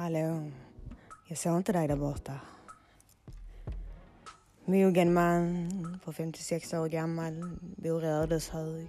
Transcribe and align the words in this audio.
Hallå. 0.00 0.50
Jag 1.28 1.38
såg 1.38 1.56
inte 1.56 1.72
dig 1.72 1.88
där 1.88 1.96
borta. 1.96 2.40
Mogen 4.64 5.12
man 5.12 6.00
på 6.04 6.12
56 6.12 6.72
år 6.74 6.88
gammal, 6.88 7.56
bor 7.60 8.04
i 8.04 8.06
Ödeshög. 8.06 8.88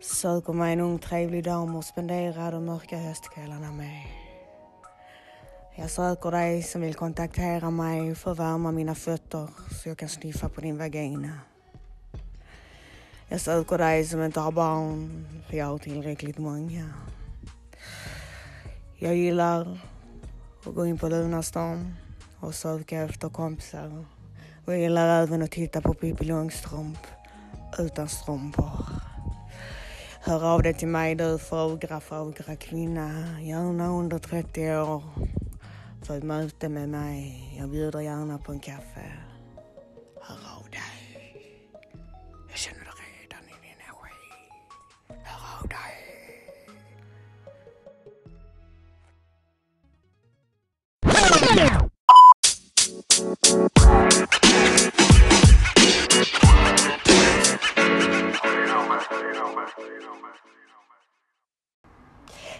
Söker 0.00 0.52
mig 0.52 0.72
en 0.72 0.80
ung 0.80 0.98
trevlig 0.98 1.44
dam 1.44 1.76
och 1.76 1.84
spenderar 1.84 2.52
de 2.52 2.64
mörka 2.64 2.96
höstkvällarna 2.96 3.72
med. 3.72 4.02
Jag 5.76 5.90
söker 5.90 6.30
dig 6.30 6.62
som 6.62 6.80
vill 6.80 6.94
kontaktera 6.94 7.70
mig 7.70 8.14
för 8.14 8.32
att 8.32 8.38
värma 8.38 8.72
mina 8.72 8.94
fötter 8.94 9.48
så 9.82 9.88
jag 9.88 9.98
kan 9.98 10.08
sniffa 10.08 10.48
på 10.48 10.60
din 10.60 10.78
vagina. 10.78 11.40
Jag 13.28 13.40
söker 13.40 13.78
dig 13.78 14.04
som 14.04 14.22
inte 14.22 14.40
har 14.40 14.52
barn, 14.52 15.26
för 15.48 15.56
jag 15.56 15.66
har 15.66 15.78
tillräckligt 15.78 16.38
många. 16.38 16.92
Jag 19.02 19.16
gillar 19.16 19.78
att 20.66 20.74
gå 20.74 20.86
in 20.86 20.98
på 20.98 21.08
Lunarstorm 21.08 21.94
och 22.40 22.54
söka 22.54 23.02
efter 23.02 23.28
kompisar. 23.28 24.04
Och 24.64 24.72
jag 24.72 24.80
gillar 24.80 25.22
även 25.22 25.42
att 25.42 25.50
titta 25.50 25.80
på 25.80 25.94
Pippi 25.94 26.24
Långstrump 26.24 26.98
utan 27.78 28.08
strumpor. 28.08 28.86
Hör 30.20 30.44
av 30.44 30.62
dig 30.62 30.74
till 30.74 30.88
mig 30.88 31.14
du 31.14 31.38
fagra, 31.38 32.00
fagra 32.00 32.56
kvinna, 32.56 33.40
gärna 33.40 33.88
under 33.88 34.18
30 34.18 34.76
år. 34.76 35.02
För 36.02 36.18
ett 36.18 36.24
möte 36.24 36.68
med 36.68 36.88
mig. 36.88 37.54
Jag 37.58 37.70
bjuder 37.70 38.00
gärna 38.00 38.38
på 38.38 38.52
en 38.52 38.60
kaffe. 38.60 39.31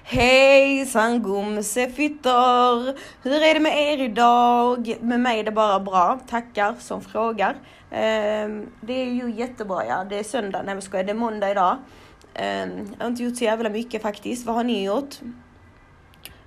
Hejsan 0.05 1.23
gumsefittor! 1.23 2.99
Hur 3.23 3.43
är 3.43 3.55
det 3.55 3.61
med 3.61 3.93
er 3.93 3.99
idag? 3.99 4.97
Med 5.01 5.21
mig 5.21 5.41
är 5.41 5.45
det 5.45 5.53
bara 5.53 5.81
bra. 5.81 6.21
Tackar 6.29 6.75
som 6.79 7.03
frågar. 7.03 7.57
Ehm, 7.91 8.67
det 8.81 8.93
är 8.93 9.07
ju 9.07 9.33
jättebra 9.33 9.87
ja. 9.87 10.05
Det 10.05 10.19
är 10.19 10.23
söndag. 10.23 10.63
Nej 10.63 10.75
men 10.75 10.83
skojar, 10.83 11.05
det 11.05 11.13
är 11.13 11.15
måndag 11.15 11.51
idag. 11.51 11.77
Ehm, 12.35 12.71
jag 12.99 13.05
har 13.05 13.11
inte 13.11 13.23
gjort 13.23 13.37
så 13.37 13.45
jävla 13.45 13.71
mycket 13.71 14.03
faktiskt. 14.03 14.47
Vad 14.47 14.57
har 14.57 14.65
ni 14.65 14.85
gjort? 14.85 15.15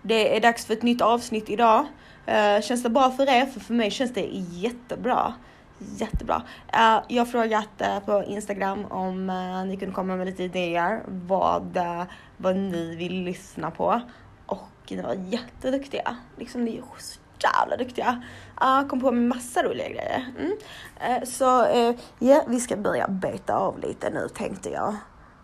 Det 0.02 0.38
är 0.38 0.42
dags 0.42 0.66
för 0.66 0.74
ett 0.74 0.84
nytt 0.84 1.02
avsnitt 1.02 1.50
idag. 1.50 1.86
Eh, 2.26 2.62
känns 2.62 2.84
det 2.84 2.90
bra 2.90 3.12
för 3.12 3.30
er? 3.30 3.46
För 3.46 3.60
för 3.60 3.74
mig 3.74 3.92
känns 3.92 4.14
det 4.14 4.28
jättebra. 4.52 5.34
Jättebra. 5.78 6.36
Uh, 6.76 7.04
jag 7.08 7.22
har 7.22 7.26
frågat 7.26 7.70
uh, 7.82 8.00
på 8.00 8.24
Instagram 8.24 8.86
om 8.86 9.30
uh, 9.30 9.66
ni 9.66 9.78
kunde 9.78 9.96
komma 9.96 10.16
med 10.16 10.28
lite 10.28 10.44
idéer 10.44 11.04
vad, 11.08 11.78
uh, 11.78 12.04
vad 12.38 12.56
ni 12.56 12.96
vill 12.96 13.24
lyssna 13.24 13.72
på. 13.72 14.02
Och 14.46 14.70
ni 14.88 15.02
var 15.02 15.14
jätteduktiga. 15.14 16.18
Liksom 16.38 16.66
ni 16.66 16.78
är 16.78 16.84
så 16.98 17.20
jävla 17.40 17.78
duktiga. 17.78 18.24
Uh, 18.64 18.88
kom 18.88 19.02
på 19.02 19.12
med 19.12 19.24
massa 19.24 19.64
roliga 19.64 19.90
grejer. 19.90 20.26
Mm. 20.40 21.26
så 21.26 21.44
ja, 21.44 21.94
yeah, 22.20 22.44
vi 22.48 22.60
ska 22.60 22.78
börja 22.78 23.08
beta 23.08 23.56
av 23.56 23.80
lite 23.80 24.10
nu 24.10 24.28
tänkte 24.36 24.70
jag. 24.70 24.96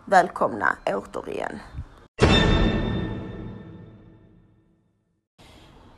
Välkomna 0.04 0.76
återigen. 0.86 1.60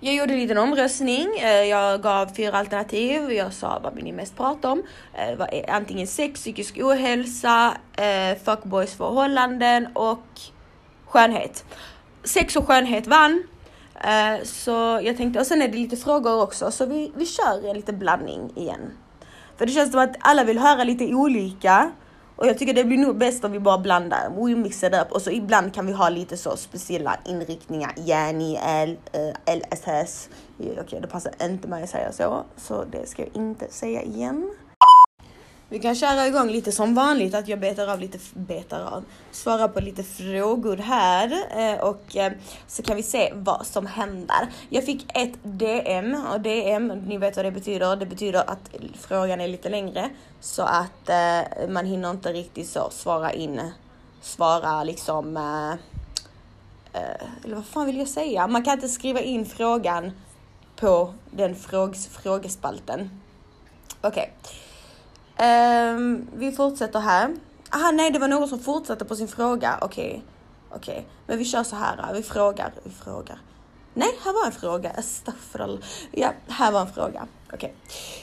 Jag 0.05 0.15
gjorde 0.15 0.33
en 0.33 0.39
liten 0.39 0.59
omröstning. 0.59 1.39
Eh, 1.39 1.63
jag 1.65 2.03
gav 2.03 2.35
fyra 2.37 2.59
alternativ. 2.59 3.33
Jag 3.33 3.53
sa 3.53 3.81
vad 3.83 3.95
vill 3.95 4.05
ni 4.05 4.13
mest 4.13 4.37
prata 4.37 4.73
om? 4.73 4.83
Eh, 5.15 5.75
antingen 5.75 6.07
sex, 6.07 6.41
psykisk 6.41 6.79
ohälsa, 6.83 7.77
eh, 7.97 8.39
fuckboys 8.45 8.95
förhållanden 8.95 9.89
och 9.93 10.27
skönhet. 11.07 11.65
Sex 12.25 12.57
och 12.57 12.67
skönhet 12.67 13.07
vann. 13.07 13.43
Så 14.43 15.01
jag 15.03 15.17
tänkte, 15.17 15.41
och 15.41 15.47
sen 15.47 15.63
är 15.63 15.69
det 15.69 15.77
lite 15.77 15.97
frågor 15.97 16.43
också, 16.43 16.71
så 16.71 16.87
vi, 16.87 17.13
vi 17.17 17.27
kör 17.27 17.69
en 17.69 17.77
liten 17.77 17.99
blandning 17.99 18.53
igen. 18.57 18.91
För 19.57 19.67
det 19.67 19.73
känns 19.73 19.91
som 19.91 20.01
att 20.01 20.17
alla 20.21 20.45
vill 20.45 20.59
höra 20.59 20.85
lite 20.85 21.15
olika. 21.15 21.93
Och 22.37 22.47
jag 22.47 22.59
tycker 22.59 22.75
det 22.75 22.85
blir 22.85 22.99
nog 22.99 23.17
bäst 23.17 23.45
om 23.45 23.53
vi 23.53 23.59
bara 23.61 23.79
blandar, 23.79 24.31
we 24.37 24.57
mix 24.57 24.83
it 24.83 24.95
up 24.95 25.13
och 25.13 25.23
så 25.23 25.31
ibland 25.31 25.75
kan 25.75 25.87
vi 25.87 25.93
ha 25.93 26.09
lite 26.09 26.37
så 26.37 26.57
speciella 26.57 27.19
inriktningar, 27.25 27.93
Jenny, 27.97 28.57
L, 28.63 28.97
eh, 29.13 29.21
uh, 29.21 29.57
LSS. 29.57 30.29
Okej, 30.59 30.81
okay, 30.81 31.01
det 31.01 31.07
passar 31.07 31.33
inte 31.43 31.69
mig 31.69 31.83
att 31.83 31.91
säga 31.91 32.13
så, 32.13 32.45
så 32.57 32.85
det 32.85 33.09
ska 33.09 33.23
jag 33.23 33.37
inte 33.37 33.69
säga 33.71 34.03
igen. 34.03 34.51
Vi 35.75 35.81
kan 35.81 35.95
köra 35.95 36.27
igång 36.27 36.51
lite 36.51 36.73
som 36.73 36.95
vanligt, 36.95 37.35
att 37.35 37.49
jag 37.49 37.61
betar 37.61 37.87
av 37.89 38.01
lite, 38.01 38.19
betar 38.35 38.81
av, 38.81 39.05
svarar 39.33 39.69
på 39.69 39.81
lite 39.81 40.03
frågor 40.03 40.77
här 40.77 41.33
eh, 41.57 41.81
och 41.81 42.17
eh, 42.17 42.33
så 42.67 42.83
kan 42.83 42.97
vi 42.97 43.03
se 43.03 43.33
vad 43.35 43.67
som 43.67 43.87
händer. 43.87 44.49
Jag 44.69 44.85
fick 44.85 45.07
ett 45.17 45.33
DM 45.43 46.17
och 46.33 46.41
DM, 46.41 46.89
ni 46.89 47.19
vet 47.19 47.37
vad 47.37 47.45
det 47.45 47.51
betyder. 47.51 47.97
Det 47.97 48.07
betyder 48.07 48.51
att 48.51 48.71
frågan 49.01 49.41
är 49.41 49.49
lite 49.49 49.69
längre 49.69 50.11
så 50.41 50.63
att 50.63 51.09
eh, 51.09 51.69
man 51.69 51.87
hinner 51.87 52.11
inte 52.11 52.33
riktigt 52.33 52.69
så 52.69 52.91
svara 52.91 53.33
in, 53.33 53.61
svara 54.21 54.85
liksom, 54.85 55.37
eller 57.45 57.55
vad 57.55 57.67
fan 57.67 57.87
vill 57.87 57.99
jag 57.99 58.09
säga? 58.09 58.47
Man 58.47 58.65
kan 58.65 58.75
inte 58.75 58.89
skriva 58.89 59.21
in 59.21 59.47
frågan 59.47 60.13
på 60.77 61.15
den 61.31 61.55
frågs, 61.55 62.07
frågespalten. 62.07 63.21
Okej. 64.01 64.33
Okay. 64.43 64.64
Um, 65.39 66.29
vi 66.35 66.53
fortsätter 66.53 67.01
här. 67.01 67.35
Aha, 67.71 67.91
nej, 67.91 68.11
det 68.11 68.19
var 68.19 68.29
någon 68.29 68.49
som 68.49 68.59
fortsatte 68.59 69.05
på 69.05 69.17
sin 69.17 69.29
fråga. 69.29 69.79
Okej, 69.81 70.07
okay. 70.07 70.21
okej, 70.71 70.95
okay. 70.95 71.05
men 71.27 71.39
vi 71.39 71.45
kör 71.45 71.63
så 71.63 71.77
här. 71.77 72.15
Vi 72.15 72.23
frågar, 72.23 72.73
vi 72.85 72.91
frågar. 72.91 73.39
Nej, 73.95 74.09
här 74.25 74.33
var 74.33 74.47
en 74.47 74.53
fråga. 74.53 74.91
Estafral. 74.91 75.85
Ja, 76.13 76.33
här 76.49 76.73
var 76.73 76.81
en 76.81 76.93
fråga. 76.93 77.27
Okej. 77.47 77.57
Okay. 77.57 77.71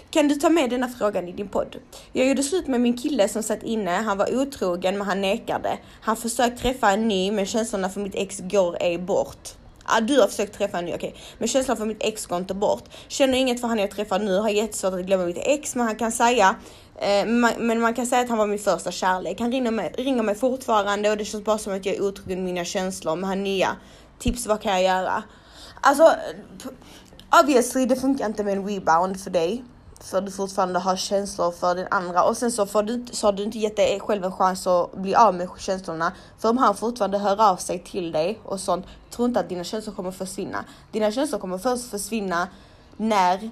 Kan 0.10 0.28
du 0.28 0.36
ta 0.36 0.50
med 0.50 0.70
denna 0.70 0.90
frågan 0.90 1.28
i 1.28 1.32
din 1.32 1.48
podd? 1.48 1.76
Jag 2.14 2.28
gjorde 2.28 2.44
slut 2.44 2.68
med 2.68 2.82
min 2.82 2.98
kille 2.98 3.28
som 3.28 3.44
satt 3.44 3.64
inne. 3.64 3.92
Han 3.92 4.18
var 4.18 4.36
otrogen, 4.36 4.98
men 4.98 5.08
han 5.08 5.22
nekade. 5.22 5.80
Han 6.02 6.18
försökte 6.18 6.62
träffa 6.62 6.92
en 6.92 7.08
ny, 7.08 7.32
men 7.32 7.46
känslorna 7.46 7.90
för 7.90 8.02
mitt 8.02 8.16
ex 8.16 8.40
går 8.40 8.78
ej 8.80 8.98
bort. 8.98 9.56
Ah, 9.84 10.02
du 10.02 10.20
har 10.20 10.28
försökt 10.28 10.58
träffa 10.58 10.80
en 10.80 10.86
ny, 10.86 10.94
okej. 10.94 11.10
Okay. 11.10 11.22
Men 11.38 11.48
känslan 11.48 11.78
för 11.78 11.86
mitt 11.86 12.04
ex 12.04 12.26
går 12.26 12.38
inte 12.38 12.54
bort. 12.54 12.84
Känner 13.08 13.38
inget 13.38 13.62
för 13.62 13.68
han 13.68 13.80
jag 13.80 13.92
träffar 13.92 14.20
nu, 14.20 14.38
har 14.38 14.50
jättesvårt 14.50 14.94
att 14.94 15.06
glömma 15.06 15.26
mitt 15.26 15.38
ex, 15.38 15.76
men 15.76 15.86
han 15.86 15.96
kan 15.96 16.12
säga 16.12 16.56
Eh, 17.02 17.26
men 17.58 17.82
man 17.82 17.94
kan 17.94 18.06
säga 18.06 18.22
att 18.22 18.30
han 18.30 18.38
var 18.38 18.48
min 18.48 18.60
första 18.60 18.92
kärlek. 18.92 19.40
Han 19.40 19.52
ringer 19.52 19.72
mig, 19.72 19.94
ringer 19.98 20.24
mig 20.24 20.36
fortfarande 20.36 21.12
och 21.12 21.18
det 21.18 21.26
känns 21.26 21.44
bara 21.44 21.58
som 21.58 21.74
att 21.74 21.86
jag 21.86 21.96
är 21.96 22.02
otrogen 22.02 22.38
med 22.38 22.54
mina 22.54 22.66
känslor 22.66 23.16
med 23.16 23.30
han 23.30 23.44
nya. 23.44 23.76
Tips, 24.20 24.48
vad 24.48 24.62
kan 24.62 24.72
jag 24.72 24.84
göra? 24.84 25.24
Alltså, 25.82 26.14
obviously 27.42 27.86
det 27.86 27.96
funkar 27.96 28.26
inte 28.26 28.44
med 28.44 28.58
en 28.58 28.68
rebound 28.68 29.20
för 29.20 29.30
dig. 29.30 29.64
För 30.02 30.22
du 30.22 30.32
fortfarande 30.32 30.80
har 30.80 30.96
känslor 30.96 31.52
för 31.52 31.76
den 31.76 31.88
andra 31.92 32.24
och 32.24 32.38
sen 32.38 32.52
så, 32.52 32.66
får 32.66 32.84
du, 32.84 33.06
så 33.12 33.28
har 33.28 33.34
du 33.34 33.44
inte 33.44 33.60
gett 33.60 33.76
dig 33.76 34.00
själv 34.00 34.24
en 34.24 34.32
chans 34.32 34.68
att 34.68 34.94
bli 34.94 35.16
av 35.16 35.36
med 35.36 35.50
känslorna. 35.58 36.12
För 36.40 36.50
om 36.50 36.58
han 36.58 36.76
fortfarande 36.76 37.18
hör 37.18 37.52
av 37.52 37.56
sig 37.56 37.80
till 37.80 38.12
dig 38.12 38.40
och 38.44 38.60
sånt, 38.60 38.86
tro 39.10 39.26
inte 39.26 39.40
att 39.40 39.50
dina 39.50 39.64
känslor 39.64 39.94
kommer 39.94 40.12
försvinna. 40.12 40.66
Dina 40.92 41.12
känslor 41.12 41.40
kommer 41.40 41.58
först 41.58 41.90
försvinna 41.90 42.48
när 42.98 43.52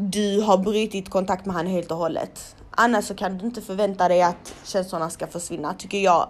du 0.00 0.40
har 0.40 0.58
brutit 0.58 1.10
kontakt 1.10 1.46
med 1.46 1.56
honom 1.56 1.72
helt 1.72 1.90
och 1.90 1.96
hållet. 1.96 2.56
Annars 2.70 3.04
så 3.04 3.14
kan 3.14 3.38
du 3.38 3.46
inte 3.46 3.62
förvänta 3.62 4.08
dig 4.08 4.22
att 4.22 4.54
känslorna 4.64 5.10
ska 5.10 5.26
försvinna, 5.26 5.74
tycker 5.74 5.98
jag. 5.98 6.28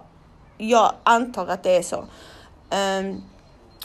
Jag 0.57 0.93
antar 1.03 1.47
att 1.47 1.63
det 1.63 1.77
är 1.77 1.81
så. 1.81 1.97
Um, 1.97 3.23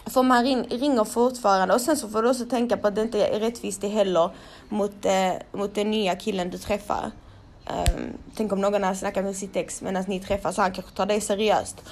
för 0.06 0.22
man 0.22 0.44
ringer 0.44 1.04
fortfarande 1.04 1.74
och 1.74 1.80
sen 1.80 1.96
så 1.96 2.08
får 2.08 2.22
du 2.22 2.30
också 2.30 2.44
tänka 2.44 2.76
på 2.76 2.86
att 2.88 2.94
det 2.94 3.02
inte 3.02 3.26
är 3.26 3.40
rättvist 3.40 3.80
det 3.80 3.88
heller 3.88 4.30
mot, 4.68 5.04
eh, 5.04 5.32
mot 5.52 5.74
den 5.74 5.90
nya 5.90 6.16
killen 6.16 6.50
du 6.50 6.58
träffar. 6.58 7.10
Um, 7.66 8.12
tänk 8.36 8.52
om 8.52 8.60
någon 8.60 8.82
har 8.82 8.94
snackat 8.94 9.24
med 9.24 9.36
sitt 9.36 9.56
ex 9.56 9.82
medan 9.82 10.04
ni 10.08 10.20
träffas 10.20 10.54
så 10.54 10.62
han 10.62 10.72
kanske 10.72 10.96
tar 10.96 11.06
dig 11.06 11.20
seriöst. 11.20 11.82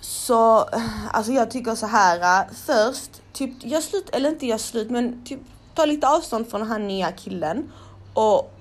Så 0.00 0.68
alltså 1.12 1.32
jag 1.32 1.50
tycker 1.50 1.74
så 1.74 1.86
här 1.86 2.40
eh, 2.40 2.46
först, 2.66 3.22
typ 3.32 3.50
jag 3.60 3.82
slut, 3.82 4.10
eller 4.12 4.30
inte 4.30 4.46
jag 4.46 4.60
slut 4.60 4.90
men 4.90 5.24
typ 5.24 5.40
ta 5.74 5.84
lite 5.84 6.08
avstånd 6.08 6.48
från 6.50 6.60
den 6.60 6.70
här 6.70 6.78
nya 6.78 7.12
killen 7.12 7.72
och 8.14 8.52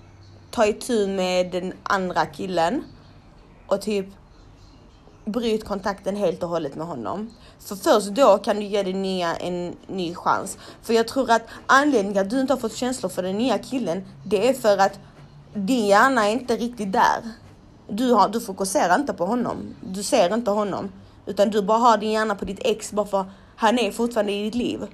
ta 0.51 0.65
itu 0.65 1.07
med 1.07 1.51
den 1.51 1.74
andra 1.83 2.25
killen 2.25 2.83
och 3.68 3.81
typ 3.81 4.07
bryt 5.25 5.65
kontakten 5.65 6.15
helt 6.15 6.44
och 6.44 6.50
hållet 6.50 6.75
med 6.75 6.88
honom. 6.88 7.30
För 7.60 7.75
först 7.75 8.07
då 8.07 8.38
kan 8.38 8.56
du 8.56 8.63
ge 8.63 8.83
den 8.83 9.01
nya 9.01 9.36
en 9.36 9.75
ny 9.88 10.15
chans. 10.15 10.57
För 10.81 10.94
jag 10.94 11.07
tror 11.07 11.31
att 11.31 11.42
anledningen 11.68 12.13
till 12.13 12.21
att 12.21 12.30
du 12.30 12.42
inte 12.42 12.54
har 12.54 12.60
fått 12.60 12.75
känslor 12.75 13.10
för 13.10 13.24
den 13.24 13.38
nya 13.38 13.57
killen, 13.57 14.06
det 14.25 14.50
är 14.50 14.54
för 14.54 14.77
att 14.77 15.00
din 15.54 15.86
hjärna 15.86 16.27
är 16.27 16.31
inte 16.31 16.56
riktigt 16.56 16.92
där. 16.92 17.21
Du, 17.88 18.12
har, 18.12 18.30
du 18.30 18.42
fokuserar 18.42 18.95
inte 18.95 19.13
på 19.13 19.25
honom. 19.25 19.75
Du 19.81 20.04
ser 20.04 20.33
inte 20.33 20.51
honom. 20.51 20.92
Utan 21.25 21.50
du 21.50 21.62
bara 21.62 21.77
har 21.77 21.98
din 21.98 22.12
hjärna 22.12 22.36
på 22.36 22.45
ditt 22.45 22.60
ex 22.62 22.92
bara 22.92 23.06
för 23.06 23.25
Han 23.56 23.80
är 23.80 23.92
fortfarande 23.92 24.31
i 24.31 24.44
ditt 24.44 24.56
liv. 24.56 24.88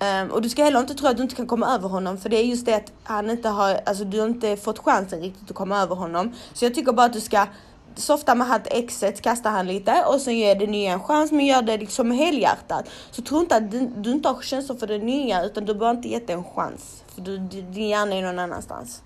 Um, 0.00 0.30
och 0.30 0.42
du 0.42 0.48
ska 0.48 0.64
heller 0.64 0.80
inte 0.80 0.94
tro 0.94 1.08
att 1.08 1.16
du 1.16 1.22
inte 1.22 1.34
kan 1.34 1.46
komma 1.46 1.74
över 1.74 1.88
honom 1.88 2.18
för 2.18 2.28
det 2.28 2.36
är 2.36 2.44
just 2.44 2.66
det 2.66 2.74
att 2.74 2.92
han 3.04 3.30
inte 3.30 3.48
har, 3.48 3.80
alltså 3.86 4.04
du 4.04 4.20
har 4.20 4.26
inte 4.26 4.56
fått 4.56 4.78
chansen 4.78 5.20
riktigt 5.20 5.50
att 5.50 5.56
komma 5.56 5.82
över 5.82 5.94
honom. 5.94 6.34
Så 6.52 6.64
jag 6.64 6.74
tycker 6.74 6.92
bara 6.92 7.06
att 7.06 7.12
du 7.12 7.20
ska 7.20 7.46
softa 7.94 8.34
med 8.34 8.52
att 8.52 8.66
exet, 8.66 9.20
kasta 9.20 9.48
han 9.48 9.66
lite 9.66 10.04
och 10.08 10.20
sen 10.20 10.38
ge 10.38 10.54
det 10.54 10.66
nya 10.66 10.92
en 10.92 11.02
chans 11.02 11.32
men 11.32 11.46
gör 11.46 11.62
det 11.62 11.76
liksom 11.76 12.10
helhjärtat. 12.10 12.88
Så 13.10 13.22
tro 13.22 13.40
inte 13.40 13.56
att 13.56 13.70
du, 13.70 13.86
du 13.86 14.12
inte 14.12 14.28
har 14.28 14.42
känslor 14.42 14.76
för 14.76 14.86
det 14.86 14.98
nya 14.98 15.44
utan 15.44 15.64
du 15.64 15.74
behöver 15.74 15.96
inte 15.96 16.08
gett 16.08 16.26
det 16.26 16.32
en 16.32 16.44
chans. 16.44 17.04
För 17.14 17.20
du, 17.20 17.38
din 17.38 17.88
hjärna 17.88 18.14
är 18.14 18.22
någon 18.22 18.38
annanstans. 18.38 19.02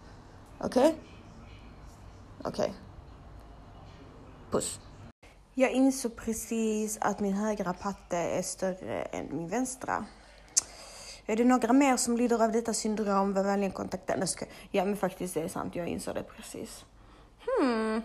Okej? 0.58 0.82
Okay? 0.82 0.92
Okej. 2.44 2.50
Okay. 2.50 2.70
Puss. 4.50 4.80
Jag 5.54 5.72
insåg 5.72 6.16
precis 6.16 6.98
att 7.00 7.20
min 7.20 7.32
högra 7.32 7.72
patte 7.72 8.16
är 8.16 8.42
större 8.42 9.02
än 9.02 9.28
min 9.36 9.48
vänstra. 9.48 10.04
Är 11.30 11.36
det 11.36 11.44
några 11.44 11.72
mer 11.72 11.96
som 11.96 12.16
lider 12.16 12.44
av 12.44 12.52
detta 12.52 12.74
syndrom? 12.74 13.32
Var 13.34 13.44
vänligen 13.44 13.72
kontakta... 13.72 14.14
Ja 14.70 14.84
men 14.84 14.96
faktiskt 14.96 15.34
det 15.34 15.42
är 15.42 15.48
sant, 15.48 15.76
jag 15.76 15.88
insåg 15.88 16.14
det 16.14 16.22
precis. 16.22 16.84
Hmm. 17.46 18.02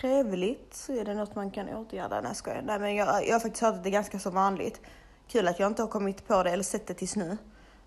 Trevligt. 0.00 0.74
Så 0.74 0.92
är 0.92 1.04
det 1.04 1.14
något 1.14 1.34
man 1.34 1.50
kan 1.50 1.68
åtgärda? 1.68 2.20
Nej, 2.20 2.32
jag 2.44 2.64
Nej 2.64 2.78
men 2.78 2.94
jag, 2.94 3.26
jag 3.26 3.34
har 3.34 3.40
faktiskt 3.40 3.62
hört 3.62 3.74
att 3.74 3.82
det 3.82 3.88
är 3.88 3.92
ganska 3.92 4.18
så 4.18 4.30
vanligt. 4.30 4.80
Kul 5.28 5.48
att 5.48 5.58
jag 5.58 5.66
inte 5.66 5.82
har 5.82 5.88
kommit 5.88 6.28
på 6.28 6.42
det 6.42 6.50
eller 6.50 6.64
sett 6.64 6.86
det 6.86 6.94
tills 6.94 7.16
nu. 7.16 7.36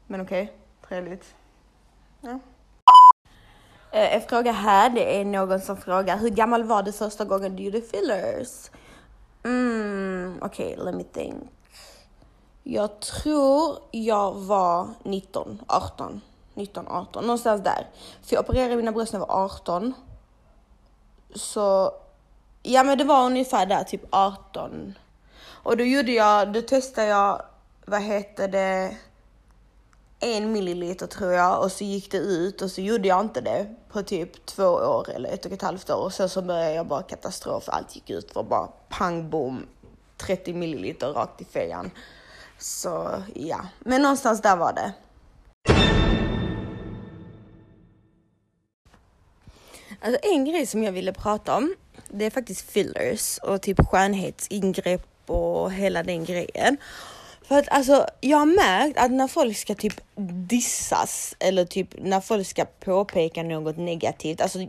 Men 0.07 0.21
okej, 0.21 0.43
okay. 0.43 0.55
trevligt. 0.87 1.35
Ja. 2.21 2.39
Eh, 3.91 4.15
en 4.15 4.21
fråga 4.21 4.51
här, 4.51 4.89
det 4.89 5.19
är 5.19 5.25
någon 5.25 5.61
som 5.61 5.77
frågar 5.77 6.17
hur 6.17 6.29
gammal 6.29 6.63
var 6.63 6.83
du 6.83 6.91
första 6.91 7.25
gången 7.25 7.55
du 7.55 7.63
gjorde 7.63 7.81
fillers? 7.81 8.71
Mm, 9.43 10.37
okej, 10.41 10.73
okay, 10.73 10.85
let 10.85 10.95
me 10.95 11.03
think. 11.03 11.49
Jag 12.63 12.99
tror 12.99 13.77
jag 13.91 14.33
var 14.33 14.87
19, 15.03 15.61
18, 15.67 16.21
19, 16.53 16.87
18, 16.87 17.23
någonstans 17.23 17.63
där. 17.63 17.87
För 18.21 18.35
jag 18.35 18.43
opererade 18.43 18.75
mina 18.75 18.91
bröst 18.91 19.13
när 19.13 19.19
jag 19.19 19.27
var 19.27 19.43
18. 19.45 19.93
Så, 21.35 21.91
ja 22.63 22.83
men 22.83 22.97
det 22.97 23.03
var 23.03 23.25
ungefär 23.25 23.65
där, 23.65 23.83
typ 23.83 24.01
18. 24.09 24.93
Och 25.45 25.77
då 25.77 25.83
gjorde 25.83 26.11
jag, 26.11 26.53
då 26.53 26.61
testade 26.61 27.07
jag, 27.07 27.41
vad 27.85 28.01
heter 28.01 28.47
det, 28.47 28.97
en 30.19 30.51
milliliter 30.51 31.07
tror 31.07 31.31
jag 31.31 31.63
och 31.63 31.71
så 31.71 31.83
gick 31.83 32.11
det 32.11 32.17
ut 32.17 32.61
och 32.61 32.71
så 32.71 32.81
gjorde 32.81 33.07
jag 33.07 33.21
inte 33.21 33.41
det 33.41 33.75
på 33.89 34.03
typ 34.03 34.45
två 34.45 34.63
år 34.67 35.09
eller 35.09 35.29
ett 35.29 35.45
och 35.45 35.51
ett 35.51 35.61
halvt 35.61 35.89
år 35.89 36.03
och 36.03 36.13
sen 36.13 36.29
så 36.29 36.41
började 36.41 36.73
jag 36.73 36.87
bara 36.87 37.03
katastrof. 37.03 37.63
Allt 37.67 37.95
gick 37.95 38.09
ut 38.09 38.31
för 38.33 38.43
bara 38.43 38.67
pang 38.89 39.29
bom 39.29 39.67
30 40.17 40.53
milliliter 40.53 41.07
rakt 41.07 41.41
i 41.41 41.45
fejan. 41.45 41.91
Så 42.63 43.23
ja, 43.35 43.65
men 43.79 44.01
någonstans 44.01 44.41
där 44.41 44.55
var 44.55 44.73
det. 44.73 44.93
Alltså 50.01 50.19
en 50.23 50.45
grej 50.45 50.65
som 50.65 50.83
jag 50.83 50.91
ville 50.91 51.13
prata 51.13 51.57
om, 51.57 51.75
det 52.09 52.25
är 52.25 52.29
faktiskt 52.29 52.71
fillers 52.71 53.37
och 53.37 53.61
typ 53.61 53.87
skönhetsingrepp 53.87 55.29
och 55.29 55.71
hela 55.71 56.03
den 56.03 56.25
grejen. 56.25 56.77
För 57.41 57.59
att 57.59 57.69
alltså, 57.69 58.07
jag 58.21 58.37
har 58.37 58.45
märkt 58.45 58.97
att 58.97 59.11
när 59.11 59.27
folk 59.27 59.57
ska 59.57 59.75
typ 59.75 60.01
dissas 60.49 61.35
eller 61.39 61.65
typ 61.65 61.89
när 61.97 62.21
folk 62.21 62.47
ska 62.47 62.65
påpeka 62.65 63.43
något 63.43 63.77
negativt, 63.77 64.41
alltså 64.41 64.59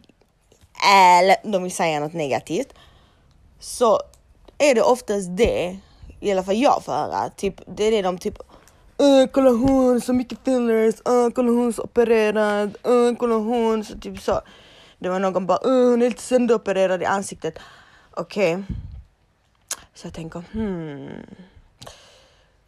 eller 0.86 1.36
de 1.52 1.62
vill 1.62 1.72
säga 1.72 2.00
något 2.00 2.12
negativt, 2.12 2.74
så 3.60 4.00
är 4.58 4.74
det 4.74 4.82
oftast 4.82 5.36
det, 5.36 5.76
i 6.24 6.32
alla 6.32 6.42
fall 6.42 6.56
jag 6.56 6.84
får 6.84 6.92
höra, 6.92 7.30
typ 7.30 7.60
det 7.66 7.84
är 7.84 7.90
det 7.90 8.02
de 8.02 8.18
typ 8.18 8.38
Uh, 9.02 9.26
kolla 9.32 9.50
hon 9.50 10.00
så 10.00 10.12
mycket 10.12 10.38
fillers, 10.44 10.94
uh, 11.08 11.30
kolla 11.34 11.50
hon 11.50 11.72
så 11.72 11.82
opererad, 11.82 12.76
uh, 12.86 13.16
kolla 13.16 13.34
hon 13.34 13.84
så 13.84 13.98
typ 13.98 14.20
så. 14.20 14.40
Det 14.98 15.08
var 15.08 15.18
någon 15.18 15.46
bara 15.46 15.58
uh, 15.66 15.90
hon 15.90 16.02
är 16.02 16.08
lite 16.08 16.22
sönderopererad 16.22 17.02
i 17.02 17.04
ansiktet. 17.04 17.58
Okej. 18.10 18.54
Okay. 18.54 18.64
Så 19.94 20.06
jag 20.06 20.14
tänker 20.14 20.42
hmm. 20.52 21.26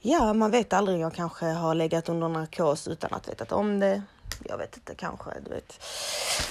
Ja, 0.00 0.32
man 0.32 0.50
vet 0.50 0.73
aldrig. 0.73 1.00
Jag 1.00 1.14
kanske 1.14 1.47
har 1.47 1.75
legat 1.75 2.09
under 2.09 2.29
narkos 2.29 2.88
utan 2.88 3.14
att 3.14 3.29
veta 3.29 3.56
om 3.56 3.81
det. 3.81 4.02
Jag 4.44 4.59
vet 4.59 4.77
inte, 4.77 4.94
kanske. 4.94 5.31
Du 5.44 5.50
vet. 5.50 5.73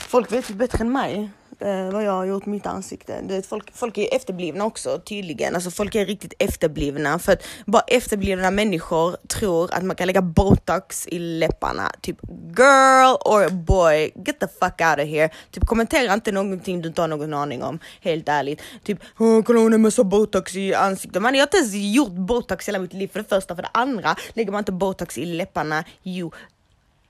Folk 0.08 0.32
vet 0.32 0.50
ju 0.50 0.54
bättre 0.54 0.80
än 0.80 0.92
mig 0.92 1.30
eh, 1.60 1.92
vad 1.92 2.04
jag 2.04 2.12
har 2.12 2.26
gjort 2.26 2.46
med 2.46 2.54
mitt 2.54 2.66
ansikte. 2.66 3.22
Du 3.22 3.36
vet, 3.36 3.46
folk, 3.46 3.72
folk 3.74 3.98
är 3.98 4.16
efterblivna 4.16 4.66
också 4.66 5.00
tydligen. 5.06 5.56
Alltså 5.56 5.72
folk 5.72 5.96
är 5.96 6.06
riktigt 6.06 6.34
efterblivna 6.40 7.20
för 7.20 7.32
att 7.32 7.44
bara 7.66 7.84
efterblivna 7.88 8.52
människor 8.52 9.18
tror 9.28 9.74
att 9.74 9.84
man 9.84 9.96
kan 9.96 10.08
lägga 10.08 10.22
botox 10.22 11.08
i 11.08 11.20
läpparna. 11.20 11.92
Typ 12.02 12.18
girl 12.58 13.16
or 13.26 13.50
boy, 13.50 14.12
get 14.16 14.40
the 14.40 14.48
fuck 14.48 14.82
out 14.82 15.00
of 15.00 15.10
here. 15.10 15.30
Typ 15.52 15.66
kommentera 15.66 16.14
inte 16.14 16.32
någonting 16.32 16.82
du 16.82 16.88
inte 16.88 17.02
har 17.02 17.08
någon 17.08 17.34
aning 17.34 17.64
om. 17.64 17.80
Helt 18.02 18.30
ärligt. 18.30 18.62
Typ 18.84 19.00
kolla 19.18 19.60
hon 19.60 19.72
har 19.72 19.80
massa 19.80 20.04
botox 20.04 20.56
i 20.56 20.74
ansiktet. 20.74 21.22
Man 21.22 21.36
jag 21.36 21.42
har 21.42 21.48
inte 21.48 21.58
ens 21.58 21.96
gjort 21.96 22.12
botox 22.12 22.68
hela 22.68 22.80
mitt 22.80 22.94
liv 22.94 23.08
för 23.08 23.20
det 23.20 23.30
första. 23.30 23.56
För 23.56 23.62
det 23.62 23.70
andra 23.74 24.16
lägger 24.34 24.52
man 24.52 24.60
inte 24.60 24.72
botox 24.72 25.18
i 25.18 25.26
läpparna. 25.26 25.84
You 26.04 26.32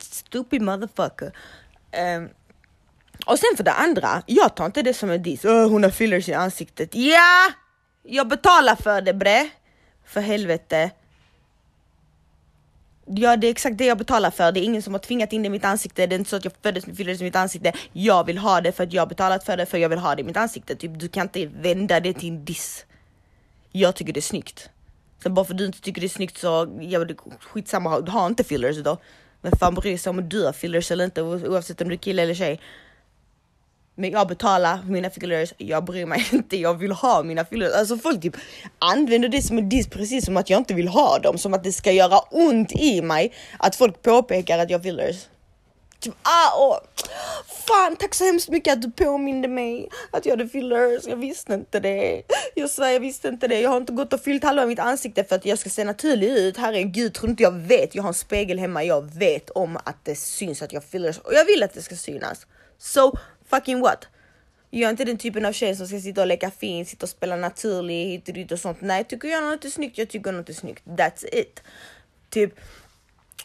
stupid 0.04 0.62
motherfucker. 0.62 1.32
Um, 2.18 2.30
och 3.26 3.40
sen 3.40 3.58
för 3.58 3.64
det 3.64 3.72
andra, 3.72 4.24
jag 4.26 4.56
tar 4.56 4.66
inte 4.66 4.82
det 4.82 4.94
som 4.94 5.10
en 5.10 5.24
diss. 5.24 5.46
Oh, 5.46 5.70
hon 5.70 5.84
har 5.84 5.90
fillers 5.90 6.30
i 6.30 6.34
ansiktet. 6.34 6.96
Ja! 6.96 7.52
Jag 8.04 8.28
betalar 8.28 8.76
för 8.76 9.02
det 9.02 9.14
bre. 9.14 9.50
För 10.06 10.22
helvete. 10.22 10.92
Ja, 13.06 13.38
det 13.38 13.48
är 13.48 13.52
exakt 13.52 13.78
det 13.78 13.86
jag 13.86 13.98
betalar 13.98 14.32
för. 14.32 14.52
Det 14.52 14.60
är 14.60 14.64
ingen 14.64 14.82
som 14.82 14.94
har 14.94 15.00
tvingat 15.00 15.34
in 15.34 15.42
det 15.42 15.48
i 15.48 15.50
mitt 15.50 15.66
ansikte. 15.66 16.08
Det 16.08 16.16
är 16.16 16.20
inte 16.20 16.30
så 16.30 16.36
att 16.36 16.44
jag 16.44 16.54
föddes 16.64 16.88
med 16.88 16.98
fillers 16.98 17.22
i 17.22 17.24
mitt 17.24 17.36
ansikte. 17.36 17.74
Jag 17.92 18.24
vill 18.24 18.38
ha 18.38 18.62
det 18.62 18.72
för 18.72 18.84
att 18.84 18.94
jag 18.94 19.02
har 19.02 19.08
betalat 19.08 19.44
för 19.44 19.58
det, 19.58 19.66
för 19.66 19.78
jag 19.78 19.90
vill 19.90 20.00
ha 20.00 20.16
det 20.16 20.22
i 20.22 20.24
mitt 20.24 20.38
ansikte. 20.38 20.76
Typ, 20.76 21.00
du 21.00 21.08
kan 21.08 21.24
inte 21.24 21.46
vända 21.46 22.00
det 22.00 22.14
till 22.14 22.30
en 22.30 22.46
diss. 22.46 22.86
Jag 23.72 23.96
tycker 23.96 24.14
det 24.14 24.20
är 24.20 24.22
snyggt. 24.22 24.70
Sen 25.24 25.34
bara 25.34 25.46
för 25.46 25.54
att 25.54 25.58
du 25.58 25.66
inte 25.66 25.82
tycker 25.82 26.02
det 26.02 26.08
är 26.08 26.10
snyggt 26.10 26.38
så, 26.38 26.78
ja, 26.82 27.06
skitsamma, 27.40 27.90
ha 27.90 28.28
inte 28.28 28.44
fillers 28.44 28.78
då. 28.78 28.98
Men 29.46 29.58
fan 29.60 29.76
bryr 29.76 29.98
sig 29.98 30.10
om 30.10 30.30
du 30.30 30.46
har 30.46 30.54
fillers 30.54 30.92
eller 30.92 31.06
inte 31.06 31.22
oavsett 31.22 31.82
om 31.82 31.88
du 31.88 31.94
är 31.94 31.98
kille 31.98 32.22
eller 32.22 32.34
tjej. 32.34 32.60
Men 33.96 34.12
jag 34.12 34.28
betalar 34.28 34.80
mina 34.88 35.10
fillers, 35.10 35.54
jag 35.58 35.86
bryr 35.86 36.06
mig 36.06 36.26
inte, 36.32 36.58
jag 36.58 36.74
vill 36.74 36.92
ha 36.92 37.24
mina 37.24 37.46
fillers. 37.46 37.74
Alltså 37.74 37.98
folk 37.98 38.22
typ 38.22 38.36
använder 38.80 39.30
det 39.30 39.42
som 39.42 39.58
en 39.58 39.70
diss 39.70 39.88
precis 39.88 40.26
som 40.26 40.38
att 40.38 40.50
jag 40.50 40.60
inte 40.60 40.74
vill 40.74 40.88
ha 40.88 41.20
dem, 41.20 41.38
som 41.38 41.54
att 41.54 41.64
det 41.64 41.72
ska 41.72 41.92
göra 41.92 42.20
ont 42.20 42.72
i 42.72 43.02
mig 43.02 43.34
att 43.60 43.76
folk 43.76 44.02
påpekar 44.02 44.60
att 44.60 44.70
jag 44.70 44.80
har 44.80 44.84
fillers. 44.84 45.16
Typ, 46.06 46.16
ah, 46.22 46.58
åh. 46.58 46.80
Fan, 47.68 47.96
tack 47.96 48.14
så 48.14 48.26
hemskt 48.26 48.50
mycket 48.50 48.74
att 48.74 48.82
du 48.82 48.92
påminde 48.92 49.48
mig 49.48 49.90
att 50.12 50.26
jag 50.26 50.32
hade 50.38 50.50
fillers. 50.50 51.08
Jag 51.08 51.16
visste 51.16 51.54
inte 51.54 51.80
det. 51.80 52.24
Jag 52.56 52.70
svär, 52.70 52.90
jag 52.90 53.00
visste 53.00 53.28
inte 53.28 53.48
det. 53.48 53.62
Jag 53.62 53.70
har 53.70 53.78
inte 53.78 53.94
gått 53.94 54.14
och 54.14 54.22
fyllt 54.22 54.44
halva 54.44 54.66
mitt 54.66 54.80
ansikte 54.80 55.24
för 55.24 55.36
att 55.36 55.46
jag 55.46 55.60
ska 55.60 55.70
se 55.70 55.84
naturlig 55.84 56.28
ut. 56.28 56.58
Herregud, 56.58 57.14
tror 57.14 57.30
inte 57.30 57.44
jag 57.44 57.52
vet. 57.52 57.96
Jag 57.96 58.04
har 58.04 58.08
en 58.08 58.14
spegel 58.14 58.60
hemma. 58.60 58.84
Jag 58.84 59.14
vet 59.14 59.50
om 59.50 59.78
att 59.78 60.06
det 60.06 60.16
syns 60.16 60.62
att 60.62 60.74
jag 60.74 60.82
har 60.82 60.88
fillers 60.88 61.18
och 61.18 61.34
jag 61.34 61.46
vill 61.46 61.64
att 61.64 61.74
det 61.74 61.82
ska 61.82 61.96
synas. 61.96 62.48
So 62.78 63.18
fucking 63.50 63.82
what? 63.82 64.08
Jag 64.70 64.88
är 64.88 64.90
inte 64.90 65.06
den 65.06 65.18
typen 65.18 65.46
av 65.46 65.52
tjej 65.52 65.76
som 65.76 65.88
ska 65.88 66.00
sitta 66.00 66.22
och 66.22 66.28
leka 66.28 66.52
fin, 66.52 66.86
sitta 66.86 67.06
och 67.06 67.10
spela 67.10 67.36
naturlig 67.36 68.06
hit 68.06 68.28
och 68.28 68.34
dit 68.34 68.52
och 68.52 68.60
sånt. 68.60 68.78
Nej, 68.82 69.04
tycker 69.04 69.28
jag 69.28 69.44
något 69.44 69.66
är 69.66 69.70
snyggt, 69.70 69.98
jag 69.98 70.10
tycker 70.10 70.32
något 70.32 70.50
är 70.50 70.54
snyggt. 70.54 70.86
That's 70.86 71.26
it. 71.32 71.64
Typ 72.30 72.54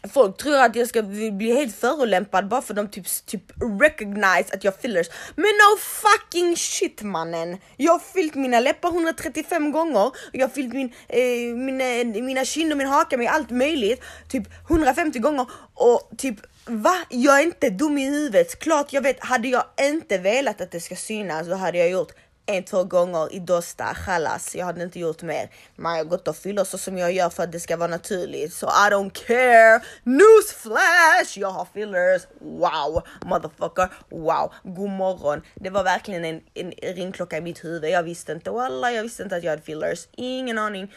Folk 0.09 0.37
tror 0.37 0.59
att 0.59 0.77
jag 0.77 0.89
ska 0.89 1.03
bli 1.03 1.55
helt 1.55 1.77
förolämpad 1.77 2.49
bara 2.49 2.63
för 2.63 2.73
att 2.73 2.77
de 2.77 2.89
typ, 2.89 3.07
typ 3.27 3.43
recognize 3.81 4.55
att 4.55 4.65
jag 4.65 4.81
fillers. 4.81 5.07
Men 5.37 5.45
no 5.45 5.79
fucking 5.79 6.57
shit 6.57 7.03
mannen! 7.03 7.59
Jag 7.77 7.93
har 7.93 7.99
fyllt 7.99 8.35
mina 8.35 8.61
läppar 8.61 8.89
135 8.89 9.73
gånger, 9.73 10.11
jag 10.33 10.49
har 10.49 10.55
fyllt 10.55 10.75
min, 10.75 10.93
eh, 11.09 11.55
mina, 11.57 12.21
mina 12.21 12.45
kinder, 12.45 12.77
min 12.77 12.87
haka 12.87 13.17
med 13.17 13.31
allt 13.31 13.51
möjligt 13.51 14.03
typ 14.29 14.45
150 14.69 15.19
gånger 15.19 15.47
och 15.75 16.11
typ 16.19 16.37
Va? 16.67 16.95
Jag 17.09 17.39
är 17.39 17.43
inte 17.43 17.71
dum 17.71 17.99
i 17.99 18.11
huvudet. 18.11 18.59
Klart 18.59 18.93
jag 18.93 19.03
vet, 19.03 19.21
hade 19.21 19.49
jag 19.49 19.65
inte 19.81 20.19
velat 20.19 20.61
att 20.61 20.71
det 20.71 20.81
ska 20.81 20.97
synas 20.97 21.47
så 21.47 21.55
hade 21.55 21.79
jag 21.79 21.91
gjort 21.91 22.13
en, 22.57 22.65
två 22.65 22.85
gånger 22.85 23.35
i 23.35 23.39
Dosta, 23.39 23.95
chalas. 23.95 24.55
Jag 24.55 24.67
hade 24.67 24.83
inte 24.83 24.99
gjort 24.99 25.23
mer. 25.23 25.51
Man 25.77 25.97
har 25.97 26.05
gått 26.05 26.29
och 26.29 26.37
fyllt 26.37 26.69
så 26.69 26.79
som 26.79 26.99
jag 26.99 27.13
gör 27.13 27.31
för 27.31 27.43
att 27.43 27.53
det 27.53 27.61
ska 27.61 27.77
vara 27.77 27.91
naturligt. 27.91 28.55
Så 28.55 28.67
I 28.67 28.91
don't 28.91 29.11
care. 29.27 29.81
Newsflash! 30.03 31.39
Jag 31.39 31.51
har 31.51 31.67
fillers. 31.75 32.23
Wow, 32.41 33.03
motherfucker. 33.25 33.89
Wow, 34.09 34.53
god 34.63 34.91
morgon. 34.91 35.43
Det 35.55 35.71
var 35.71 35.85
verkligen 35.85 36.25
en, 36.25 36.41
en 36.55 36.71
ringklocka 36.71 37.37
i 37.37 37.41
mitt 37.41 37.65
huvud. 37.65 37.91
Jag 37.91 38.03
visste 38.03 38.33
inte, 38.33 38.51
wallah, 38.51 38.95
jag 38.95 39.03
visste 39.03 39.23
inte 39.23 39.37
att 39.37 39.45
jag 39.45 39.51
hade 39.51 39.63
fillers. 39.63 40.09
Ingen 40.13 40.59
aning. 40.59 40.93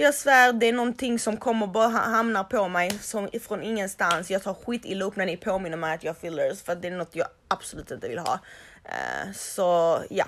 Jag 0.00 0.14
svär, 0.14 0.52
det 0.52 0.66
är 0.66 0.72
någonting 0.72 1.18
som 1.18 1.36
kommer 1.36 1.66
bara 1.66 1.88
hamnar 1.88 2.44
på 2.44 2.68
mig 2.68 2.90
som, 2.90 3.28
från 3.42 3.62
ingenstans. 3.62 4.30
Jag 4.30 4.42
tar 4.42 4.54
skit 4.54 4.84
illa 4.84 5.04
upp 5.04 5.16
när 5.16 5.26
ni 5.26 5.36
påminner 5.36 5.76
mig 5.76 5.94
att 5.94 6.04
jag 6.04 6.12
har 6.12 6.20
fillers 6.20 6.62
för 6.62 6.74
det 6.74 6.88
är 6.88 6.92
något 6.92 7.16
jag 7.16 7.28
absolut 7.48 7.90
inte 7.90 8.08
vill 8.08 8.18
ha. 8.18 8.38
Uh, 8.84 9.32
så 9.32 9.98
ja. 10.10 10.24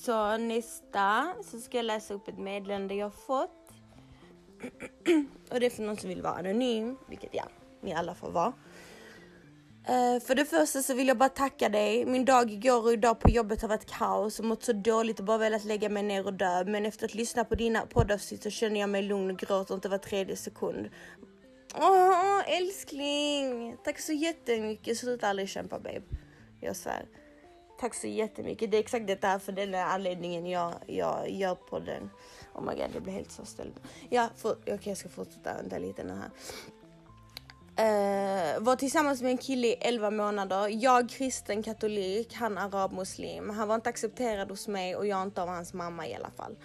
Så 0.00 0.36
nästa 0.36 1.34
så 1.44 1.60
ska 1.60 1.76
jag 1.76 1.84
läsa 1.84 2.14
upp 2.14 2.28
ett 2.28 2.38
meddelande 2.38 2.94
jag 2.94 3.14
fått. 3.14 3.70
och 5.50 5.60
det 5.60 5.66
är 5.66 5.70
för 5.70 5.82
någon 5.82 5.96
som 5.96 6.08
vill 6.08 6.22
vara 6.22 6.34
anonym, 6.34 6.96
vilket 7.08 7.34
ja, 7.34 7.44
ni 7.80 7.94
alla 7.94 8.14
får 8.14 8.30
vara. 8.30 8.52
Uh, 9.80 10.20
för 10.20 10.34
det 10.34 10.44
första 10.44 10.82
så 10.82 10.94
vill 10.94 11.08
jag 11.08 11.18
bara 11.18 11.28
tacka 11.28 11.68
dig. 11.68 12.06
Min 12.06 12.24
dag 12.24 12.50
igår 12.50 12.82
och 12.82 12.92
idag 12.92 13.20
på 13.20 13.30
jobbet 13.30 13.62
har 13.62 13.68
varit 13.68 13.90
kaos 13.90 14.38
och 14.38 14.44
mått 14.44 14.62
så 14.62 14.72
dåligt 14.72 15.18
och 15.18 15.24
bara 15.24 15.38
velat 15.38 15.64
lägga 15.64 15.88
mig 15.88 16.02
ner 16.02 16.26
och 16.26 16.34
dö. 16.34 16.64
Men 16.64 16.86
efter 16.86 17.04
att 17.04 17.14
lyssna 17.14 17.44
på 17.44 17.54
dina 17.54 17.86
poddavsnitt 17.86 18.42
så 18.42 18.50
känner 18.50 18.80
jag 18.80 18.88
mig 18.90 19.02
lugn 19.02 19.30
och 19.30 19.38
gråter 19.38 19.74
inte 19.74 19.88
var 19.88 19.98
tredje 19.98 20.36
sekund. 20.36 20.88
Åh, 21.74 22.56
älskling! 22.56 23.76
Tack 23.84 24.00
så 24.00 24.12
jättemycket. 24.12 24.98
Sluta 24.98 25.28
aldrig 25.28 25.48
kämpa 25.48 25.78
babe. 25.78 26.02
Jag 26.60 26.76
svär. 26.76 27.06
Tack 27.80 27.94
så 27.94 28.06
jättemycket. 28.06 28.70
Det 28.70 28.76
är 28.76 28.80
exakt 28.80 29.06
det 29.06 29.24
här 29.24 29.38
för 29.38 29.52
den 29.52 29.74
anledningen 29.74 30.46
jag, 30.46 30.74
jag 30.86 31.30
gör 31.30 31.54
podden. 31.54 32.10
Oh 32.54 32.62
my 32.62 32.74
god, 32.74 32.90
jag 32.94 33.02
blir 33.02 33.12
helt 33.12 33.32
så 33.32 33.44
ställd. 33.44 33.74
Ja, 34.08 34.28
okej 34.42 34.74
okay, 34.74 34.78
jag 34.84 34.96
ska 34.96 35.08
fortsätta 35.08 35.54
vänta 35.54 35.78
lite 35.78 36.04
nu 36.04 36.12
här. 36.12 36.30
Uh, 37.80 38.60
var 38.62 38.76
tillsammans 38.76 39.22
med 39.22 39.30
en 39.30 39.38
kille 39.38 39.66
i 39.66 39.72
11 39.72 40.10
månader. 40.10 40.68
Jag 40.68 41.08
kristen 41.08 41.62
katolik, 41.62 42.34
han 42.34 42.58
arabmuslim. 42.58 43.50
Han 43.50 43.68
var 43.68 43.74
inte 43.74 43.88
accepterad 43.88 44.50
hos 44.50 44.68
mig 44.68 44.96
och 44.96 45.06
jag 45.06 45.22
inte 45.22 45.42
av 45.42 45.48
hans 45.48 45.74
mamma 45.74 46.06
i 46.06 46.14
alla 46.14 46.30
fall. 46.30 46.56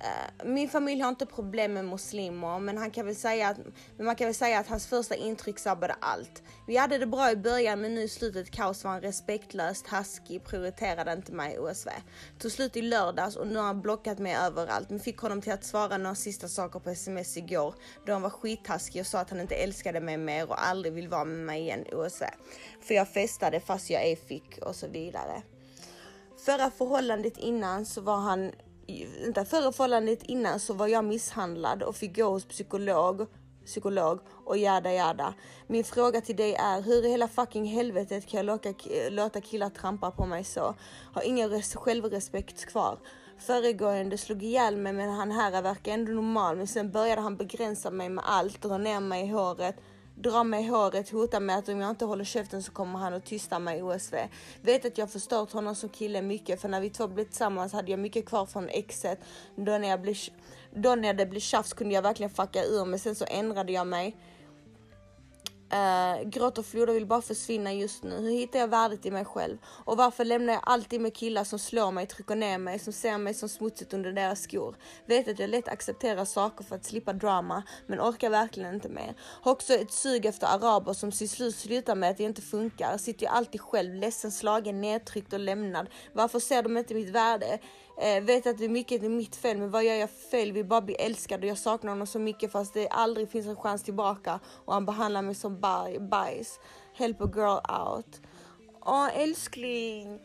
Eh, 0.00 0.46
min 0.46 0.68
familj 0.68 1.00
har 1.00 1.08
inte 1.08 1.26
problem 1.26 1.72
med 1.72 1.84
muslimer, 1.84 2.58
men, 2.58 2.78
han 2.78 2.90
kan 2.90 3.06
väl 3.06 3.16
säga 3.16 3.48
att, 3.48 3.56
men 3.96 4.06
man 4.06 4.16
kan 4.16 4.26
väl 4.26 4.34
säga 4.34 4.58
att 4.58 4.68
hans 4.68 4.86
första 4.86 5.14
intryck 5.14 5.58
sabbade 5.58 5.94
allt. 6.00 6.42
Vi 6.66 6.76
hade 6.76 6.98
det 6.98 7.06
bra 7.06 7.30
i 7.30 7.36
början, 7.36 7.80
men 7.80 7.94
nu 7.94 8.02
i 8.02 8.08
slutet 8.08 8.50
kaos 8.50 8.84
var 8.84 8.90
han 8.90 9.00
respektlös, 9.00 9.82
taskig, 9.82 10.44
prioriterade 10.44 11.12
inte 11.12 11.32
mig 11.32 11.58
OSV. 11.58 11.88
Tog 12.38 12.52
slut 12.52 12.76
i 12.76 12.82
lördags 12.82 13.36
och 13.36 13.46
nu 13.46 13.56
har 13.56 13.66
han 13.66 13.80
blockat 13.80 14.18
mig 14.18 14.34
överallt, 14.34 14.90
men 14.90 15.00
fick 15.00 15.18
honom 15.18 15.42
till 15.42 15.52
att 15.52 15.64
svara 15.64 15.98
några 15.98 16.14
sista 16.14 16.48
saker 16.48 16.80
på 16.80 16.90
sms 16.90 17.36
igår, 17.36 17.74
då 18.06 18.12
han 18.12 18.22
var 18.22 18.30
skittaskig 18.30 19.00
och 19.00 19.06
sa 19.06 19.18
att 19.18 19.30
han 19.30 19.40
inte 19.40 19.54
älskade 19.54 20.00
mig 20.00 20.16
mer 20.16 20.50
och 20.50 20.66
aldrig 20.66 20.94
vill 20.94 21.08
vara 21.08 21.24
med 21.24 21.46
mig 21.46 21.60
igen 21.60 21.84
OSV. 21.92 22.24
För 22.82 22.94
jag 22.94 23.08
festade 23.08 23.60
fast 23.60 23.90
jag 23.90 24.02
ej 24.02 24.16
fick 24.16 24.58
och 24.62 24.76
så 24.76 24.86
vidare. 24.88 25.42
Förra 26.46 26.70
förhållandet 26.70 27.38
innan 27.38 27.86
så 27.86 28.00
var 28.00 28.16
han 28.16 28.52
vänta, 29.22 29.44
förra 29.44 29.72
förhållandet 29.72 30.22
innan 30.22 30.60
så 30.60 30.74
var 30.74 30.86
jag 30.86 31.04
misshandlad 31.04 31.82
och 31.82 31.96
fick 31.96 32.16
gå 32.16 32.24
hos 32.24 32.44
psykolog 32.44 33.26
psykolog 33.64 34.20
och 34.44 34.58
jada 34.58 34.92
jada. 34.92 35.34
Min 35.66 35.84
fråga 35.84 36.20
till 36.20 36.36
dig 36.36 36.54
är 36.54 36.82
hur 36.82 37.06
i 37.06 37.10
hela 37.10 37.28
fucking 37.28 37.64
helvetet 37.64 38.26
kan 38.26 38.38
jag 38.38 38.46
låta, 38.46 38.74
låta 39.10 39.40
killar 39.40 39.70
trampa 39.70 40.10
på 40.10 40.26
mig 40.26 40.44
så? 40.44 40.74
Har 41.14 41.22
ingen 41.22 41.62
självrespekt 41.62 42.66
kvar. 42.66 42.98
Föregående 43.38 44.18
slog 44.18 44.42
ihjäl 44.42 44.76
mig 44.76 44.92
men 44.92 45.10
han 45.10 45.30
här 45.30 45.62
verkar 45.62 45.92
ändå 45.92 46.12
normal 46.12 46.56
men 46.56 46.66
sen 46.66 46.90
började 46.90 47.20
han 47.20 47.36
begränsa 47.36 47.90
mig 47.90 48.08
med 48.08 48.24
allt, 48.26 48.62
dra 48.62 48.78
ner 48.78 49.00
mig 49.00 49.24
i 49.24 49.30
håret, 49.30 49.76
drar 50.22 50.44
mig 50.44 50.64
i 50.64 50.68
håret, 50.68 51.10
hotar 51.10 51.40
med 51.40 51.58
att 51.58 51.68
om 51.68 51.80
jag 51.80 51.90
inte 51.90 52.04
håller 52.04 52.24
käften 52.24 52.62
så 52.62 52.72
kommer 52.72 52.98
han 52.98 53.14
att 53.14 53.24
tysta 53.24 53.58
mig 53.58 53.78
i 53.78 53.82
OSV. 53.82 54.14
Vet 54.62 54.84
att 54.84 54.98
jag 54.98 55.10
förstört 55.10 55.52
honom 55.52 55.74
som 55.74 55.88
kille 55.88 56.22
mycket 56.22 56.60
för 56.60 56.68
när 56.68 56.80
vi 56.80 56.90
två 56.90 57.08
blev 57.08 57.24
tillsammans 57.24 57.72
hade 57.72 57.90
jag 57.90 58.00
mycket 58.00 58.26
kvar 58.26 58.46
från 58.46 58.68
exet. 58.68 59.18
Då 59.56 59.78
när, 59.78 59.88
jag 59.88 60.00
blev, 60.00 60.16
då 60.74 60.94
när 60.94 61.14
det 61.14 61.26
blev 61.26 61.40
tjafs 61.40 61.72
kunde 61.72 61.94
jag 61.94 62.02
verkligen 62.02 62.30
fucka 62.30 62.64
ur 62.64 62.84
men 62.84 62.98
sen 62.98 63.14
så 63.14 63.24
ändrade 63.28 63.72
jag 63.72 63.86
mig. 63.86 64.16
Uh, 65.72 66.28
gråt 66.28 66.58
och 66.58 66.66
floder 66.66 66.92
vill 66.92 67.06
bara 67.06 67.22
försvinna 67.22 67.72
just 67.72 68.02
nu. 68.02 68.16
Hur 68.16 68.30
hittar 68.30 68.58
jag 68.58 68.68
värdet 68.68 69.06
i 69.06 69.10
mig 69.10 69.24
själv? 69.24 69.58
Och 69.64 69.96
varför 69.96 70.24
lämnar 70.24 70.52
jag 70.52 70.62
alltid 70.66 71.00
med 71.00 71.14
killar 71.14 71.44
som 71.44 71.58
slår 71.58 71.92
mig, 71.92 72.06
trycker 72.06 72.36
ner 72.36 72.58
mig, 72.58 72.78
som 72.78 72.92
ser 72.92 73.18
mig 73.18 73.34
som 73.34 73.48
smutsigt 73.48 73.94
under 73.94 74.12
deras 74.12 74.42
skor? 74.42 74.76
Vet 75.06 75.28
att 75.28 75.38
jag 75.38 75.50
lätt 75.50 75.68
accepterar 75.68 76.24
saker 76.24 76.64
för 76.64 76.76
att 76.76 76.84
slippa 76.84 77.12
drama, 77.12 77.62
men 77.86 78.00
orkar 78.00 78.30
verkligen 78.30 78.74
inte 78.74 78.88
mer. 78.88 79.14
Har 79.18 79.52
också 79.52 79.74
ett 79.74 79.92
sug 79.92 80.26
efter 80.26 80.46
araber 80.46 80.92
som 80.92 81.10
till 81.10 81.30
slut 81.30 81.56
slutar 81.56 81.94
med 81.94 82.10
att 82.10 82.16
det 82.16 82.24
inte 82.24 82.42
funkar. 82.42 82.98
Sitter 82.98 83.26
jag 83.26 83.34
alltid 83.34 83.60
själv, 83.60 83.94
ledsen, 83.94 84.32
slagen, 84.32 84.80
nedtryckt 84.80 85.32
och 85.32 85.40
lämnad. 85.40 85.86
Varför 86.12 86.40
ser 86.40 86.62
de 86.62 86.76
inte 86.76 86.94
mitt 86.94 87.10
värde? 87.10 87.58
Eh, 88.02 88.22
vet 88.22 88.46
att 88.46 88.58
det 88.58 88.64
är 88.64 88.68
mycket 88.68 89.02
är 89.02 89.08
mitt 89.08 89.36
fel, 89.36 89.58
men 89.58 89.70
vad 89.70 89.84
gör 89.84 89.94
jag 89.94 90.10
fel? 90.10 90.52
Vill 90.52 90.64
bara 90.64 90.80
bli 90.80 90.94
älskad 90.94 91.40
och 91.40 91.46
jag 91.46 91.58
saknar 91.58 91.90
honom 91.90 92.06
så 92.06 92.18
mycket 92.18 92.52
fast 92.52 92.74
det 92.74 92.88
aldrig 92.88 93.30
finns 93.30 93.46
en 93.46 93.56
chans 93.56 93.82
tillbaka 93.82 94.40
och 94.64 94.74
han 94.74 94.86
behandlar 94.86 95.22
mig 95.22 95.34
som 95.34 95.60
bajs. 96.00 96.60
Help 96.94 97.20
a 97.20 97.30
girl 97.34 97.58
out. 97.80 98.20
Åh 98.80 99.18
älskling. 99.18 100.20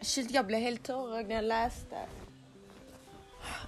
Shit 0.00 0.30
jag 0.30 0.46
blev 0.46 0.60
helt 0.60 0.84
tårögd 0.84 1.28
när 1.28 1.34
jag 1.34 1.44
läste. 1.44 1.96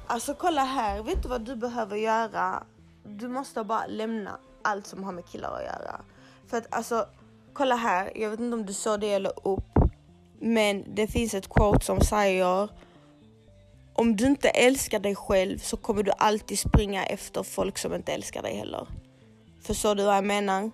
Alltså 0.06 0.34
kolla 0.34 0.64
här, 0.64 1.02
vet 1.02 1.22
du 1.22 1.28
vad 1.28 1.40
du 1.40 1.56
behöver 1.56 1.96
göra? 1.96 2.64
Du 3.04 3.28
måste 3.28 3.64
bara 3.64 3.86
lämna 3.86 4.38
allt 4.62 4.86
som 4.86 5.04
har 5.04 5.12
med 5.12 5.26
killar 5.26 5.52
att 5.52 5.64
göra. 5.64 6.00
För 6.46 6.56
att 6.56 6.66
alltså, 6.70 7.06
kolla 7.52 7.74
här, 7.74 8.12
jag 8.14 8.30
vet 8.30 8.40
inte 8.40 8.54
om 8.54 8.66
du 8.66 8.72
såg 8.72 9.00
det 9.00 9.12
eller 9.12 9.48
upp. 9.48 9.78
Men 10.40 10.94
det 10.94 11.06
finns 11.06 11.34
ett 11.34 11.48
quote 11.48 11.84
som 11.84 12.00
säger 12.00 12.68
om 13.96 14.16
du 14.16 14.26
inte 14.26 14.48
älskar 14.48 15.00
dig 15.00 15.14
själv 15.14 15.58
så 15.58 15.76
kommer 15.76 16.02
du 16.02 16.12
alltid 16.18 16.58
springa 16.58 17.06
efter 17.06 17.42
folk 17.42 17.78
som 17.78 17.94
inte 17.94 18.12
älskar 18.12 18.42
dig 18.42 18.56
heller. 18.56 18.86
Förstår 19.62 19.94
du 19.94 20.04
vad 20.04 20.16
jag 20.16 20.24
menar? 20.24 20.70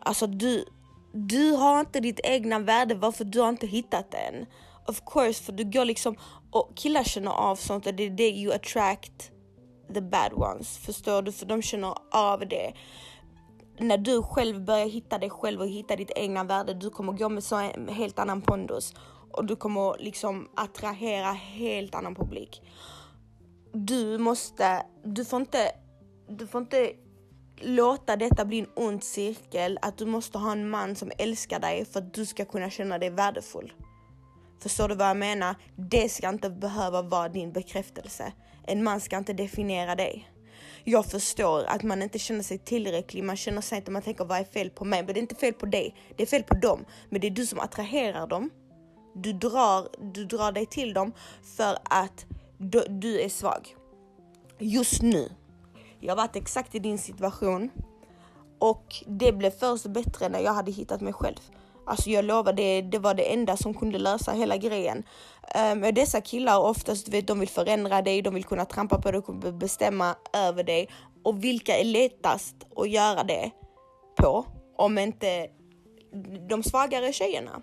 Alltså 0.00 0.26
du, 0.26 0.64
du 1.12 1.52
har 1.52 1.80
inte 1.80 2.00
ditt 2.00 2.20
egna 2.24 2.58
värde 2.58 2.94
varför 2.94 3.24
du 3.24 3.40
har 3.40 3.48
inte 3.48 3.66
hittat 3.66 4.10
det 4.10 4.18
än. 4.18 4.46
Of 4.86 5.02
course, 5.06 5.44
för 5.44 5.52
du 5.52 5.64
går 5.64 5.84
liksom 5.84 6.16
och 6.50 6.76
killar 6.76 7.04
känner 7.04 7.30
av 7.30 7.56
sånt 7.56 7.86
och 7.86 7.94
det 7.94 8.02
är 8.02 8.10
det 8.10 8.28
you 8.28 8.54
attract 8.54 9.30
the 9.94 10.00
bad 10.00 10.32
ones. 10.32 10.78
Förstår 10.78 11.22
du? 11.22 11.32
För 11.32 11.46
de 11.46 11.62
känner 11.62 11.94
av 12.12 12.48
det. 12.48 12.72
När 13.78 13.98
du 13.98 14.22
själv 14.22 14.64
börjar 14.64 14.86
hitta 14.86 15.18
dig 15.18 15.30
själv 15.30 15.60
och 15.60 15.68
hitta 15.68 15.96
ditt 15.96 16.10
egna 16.16 16.44
värde, 16.44 16.74
du 16.74 16.90
kommer 16.90 17.12
gå 17.12 17.28
med 17.28 17.44
så 17.44 17.56
en 17.56 17.88
helt 17.88 18.18
annan 18.18 18.42
pondus 18.42 18.94
och 19.32 19.44
du 19.44 19.56
kommer 19.56 19.96
liksom 19.98 20.48
attrahera 20.54 21.32
helt 21.32 21.94
annan 21.94 22.14
publik. 22.14 22.62
Du 23.72 24.18
måste, 24.18 24.86
du 25.04 25.24
får 25.24 25.40
inte, 25.40 25.72
du 26.28 26.46
får 26.46 26.60
inte 26.60 26.92
låta 27.60 28.16
detta 28.16 28.44
bli 28.44 28.58
en 28.58 28.68
ond 28.76 29.04
cirkel, 29.04 29.78
att 29.82 29.98
du 29.98 30.06
måste 30.06 30.38
ha 30.38 30.52
en 30.52 30.70
man 30.70 30.96
som 30.96 31.10
älskar 31.18 31.60
dig 31.60 31.84
för 31.84 32.00
att 32.00 32.14
du 32.14 32.26
ska 32.26 32.44
kunna 32.44 32.70
känna 32.70 32.98
dig 32.98 33.10
värdefull. 33.10 33.72
Förstår 34.62 34.88
du 34.88 34.94
vad 34.94 35.08
jag 35.08 35.16
menar? 35.16 35.54
Det 35.76 36.08
ska 36.08 36.28
inte 36.28 36.50
behöva 36.50 37.02
vara 37.02 37.28
din 37.28 37.52
bekräftelse. 37.52 38.32
En 38.66 38.84
man 38.84 39.00
ska 39.00 39.16
inte 39.18 39.32
definiera 39.32 39.94
dig. 39.94 40.30
Jag 40.84 41.06
förstår 41.06 41.64
att 41.64 41.82
man 41.82 42.02
inte 42.02 42.18
känner 42.18 42.42
sig 42.42 42.58
tillräcklig, 42.58 43.24
man 43.24 43.36
känner 43.36 43.60
sig 43.60 43.78
inte, 43.78 43.90
man 43.90 44.02
tänker 44.02 44.24
vad 44.24 44.38
är 44.38 44.44
fel 44.44 44.70
på 44.70 44.84
mig? 44.84 45.02
Men 45.02 45.14
det 45.14 45.20
är 45.20 45.22
inte 45.22 45.34
fel 45.34 45.54
på 45.54 45.66
dig, 45.66 45.94
det 46.16 46.22
är 46.22 46.26
fel 46.26 46.42
på 46.42 46.54
dem. 46.54 46.84
Men 47.08 47.20
det 47.20 47.26
är 47.26 47.30
du 47.30 47.46
som 47.46 47.58
attraherar 47.58 48.26
dem. 48.26 48.50
Du 49.14 49.32
drar, 49.32 49.88
du 50.12 50.24
drar 50.24 50.52
dig 50.52 50.66
till 50.66 50.94
dem 50.94 51.12
för 51.56 51.78
att 51.82 52.26
du, 52.58 52.84
du 52.88 53.20
är 53.20 53.28
svag. 53.28 53.74
Just 54.58 55.02
nu 55.02 55.28
jag 56.00 56.10
har 56.12 56.16
varit 56.16 56.36
exakt 56.36 56.74
i 56.74 56.78
din 56.78 56.98
situation 56.98 57.70
och 58.58 58.94
det 59.06 59.32
blev 59.32 59.50
först 59.50 59.86
bättre 59.86 60.28
när 60.28 60.40
jag 60.40 60.52
hade 60.52 60.70
hittat 60.70 61.00
mig 61.00 61.12
själv. 61.12 61.38
Alltså 61.86 62.10
jag 62.10 62.24
lovar, 62.24 62.52
det, 62.52 62.82
det 62.82 62.98
var 62.98 63.14
det 63.14 63.32
enda 63.32 63.56
som 63.56 63.74
kunde 63.74 63.98
lösa 63.98 64.32
hela 64.32 64.56
grejen. 64.56 65.02
Um, 65.72 65.94
dessa 65.94 66.20
killar 66.20 66.58
oftast, 66.58 67.06
du 67.06 67.12
vet, 67.12 67.26
de 67.26 67.40
vill 67.40 67.48
förändra 67.48 68.02
dig, 68.02 68.22
de 68.22 68.34
vill 68.34 68.44
kunna 68.44 68.64
trampa 68.64 68.98
på 68.98 69.10
dig 69.10 69.20
och 69.20 69.54
bestämma 69.54 70.16
över 70.32 70.64
dig. 70.64 70.88
Och 71.22 71.44
vilka 71.44 71.76
är 71.76 71.84
lättast 71.84 72.56
att 72.76 72.90
göra 72.90 73.24
det 73.24 73.50
på? 74.16 74.46
Om 74.76 74.98
inte 74.98 75.46
de 76.48 76.62
svagare 76.62 77.12
tjejerna. 77.12 77.62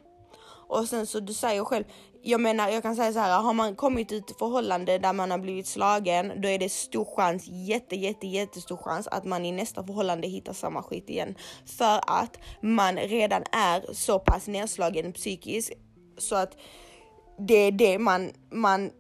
Och 0.68 0.90
sen 0.90 1.08
så 1.08 1.20
du 1.20 1.34
säger 1.34 1.64
själv, 1.64 1.84
jag 2.22 2.42
menar 2.42 2.70
jag 2.70 2.84
kan 2.84 2.96
säga 2.96 3.14
så 3.14 3.20
här, 3.20 3.42
har 3.42 3.54
man 3.54 3.76
kommit 3.76 4.12
ut 4.12 4.32
i 4.32 4.34
förhållande 4.34 4.98
där 4.98 5.14
man 5.14 5.32
har 5.32 5.38
blivit 5.38 5.68
slagen, 5.68 6.42
då 6.42 6.50
är 6.50 6.60
det 6.60 6.70
stor 6.70 7.16
chans, 7.16 7.48
jätte 7.48 7.96
jätte 7.96 8.28
jättestor 8.28 8.78
chans 8.78 9.08
att 9.08 9.26
man 9.26 9.46
i 9.46 9.52
nästa 9.52 9.84
förhållande 9.84 10.28
hittar 10.28 10.54
samma 10.54 10.84
skit 10.84 11.10
igen. 11.10 11.36
För 11.66 12.00
att 12.08 12.40
man 12.62 12.96
redan 12.98 13.44
är 13.52 13.94
så 13.94 14.20
pass 14.20 14.48
nedslagen 14.48 15.14
psykiskt 15.14 15.72
så 16.18 16.36
att 16.36 16.58
det 17.40 17.56
är 17.56 17.72
det 17.72 18.00
man, 18.00 18.32
man, 18.52 18.92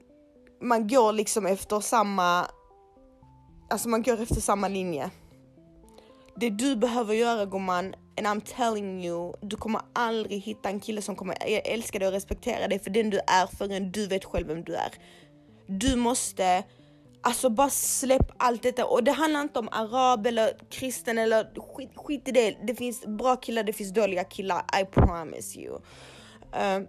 man 0.61 0.87
går 0.87 1.13
liksom 1.13 1.45
efter 1.45 1.79
samma, 1.79 2.47
alltså 3.69 3.89
man 3.89 4.03
går 4.03 4.21
efter 4.21 4.41
samma 4.41 4.67
linje. 4.67 5.11
Det 6.35 6.49
du 6.49 6.75
behöver 6.75 7.13
göra 7.13 7.45
gumman 7.45 7.95
And 8.17 8.27
I'm 8.27 8.41
telling 8.41 9.05
you, 9.05 9.33
du 9.41 9.57
kommer 9.57 9.81
aldrig 9.93 10.41
hitta 10.41 10.69
en 10.69 10.79
kille 10.79 11.01
som 11.01 11.15
kommer 11.15 11.37
älska 11.65 11.99
dig 11.99 12.07
och 12.07 12.13
respektera 12.13 12.67
dig 12.67 12.79
för 12.79 12.89
den 12.89 13.09
du 13.09 13.19
är 13.27 13.47
förrän 13.47 13.91
du 13.91 14.07
vet 14.07 14.25
själv 14.25 14.47
vem 14.47 14.63
du 14.63 14.75
är. 14.75 14.91
Du 15.67 15.95
måste, 15.95 16.63
alltså 17.21 17.49
bara 17.49 17.69
släpp 17.69 18.31
allt 18.37 18.63
detta. 18.63 18.85
Och 18.85 19.03
det 19.03 19.11
handlar 19.11 19.41
inte 19.41 19.59
om 19.59 19.69
arab 19.71 20.27
eller 20.27 20.57
kristen 20.69 21.17
eller 21.17 21.61
skit, 21.75 21.91
skit 21.95 22.27
i 22.27 22.31
det. 22.31 22.57
Det 22.67 22.75
finns 22.75 23.05
bra 23.05 23.35
killar, 23.35 23.63
det 23.63 23.73
finns 23.73 23.93
dåliga 23.93 24.23
killar. 24.23 24.65
I 24.81 24.85
promise 24.85 25.59
you. 25.59 25.75
Uh, 25.75 26.87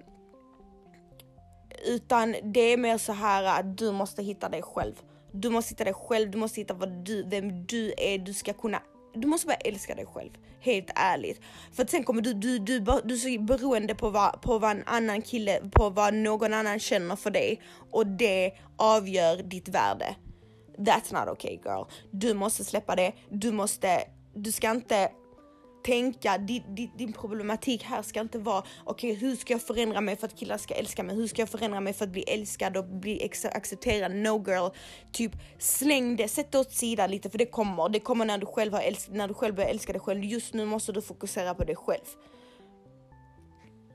utan 1.86 2.34
det 2.42 2.60
är 2.60 2.76
mer 2.76 2.98
så 2.98 3.12
här 3.12 3.60
att 3.60 3.78
du 3.78 3.92
måste 3.92 4.22
hitta 4.22 4.48
dig 4.48 4.62
själv. 4.62 4.94
Du 5.32 5.50
måste 5.50 5.72
hitta 5.72 5.84
dig 5.84 5.94
själv, 5.94 6.30
du 6.30 6.38
måste 6.38 6.60
hitta 6.60 6.74
vad 6.74 7.04
du, 7.04 7.22
vem 7.22 7.66
du 7.66 7.94
är, 7.98 8.18
du 8.18 8.34
ska 8.34 8.52
kunna 8.52 8.82
du 9.16 9.26
måste 9.26 9.46
bara 9.46 9.56
älska 9.56 9.94
dig 9.94 10.06
själv, 10.06 10.30
helt 10.60 10.90
ärligt. 10.94 11.40
För 11.72 11.82
att 11.82 11.90
sen 11.90 12.04
kommer 12.04 12.22
du, 12.22 12.34
du, 12.34 12.58
du, 12.58 12.80
du 12.80 13.14
är 13.14 13.38
så 13.38 13.42
beroende 13.42 13.94
på 13.94 14.10
vad, 14.10 14.42
på 14.42 14.58
vad 14.58 14.70
en 14.70 14.82
annan 14.86 15.22
kille, 15.22 15.60
på 15.72 15.90
vad 15.90 16.14
någon 16.14 16.54
annan 16.54 16.78
känner 16.78 17.16
för 17.16 17.30
dig 17.30 17.62
och 17.90 18.06
det 18.06 18.52
avgör 18.76 19.36
ditt 19.42 19.68
värde. 19.68 20.16
That's 20.78 21.20
not 21.20 21.32
okay 21.32 21.58
girl. 21.64 21.84
Du 22.10 22.34
måste 22.34 22.64
släppa 22.64 22.96
det, 22.96 23.12
du 23.28 23.52
måste, 23.52 24.00
du 24.34 24.52
ska 24.52 24.70
inte 24.70 25.10
tänka, 25.86 26.38
din, 26.38 26.62
din, 26.74 26.90
din, 26.96 27.12
problematik 27.12 27.82
här 27.82 28.02
ska 28.02 28.20
inte 28.20 28.38
vara 28.38 28.62
okej 28.84 29.12
okay, 29.12 29.28
hur 29.28 29.36
ska 29.36 29.52
jag 29.52 29.62
förändra 29.62 30.00
mig 30.00 30.16
för 30.16 30.26
att 30.26 30.36
killar 30.36 30.58
ska 30.58 30.74
älska 30.74 31.02
mig? 31.02 31.16
Hur 31.16 31.26
ska 31.26 31.42
jag 31.42 31.48
förändra 31.48 31.80
mig 31.80 31.92
för 31.92 32.04
att 32.04 32.10
bli 32.10 32.22
älskad 32.22 32.76
och 32.76 32.84
bli 32.84 33.30
accepterad? 33.52 34.14
No 34.14 34.44
girl, 34.46 34.68
typ 35.12 35.32
släng 35.58 36.16
det, 36.16 36.28
sätt 36.28 36.52
det 36.52 36.58
åt 36.58 36.72
sidan 36.72 37.10
lite 37.10 37.30
för 37.30 37.38
det 37.38 37.46
kommer. 37.46 37.88
Det 37.88 38.00
kommer 38.00 38.24
när 38.24 38.38
du 38.38 38.46
själv 38.46 38.72
har 38.72 38.80
älsk, 38.80 39.08
när 39.10 39.28
du 39.28 39.34
själv 39.34 39.54
börjar 39.54 39.70
älska 39.70 39.92
dig 39.92 40.00
själv. 40.00 40.24
Just 40.24 40.54
nu 40.54 40.64
måste 40.64 40.92
du 40.92 41.02
fokusera 41.02 41.54
på 41.54 41.64
dig 41.64 41.76
själv. 41.76 42.06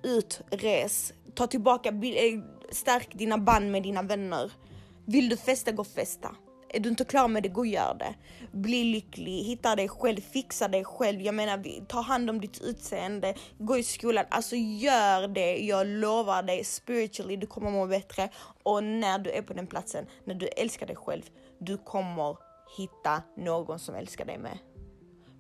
Ut, 0.04 0.42
res, 0.50 1.14
ta 1.36 1.48
tillbaka, 1.48 1.90
eh, 1.90 2.40
stärk 2.72 3.10
dina 3.14 3.38
band 3.38 3.72
med 3.72 3.84
dina 3.84 4.02
vänner. 4.02 4.52
Vill 5.06 5.30
du 5.30 5.38
festa, 5.38 5.72
gå 5.72 5.82
och 5.82 5.88
festa. 5.88 6.36
Är 6.74 6.80
du 6.80 6.90
inte 6.90 7.06
klar 7.06 7.28
med 7.28 7.44
det, 7.44 7.50
gå 7.50 7.62
och 7.62 7.68
gör 7.68 7.96
det. 8.00 8.16
Bli 8.51 8.84
lycklig, 8.84 9.44
hitta 9.44 9.75
dig 9.75 9.90
själv, 9.90 10.22
fixa 10.22 10.68
dig 10.68 10.84
själv. 10.84 11.22
Jag 11.22 11.36
menar, 11.36 11.86
ta 11.88 12.01
hand 12.01 12.30
om 12.30 12.42
ditt 12.42 12.62
utseende, 12.62 13.34
gå 13.58 13.78
i 13.78 13.84
skolan. 13.84 14.25
Alltså 14.30 14.56
gör 14.56 15.28
det, 15.28 15.58
jag 15.58 15.88
lovar 15.88 16.44
dig 16.44 16.63
spiritually, 16.63 17.36
du 17.36 17.48
kommer 17.48 17.72
må 17.72 17.88
bättre. 17.88 18.30
Och 18.63 18.84
när 18.84 19.20
du 19.20 19.32
är 19.32 19.42
på 19.42 19.54
den 19.54 19.68
platsen, 19.68 20.06
när 20.25 20.36
du 20.36 20.48
älskar 20.48 20.88
dig 20.88 20.96
själv, 20.96 21.24
du 21.60 21.78
kommer 21.78 22.38
hitta 22.78 23.24
någon 23.38 23.80
som 23.80 23.96
älskar 23.96 24.25
dig 24.25 24.38
med. 24.38 24.58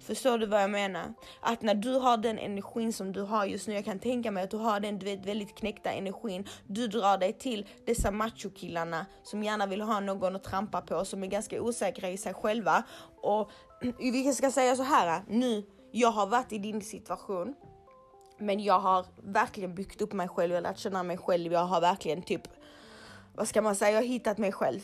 Förstår 0.01 0.37
du 0.37 0.45
vad 0.45 0.61
jag 0.61 0.69
menar? 0.69 1.13
Att 1.39 1.61
när 1.61 1.75
du 1.75 1.93
har 1.93 2.17
den 2.17 2.39
energin 2.39 2.93
som 2.93 3.11
du 3.11 3.21
har 3.21 3.45
just 3.45 3.67
nu, 3.67 3.73
jag 3.73 3.85
kan 3.85 3.99
tänka 3.99 4.31
mig 4.31 4.43
att 4.43 4.51
du 4.51 4.57
har 4.57 4.79
den 4.79 4.99
du 4.99 5.05
vet, 5.05 5.25
väldigt 5.25 5.55
knäckta 5.55 5.91
energin. 5.91 6.47
Du 6.67 6.87
drar 6.87 7.17
dig 7.17 7.33
till 7.33 7.67
dessa 7.85 8.11
machokillarna 8.11 9.05
som 9.23 9.43
gärna 9.43 9.65
vill 9.65 9.81
ha 9.81 9.99
någon 9.99 10.35
att 10.35 10.43
trampa 10.43 10.81
på, 10.81 11.05
som 11.05 11.23
är 11.23 11.27
ganska 11.27 11.61
osäkra 11.61 12.09
i 12.09 12.17
sig 12.17 12.33
själva. 12.33 12.83
Och 13.21 13.51
vi 13.99 14.33
ska 14.33 14.51
säga 14.51 14.75
så 14.75 14.83
här 14.83 15.21
nu, 15.27 15.63
jag 15.91 16.11
har 16.11 16.27
varit 16.27 16.53
i 16.53 16.57
din 16.57 16.81
situation. 16.81 17.55
Men 18.37 18.59
jag 18.59 18.79
har 18.79 19.05
verkligen 19.23 19.75
byggt 19.75 20.01
upp 20.01 20.13
mig 20.13 20.27
själv, 20.27 20.51
jag 20.51 20.57
har 20.57 20.61
lärt 20.61 20.77
känna 20.77 21.03
mig 21.03 21.17
själv. 21.17 21.53
Jag 21.53 21.65
har 21.65 21.81
verkligen 21.81 22.21
typ, 22.21 22.41
vad 23.35 23.47
ska 23.47 23.61
man 23.61 23.75
säga, 23.75 23.91
jag 23.91 23.97
har 23.97 24.07
hittat 24.07 24.37
mig 24.37 24.51
själv. 24.51 24.81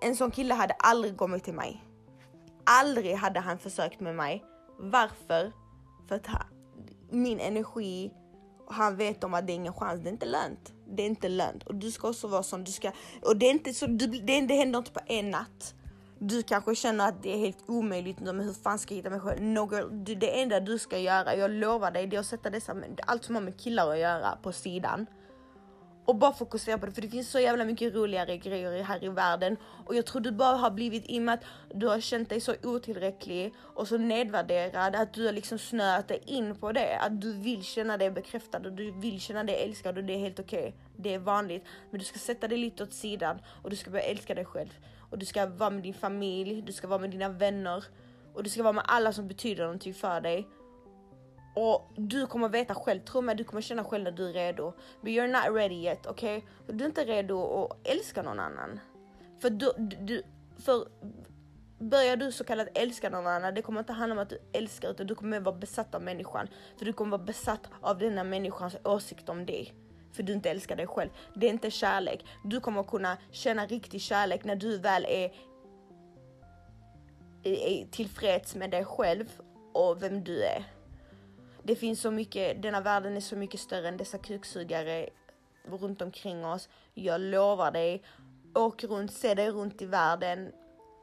En 0.00 0.16
sån 0.16 0.30
kille 0.30 0.54
hade 0.54 0.74
aldrig 0.74 1.16
kommit 1.16 1.44
till 1.44 1.54
mig 1.54 1.93
Aldrig 2.66 3.14
hade 3.14 3.40
han 3.40 3.58
försökt 3.58 4.00
med 4.00 4.14
mig. 4.14 4.44
Varför? 4.78 5.52
För 6.08 6.14
att 6.16 6.26
han, 6.26 6.46
min 7.10 7.40
energi, 7.40 8.12
han 8.68 8.96
vet 8.96 9.24
om 9.24 9.34
att 9.34 9.46
det 9.46 9.52
är 9.52 9.54
ingen 9.54 9.72
chans. 9.72 10.00
Det 10.00 10.08
är 10.08 10.12
inte 10.12 10.26
lönt. 10.26 10.72
Det 10.86 11.02
är 11.02 11.06
inte 11.06 11.28
lönt 11.28 11.62
och 11.62 11.74
du 11.74 11.90
ska 11.90 12.08
också 12.08 12.28
vara 12.28 12.42
sån. 12.42 12.64
Du 12.64 12.72
ska 12.72 12.92
och 13.22 13.36
det 13.36 13.46
är 13.46 13.50
inte 13.50 13.74
så. 13.74 13.86
Du, 13.86 14.06
det, 14.06 14.40
det 14.40 14.54
händer 14.54 14.78
inte 14.78 14.92
på 14.92 15.00
en 15.06 15.30
natt. 15.30 15.74
Du 16.18 16.42
kanske 16.42 16.74
känner 16.74 17.08
att 17.08 17.22
det 17.22 17.34
är 17.34 17.38
helt 17.38 17.58
omöjligt. 17.66 18.20
Men 18.20 18.40
hur 18.40 18.52
fan 18.52 18.78
ska 18.78 18.94
jag 18.94 18.96
hitta 18.96 19.10
mig 19.10 19.20
själv? 19.20 19.42
No 19.42 19.74
girl, 19.74 19.86
det 20.20 20.42
enda 20.42 20.60
du 20.60 20.78
ska 20.78 20.98
göra, 20.98 21.36
jag 21.36 21.50
lovar 21.50 21.90
dig, 21.90 22.06
det 22.06 22.16
är 22.16 22.20
att 22.20 22.26
sätta 22.26 22.50
dessa, 22.50 22.76
allt 23.06 23.24
som 23.24 23.34
har 23.34 23.42
med 23.42 23.60
killar 23.60 23.90
att 23.90 23.98
göra 23.98 24.38
på 24.42 24.52
sidan 24.52 25.06
och 26.04 26.16
bara 26.16 26.32
fokusera 26.32 26.78
på 26.78 26.86
det 26.86 26.92
för 26.92 27.02
det 27.02 27.08
finns 27.08 27.30
så 27.30 27.40
jävla 27.40 27.64
mycket 27.64 27.94
roligare 27.94 28.36
grejer 28.36 28.82
här 28.82 29.04
i 29.04 29.08
världen 29.08 29.56
och 29.86 29.94
jag 29.94 30.06
tror 30.06 30.20
du 30.20 30.32
bara 30.32 30.56
har 30.56 30.70
blivit 30.70 31.04
i 31.08 31.18
och 31.18 31.22
med 31.22 31.34
att 31.34 31.44
du 31.74 31.86
har 31.86 32.00
känt 32.00 32.28
dig 32.28 32.40
så 32.40 32.54
otillräcklig 32.62 33.54
och 33.60 33.88
så 33.88 33.98
nedvärderad 33.98 34.96
att 34.96 35.14
du 35.14 35.26
har 35.26 35.32
liksom 35.32 35.58
snöat 35.58 36.08
dig 36.08 36.22
in 36.26 36.56
på 36.56 36.72
det. 36.72 36.98
Att 36.98 37.20
du 37.20 37.32
vill 37.32 37.64
känna 37.64 37.96
dig 37.96 38.10
bekräftad 38.10 38.58
och 38.58 38.72
du 38.72 38.90
vill 38.90 39.20
känna 39.20 39.44
dig 39.44 39.64
älskad 39.64 39.98
och 39.98 40.04
det 40.04 40.12
är 40.12 40.18
helt 40.18 40.40
okej. 40.40 40.58
Okay. 40.58 40.72
Det 40.96 41.14
är 41.14 41.18
vanligt, 41.18 41.64
men 41.90 41.98
du 41.98 42.04
ska 42.04 42.18
sätta 42.18 42.48
dig 42.48 42.58
lite 42.58 42.82
åt 42.82 42.92
sidan 42.92 43.38
och 43.62 43.70
du 43.70 43.76
ska 43.76 43.90
börja 43.90 44.04
älska 44.04 44.34
dig 44.34 44.44
själv 44.44 44.70
och 45.10 45.18
du 45.18 45.26
ska 45.26 45.46
vara 45.46 45.70
med 45.70 45.82
din 45.82 45.94
familj, 45.94 46.62
du 46.62 46.72
ska 46.72 46.88
vara 46.88 47.00
med 47.00 47.10
dina 47.10 47.28
vänner 47.28 47.84
och 48.34 48.42
du 48.42 48.50
ska 48.50 48.62
vara 48.62 48.72
med 48.72 48.84
alla 48.86 49.12
som 49.12 49.28
betyder 49.28 49.62
någonting 49.62 49.94
för 49.94 50.20
dig 50.20 50.48
och 51.54 51.92
du 51.96 52.26
kommer 52.26 52.48
veta 52.48 52.74
själv, 52.74 53.00
tro 53.00 53.20
mig, 53.20 53.34
du 53.34 53.44
kommer 53.44 53.62
känna 53.62 53.84
själv 53.84 54.04
när 54.04 54.10
du 54.10 54.28
är 54.28 54.32
redo. 54.32 54.72
But 55.00 55.10
you're 55.10 55.26
not 55.26 55.56
ready 55.56 55.74
yet, 55.74 56.06
okej? 56.06 56.38
Okay? 56.38 56.76
Du 56.76 56.84
är 56.84 56.88
inte 56.88 57.04
redo 57.04 57.64
att 57.64 57.88
älska 57.88 58.22
någon 58.22 58.40
annan. 58.40 58.80
För 59.40 59.50
du, 59.50 59.72
du, 59.78 60.22
för 60.58 60.88
börjar 61.78 62.16
du 62.16 62.32
så 62.32 62.44
kallat 62.44 62.68
älska 62.74 63.10
någon 63.10 63.26
annan, 63.26 63.54
det 63.54 63.62
kommer 63.62 63.80
inte 63.80 63.92
handla 63.92 64.14
om 64.14 64.18
att 64.18 64.28
du 64.28 64.38
älskar 64.52 64.90
utan 64.90 65.06
du 65.06 65.14
kommer 65.14 65.40
vara 65.40 65.56
besatt 65.56 65.94
av 65.94 66.02
människan. 66.02 66.48
För 66.78 66.84
du 66.84 66.92
kommer 66.92 67.18
vara 67.18 67.26
besatt 67.26 67.68
av 67.80 67.98
denna 67.98 68.24
människans 68.24 68.76
åsikt 68.84 69.28
om 69.28 69.46
dig. 69.46 69.74
För 70.12 70.22
du 70.22 70.32
inte 70.32 70.50
älskar 70.50 70.76
dig 70.76 70.86
själv. 70.86 71.10
Det 71.34 71.46
är 71.46 71.50
inte 71.50 71.70
kärlek. 71.70 72.26
Du 72.44 72.60
kommer 72.60 72.82
kunna 72.82 73.16
känna 73.30 73.66
riktig 73.66 74.00
kärlek 74.00 74.44
när 74.44 74.56
du 74.56 74.78
väl 74.78 75.04
är, 75.04 75.32
är 77.42 77.86
tillfreds 77.90 78.54
med 78.54 78.70
dig 78.70 78.84
själv 78.84 79.40
och 79.72 80.02
vem 80.02 80.24
du 80.24 80.42
är. 80.42 80.73
Det 81.64 81.76
finns 81.76 82.00
så 82.00 82.10
mycket, 82.10 82.62
denna 82.62 82.80
världen 82.80 83.16
är 83.16 83.20
så 83.20 83.36
mycket 83.36 83.60
större 83.60 83.88
än 83.88 83.96
dessa 83.96 84.18
kuksugare 84.18 85.08
runt 85.64 86.02
omkring 86.02 86.44
oss. 86.44 86.68
Jag 86.94 87.20
lovar 87.20 87.70
dig, 87.70 88.02
åk 88.54 88.84
runt, 88.84 89.12
se 89.12 89.34
dig 89.34 89.50
runt 89.50 89.82
i 89.82 89.86
världen, 89.86 90.52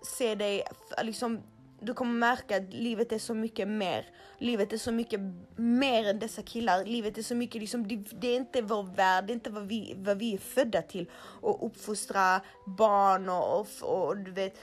se 0.03 0.35
dig, 0.35 0.63
liksom 1.03 1.41
du 1.81 1.93
kommer 1.93 2.13
märka 2.13 2.57
att 2.57 2.73
livet 2.73 3.11
är 3.11 3.19
så 3.19 3.33
mycket 3.33 3.67
mer. 3.67 4.05
Livet 4.37 4.73
är 4.73 4.77
så 4.77 4.91
mycket 4.91 5.19
mer 5.55 6.09
än 6.09 6.19
dessa 6.19 6.41
killar. 6.41 6.85
Livet 6.85 7.17
är 7.17 7.23
så 7.23 7.35
mycket, 7.35 7.61
liksom, 7.61 7.87
det, 7.87 7.95
det 7.95 8.27
är 8.27 8.35
inte 8.35 8.61
vår 8.61 8.83
värld, 8.83 9.25
det 9.27 9.33
är 9.33 9.35
inte 9.35 9.49
vad 9.49 9.67
vi, 9.67 9.93
vad 9.97 10.17
vi 10.17 10.33
är 10.33 10.37
födda 10.37 10.81
till. 10.81 11.09
Och 11.15 11.65
uppfostra 11.65 12.41
barn 12.65 13.29
och, 13.29 13.59
och, 13.59 14.07
och 14.07 14.17
du 14.17 14.31
vet 14.31 14.53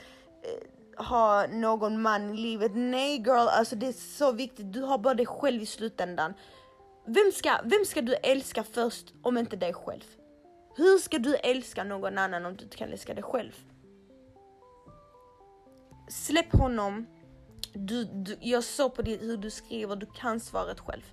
eh, 0.41 0.78
ha 0.99 1.47
någon 1.47 2.01
man 2.01 2.29
i 2.33 2.37
livet. 2.37 2.71
Nej 2.75 3.17
girl, 3.17 3.47
alltså 3.47 3.75
det 3.75 3.87
är 3.87 4.17
så 4.17 4.31
viktigt. 4.31 4.73
Du 4.73 4.81
har 4.81 4.97
bara 4.97 5.13
dig 5.13 5.25
själv 5.25 5.61
i 5.61 5.65
slutändan. 5.65 6.33
Vem 7.05 7.31
ska, 7.33 7.59
vem 7.63 7.85
ska 7.85 8.01
du 8.01 8.15
älska 8.15 8.63
först 8.63 9.13
om 9.21 9.37
inte 9.37 9.55
dig 9.55 9.73
själv? 9.73 10.03
Hur 10.75 10.97
ska 10.97 11.19
du 11.19 11.35
älska 11.35 11.83
någon 11.83 12.17
annan 12.17 12.45
om 12.45 12.55
du 12.55 12.63
inte 12.63 12.77
kan 12.77 12.89
älska 12.89 13.13
dig 13.13 13.23
själv? 13.23 13.51
Släpp 16.09 16.51
honom. 16.51 17.05
Du, 17.73 18.03
du, 18.03 18.37
jag 18.41 18.63
såg 18.63 18.95
på 18.95 19.01
det, 19.01 19.15
hur 19.15 19.37
du 19.37 19.49
skriver, 19.49 19.95
du 19.95 20.05
kan 20.05 20.39
svaret 20.39 20.79
själv. 20.79 21.03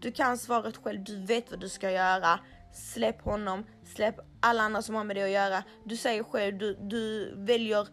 Du 0.00 0.12
kan 0.12 0.38
svaret 0.38 0.76
själv, 0.76 1.04
du 1.04 1.26
vet 1.26 1.50
vad 1.50 1.60
du 1.60 1.68
ska 1.68 1.90
göra. 1.90 2.40
Släpp 2.74 3.22
honom, 3.22 3.64
släpp 3.84 4.14
alla 4.40 4.62
andra 4.62 4.82
som 4.82 4.94
har 4.94 5.04
med 5.04 5.16
det 5.16 5.22
att 5.22 5.30
göra. 5.30 5.64
Du 5.84 5.96
säger 5.96 6.22
själv, 6.22 6.58
du, 6.58 6.74
du 6.74 7.34
väljer 7.36 7.88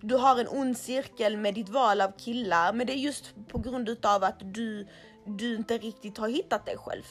du 0.00 0.14
har 0.14 0.40
en 0.40 0.48
ond 0.48 0.76
cirkel 0.76 1.36
med 1.36 1.54
ditt 1.54 1.68
val 1.68 2.00
av 2.00 2.12
killar, 2.18 2.72
men 2.72 2.86
det 2.86 2.92
är 2.92 2.96
just 2.96 3.34
på 3.48 3.58
grund 3.58 3.88
utav 3.88 4.24
att 4.24 4.54
du, 4.54 4.86
du 5.26 5.56
inte 5.56 5.78
riktigt 5.78 6.18
har 6.18 6.28
hittat 6.28 6.66
dig 6.66 6.76
själv. 6.76 7.04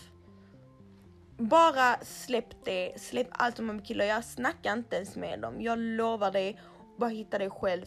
Bara 1.37 1.97
släpp 2.01 2.65
det, 2.65 3.01
släpp 3.01 3.27
allt 3.31 3.55
som 3.55 3.67
har 3.69 3.75
med 3.75 3.85
killar 3.85 4.05
jag 4.05 4.25
snackar 4.25 4.73
inte 4.73 4.95
ens 4.95 5.15
med 5.15 5.39
dem. 5.39 5.61
Jag 5.61 5.79
lovar 5.79 6.31
dig, 6.31 6.59
bara 6.97 7.09
hitta 7.09 7.37
dig 7.37 7.49
själv. 7.49 7.85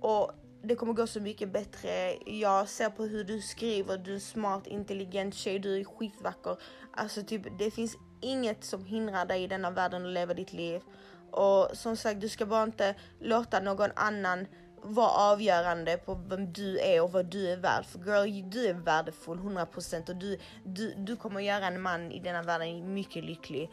Och 0.00 0.32
det 0.62 0.74
kommer 0.74 0.92
gå 0.92 1.06
så 1.06 1.20
mycket 1.20 1.52
bättre. 1.52 2.14
Jag 2.26 2.68
ser 2.68 2.90
på 2.90 3.04
hur 3.04 3.24
du 3.24 3.40
skriver, 3.40 3.98
du 3.98 4.14
är 4.14 4.18
smart, 4.18 4.66
intelligent 4.66 5.34
tjej, 5.34 5.58
du 5.58 5.80
är 5.80 5.84
skitvacker. 5.84 6.56
Alltså 6.92 7.22
typ, 7.22 7.58
det 7.58 7.70
finns 7.70 7.96
inget 8.20 8.64
som 8.64 8.84
hindrar 8.84 9.26
dig 9.26 9.42
i 9.42 9.46
denna 9.46 9.70
världen 9.70 10.06
att 10.06 10.12
leva 10.12 10.34
ditt 10.34 10.52
liv. 10.52 10.80
Och 11.30 11.70
som 11.72 11.96
sagt, 11.96 12.20
du 12.20 12.28
ska 12.28 12.46
bara 12.46 12.62
inte 12.62 12.94
låta 13.20 13.60
någon 13.60 13.90
annan 13.96 14.46
vara 14.82 15.10
avgörande 15.10 15.96
på 15.96 16.14
vem 16.14 16.52
du 16.52 16.78
är 16.78 17.02
och 17.02 17.12
vad 17.12 17.26
du 17.26 17.52
är 17.52 17.56
värd. 17.56 17.84
För 17.84 17.98
girl, 17.98 18.50
du 18.50 18.66
är 18.66 18.74
värdefull 18.74 19.38
100% 19.38 20.10
och 20.10 20.16
du, 20.16 20.38
du, 20.64 20.94
du 20.96 21.16
kommer 21.16 21.40
göra 21.40 21.66
en 21.66 21.80
man 21.80 22.12
i 22.12 22.20
denna 22.20 22.42
världen 22.42 22.94
mycket 22.94 23.24
lycklig. 23.24 23.70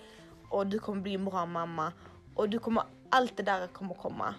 Och 0.49 0.67
du 0.67 0.79
kommer 0.79 1.01
bli 1.01 1.13
en 1.13 1.25
bra 1.25 1.45
mamma. 1.45 1.93
Och 2.35 2.49
du 2.49 2.59
kommer, 2.59 2.83
allt 3.09 3.37
det 3.37 3.43
där 3.43 3.67
kommer 3.67 3.95
komma. 3.95 4.35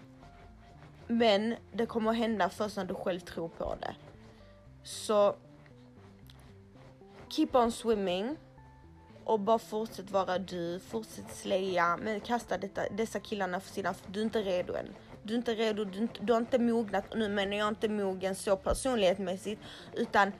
Men 1.07 1.55
det 1.73 1.87
kommer 1.87 2.13
hända 2.13 2.49
först 2.49 2.77
när 2.77 2.85
du 2.85 2.95
själv 2.95 3.21
tror 3.21 3.49
på 3.49 3.77
det. 3.81 3.95
Så 4.83 5.37
keep 7.29 7.49
on 7.53 7.73
swimming 7.73 8.37
och 9.27 9.41
bara 9.41 9.59
fortsätt 9.59 10.11
vara 10.11 10.39
du, 10.39 10.81
fortsätt 10.81 11.37
slaya, 11.37 11.97
men 11.97 12.21
kasta 12.21 12.59
detta, 12.59 12.83
dessa 12.91 13.21
killarna 13.21 13.61
för 13.61 13.73
sidan 13.75 13.95
för 13.95 14.13
du 14.13 14.21
är 14.21 14.25
inte 14.25 14.43
redo 14.43 14.75
än. 14.75 14.87
Du 15.23 15.35
är 15.35 15.39
inte 15.39 15.55
redo, 15.55 15.85
du, 15.85 15.99
inte, 15.99 16.21
du 16.23 16.33
har 16.33 16.41
inte 16.41 16.59
mognat, 16.59 17.13
och 17.13 17.19
nu 17.19 17.29
menar 17.29 17.57
jag 17.57 17.69
inte 17.69 17.89
mogen 17.89 18.35
så 18.35 18.57
personlighetsmässigt, 18.57 19.63
utan 19.93 20.33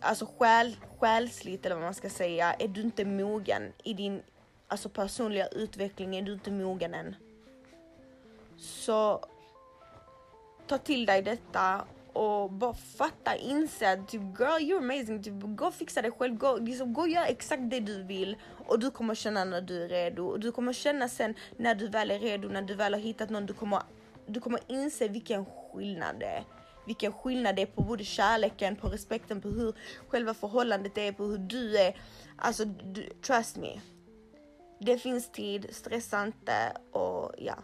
alltså 0.00 0.26
själ, 0.38 0.76
själsligt 0.98 1.66
eller 1.66 1.76
vad 1.76 1.84
man 1.84 1.94
ska 1.94 2.10
säga, 2.10 2.52
är 2.52 2.68
du 2.68 2.80
inte 2.80 3.04
mogen 3.04 3.72
i 3.84 3.94
din 3.94 4.22
alltså 4.68 4.88
personliga 4.88 5.46
utveckling, 5.46 6.16
är 6.16 6.22
du 6.22 6.32
inte 6.32 6.50
mogen 6.50 6.94
än. 6.94 7.16
Så 8.56 9.24
ta 10.66 10.78
till 10.78 11.06
dig 11.06 11.22
detta 11.22 11.84
och 12.16 12.50
bara 12.50 12.74
fatta, 12.74 13.36
inse 13.36 13.92
att 13.92 14.08
typ 14.08 14.22
girl 14.22 14.60
you're 14.60 14.78
amazing, 14.78 15.22
typ, 15.22 15.34
gå 15.38 15.66
och 15.66 15.74
fixa 15.74 16.02
dig 16.02 16.10
själv, 16.10 16.34
gå, 16.34 16.56
liksom, 16.56 16.92
gå 16.92 17.00
och 17.00 17.08
gör 17.08 17.24
exakt 17.24 17.62
det 17.70 17.80
du 17.80 18.02
vill 18.02 18.36
och 18.66 18.78
du 18.78 18.90
kommer 18.90 19.14
känna 19.14 19.44
när 19.44 19.60
du 19.60 19.84
är 19.84 19.88
redo 19.88 20.26
och 20.26 20.40
du 20.40 20.52
kommer 20.52 20.72
känna 20.72 21.08
sen 21.08 21.34
när 21.56 21.74
du 21.74 21.88
väl 21.88 22.10
är 22.10 22.18
redo, 22.18 22.48
när 22.48 22.62
du 22.62 22.74
väl 22.74 22.94
har 22.94 23.00
hittat 23.00 23.30
någon, 23.30 23.46
du 23.46 23.52
kommer, 23.52 23.82
du 24.26 24.40
kommer 24.40 24.60
inse 24.66 25.08
vilken 25.08 25.46
skillnad 25.46 26.16
det 26.20 26.26
är. 26.26 26.44
Vilken 26.86 27.12
skillnad 27.12 27.56
det 27.56 27.62
är 27.62 27.66
på 27.66 27.82
både 27.82 28.04
kärleken, 28.04 28.76
på 28.76 28.88
respekten, 28.88 29.40
på 29.40 29.48
hur 29.48 29.74
själva 30.08 30.34
förhållandet 30.34 30.98
är, 30.98 31.12
på 31.12 31.24
hur 31.24 31.38
du 31.38 31.78
är. 31.78 31.96
Alltså, 32.36 32.64
du, 32.64 33.08
trust 33.26 33.56
me. 33.56 33.80
Det 34.80 34.98
finns 34.98 35.32
tid, 35.32 35.66
stressa 35.70 36.22
inte 36.22 36.72
och 36.92 37.34
ja. 37.38 37.54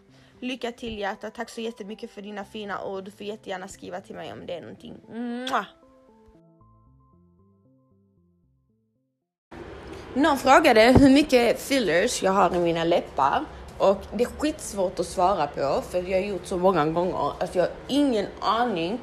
Lycka 0.42 0.72
till 0.72 0.98
hjärta. 0.98 1.30
Tack 1.30 1.50
så 1.50 1.60
jättemycket 1.60 2.10
för 2.10 2.22
dina 2.22 2.44
fina 2.44 2.84
ord. 2.84 3.04
Du 3.04 3.10
får 3.10 3.26
jättegärna 3.26 3.68
skriva 3.68 4.00
till 4.00 4.14
mig 4.14 4.32
om 4.32 4.46
det 4.46 4.54
är 4.54 4.60
någonting. 4.60 4.94
Mwah! 5.08 5.64
Någon 10.14 10.38
frågade 10.38 10.94
hur 10.98 11.10
mycket 11.10 11.60
fillers 11.60 12.22
jag 12.22 12.32
har 12.32 12.56
i 12.56 12.58
mina 12.58 12.84
läppar 12.84 13.44
och 13.78 14.06
det 14.12 14.24
är 14.24 14.28
skitsvårt 14.28 14.98
att 14.98 15.06
svara 15.06 15.46
på 15.46 15.82
för 15.90 16.02
jag 16.02 16.20
har 16.20 16.26
gjort 16.26 16.46
så 16.46 16.56
många 16.56 16.86
gånger 16.86 17.32
att 17.42 17.54
jag 17.54 17.62
har 17.62 17.72
ingen 17.88 18.26
aning 18.40 19.00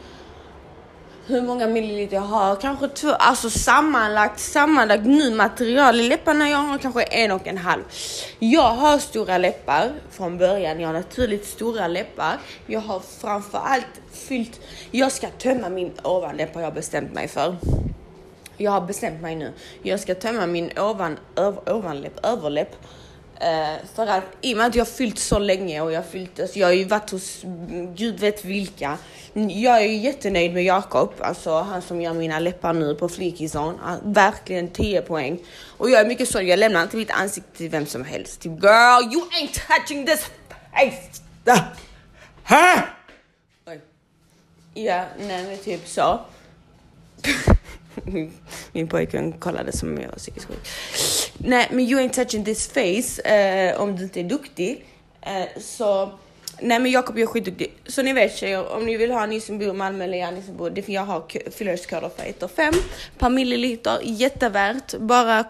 hur 1.30 1.42
många 1.42 1.68
milliliter 1.68 2.16
jag 2.16 2.22
har, 2.22 2.56
kanske 2.56 2.88
två, 2.88 3.10
alltså 3.10 3.50
sammanlagt, 3.50 4.40
sammanlagt 4.40 5.06
nu 5.06 5.36
material 5.36 6.00
i 6.00 6.08
läpparna 6.08 6.50
jag 6.50 6.58
har 6.58 6.78
kanske 6.78 7.04
en 7.04 7.32
och 7.32 7.48
en 7.48 7.58
halv. 7.58 7.84
Jag 8.40 8.70
har 8.76 8.98
stora 8.98 9.38
läppar 9.38 9.92
från 10.12 10.38
början, 10.38 10.80
jag 10.80 10.88
har 10.88 10.94
naturligt 10.94 11.46
stora 11.46 11.88
läppar. 11.88 12.38
Jag 12.66 12.80
har 12.80 13.00
framförallt 13.00 14.02
fyllt, 14.12 14.60
jag 14.92 15.12
ska 15.12 15.28
tömma 15.28 15.70
min 15.70 15.92
ovanläpp 16.04 16.56
har 16.56 16.62
jag 16.62 16.74
bestämt 16.74 17.14
mig 17.14 17.28
för. 17.28 17.56
Jag 18.58 18.72
har 18.72 18.82
bestämt 18.82 19.22
mig 19.22 19.36
nu. 19.36 19.54
Jag 19.82 20.00
ska 20.00 20.16
tömma 20.16 20.46
min 20.46 20.72
ovan, 20.78 21.18
öv, 21.36 21.60
ovanläpp, 21.66 22.26
överläpp 22.26 22.76
Uh, 23.42 23.86
för 23.96 24.08
att 24.08 24.24
i 24.42 24.54
och 24.54 24.58
med 24.58 24.66
att 24.66 24.76
jag 24.76 24.86
har 24.86 24.92
fyllt 24.92 25.20
så 25.20 25.40
länge 25.40 25.82
och 25.82 25.92
jag 25.92 25.98
har 25.98 26.10
fyllt, 26.10 26.40
alltså 26.40 26.60
jag 26.60 26.68
har 26.68 26.74
ju 26.74 26.84
varit 26.84 27.10
hos 27.10 27.42
gud 27.96 28.20
vet 28.20 28.46
vilka. 28.46 28.98
Jag 29.34 29.78
är 29.78 29.88
jättenöjd 29.88 30.54
med 30.54 30.64
Jakob, 30.64 31.14
alltså 31.20 31.60
han 31.60 31.82
som 31.82 32.02
gör 32.02 32.14
mina 32.14 32.40
läppar 32.40 32.74
nu 32.74 32.96
på 32.96 33.10
Fleekizone. 33.10 33.74
Uh, 33.74 33.98
verkligen 34.04 34.68
10 34.68 35.02
poäng. 35.02 35.40
Och 35.78 35.90
jag 35.90 36.02
är 36.02 36.06
mycket 36.06 36.30
så, 36.30 36.42
jag 36.42 36.60
lämnar 36.60 36.84
inte 36.84 36.98
mitt 36.98 37.12
ansikte 37.12 37.58
till 37.58 37.70
vem 37.70 37.86
som 37.86 38.06
helst. 38.06 38.42
Typ 38.42 38.52
girl, 38.52 39.14
you 39.14 39.22
ain't 39.22 39.68
touching 39.68 40.06
this 40.06 40.26
face! 40.74 41.22
Oj. 43.66 43.82
Ja, 44.74 45.06
nej 45.20 45.46
men 45.46 45.58
typ 45.58 45.88
så. 45.88 46.20
Min 48.72 48.88
pojkvän 48.88 49.32
kollade 49.32 49.72
som 49.72 49.90
om 49.90 50.02
jag 50.02 50.10
var 50.10 50.16
psykiskt 50.16 50.48
sjuk. 50.48 50.68
Nej, 51.42 51.68
men 51.72 51.80
you 51.80 52.02
ain't 52.02 52.14
touching 52.14 52.46
this 52.46 52.68
face 52.68 53.22
eh, 53.22 53.82
om 53.82 53.96
du 53.96 54.04
inte 54.04 54.20
är 54.20 54.24
duktig. 54.24 54.86
Eh, 55.22 55.62
så 55.62 56.12
Nej 56.62 56.80
men 56.80 56.92
Jakob 56.92 57.18
är 57.18 57.26
skitduktig. 57.26 57.74
Så 57.88 58.02
ni 58.02 58.14
vet 58.14 58.38
tjejer, 58.38 58.74
om 58.74 58.86
ni 58.86 58.98
vill 58.98 59.12
ha 59.12 59.26
ni 59.26 59.42
som 59.42 59.60
bor 59.60 59.70
i 59.70 59.74
Malmö 59.74 60.04
eller 60.04 60.32
ni 60.32 60.42
som 60.42 60.58
bor, 60.58 60.70
det 60.70 60.90
jag 60.90 61.02
har 61.02 61.52
fillerskoder 61.52 62.10
för 62.18 62.24
1 62.24 62.44
och 62.44 62.52
5 62.52 62.74
per 63.18 63.30
milliliter, 63.30 64.00
jättevärt. 64.04 64.98
Bara 64.98 65.46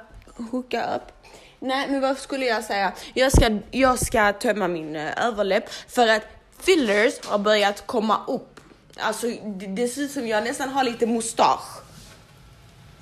hooka 0.52 0.96
upp. 0.96 1.12
Nej 1.60 1.88
men 1.90 2.02
vad 2.02 2.18
skulle 2.18 2.46
jag 2.46 2.64
säga? 2.64 2.94
Jag 3.14 3.32
ska, 3.32 3.60
jag 3.72 4.00
ska 4.00 4.34
tömma 4.34 4.68
min 4.68 4.96
uh, 4.96 5.26
överläpp 5.26 5.70
för 5.88 6.08
att 6.08 6.24
fillers 6.60 7.14
har 7.26 7.40
börjat 7.40 7.88
komma 7.88 8.20
upp. 8.28 8.60
Alltså 8.98 9.28
det, 9.28 9.68
det 9.68 9.88
ser 9.88 10.02
ut 10.02 10.12
som 10.12 10.28
jag 10.28 10.44
nästan 10.44 10.70
har 10.70 10.84
lite 10.84 11.06
mustasch. 11.06 11.82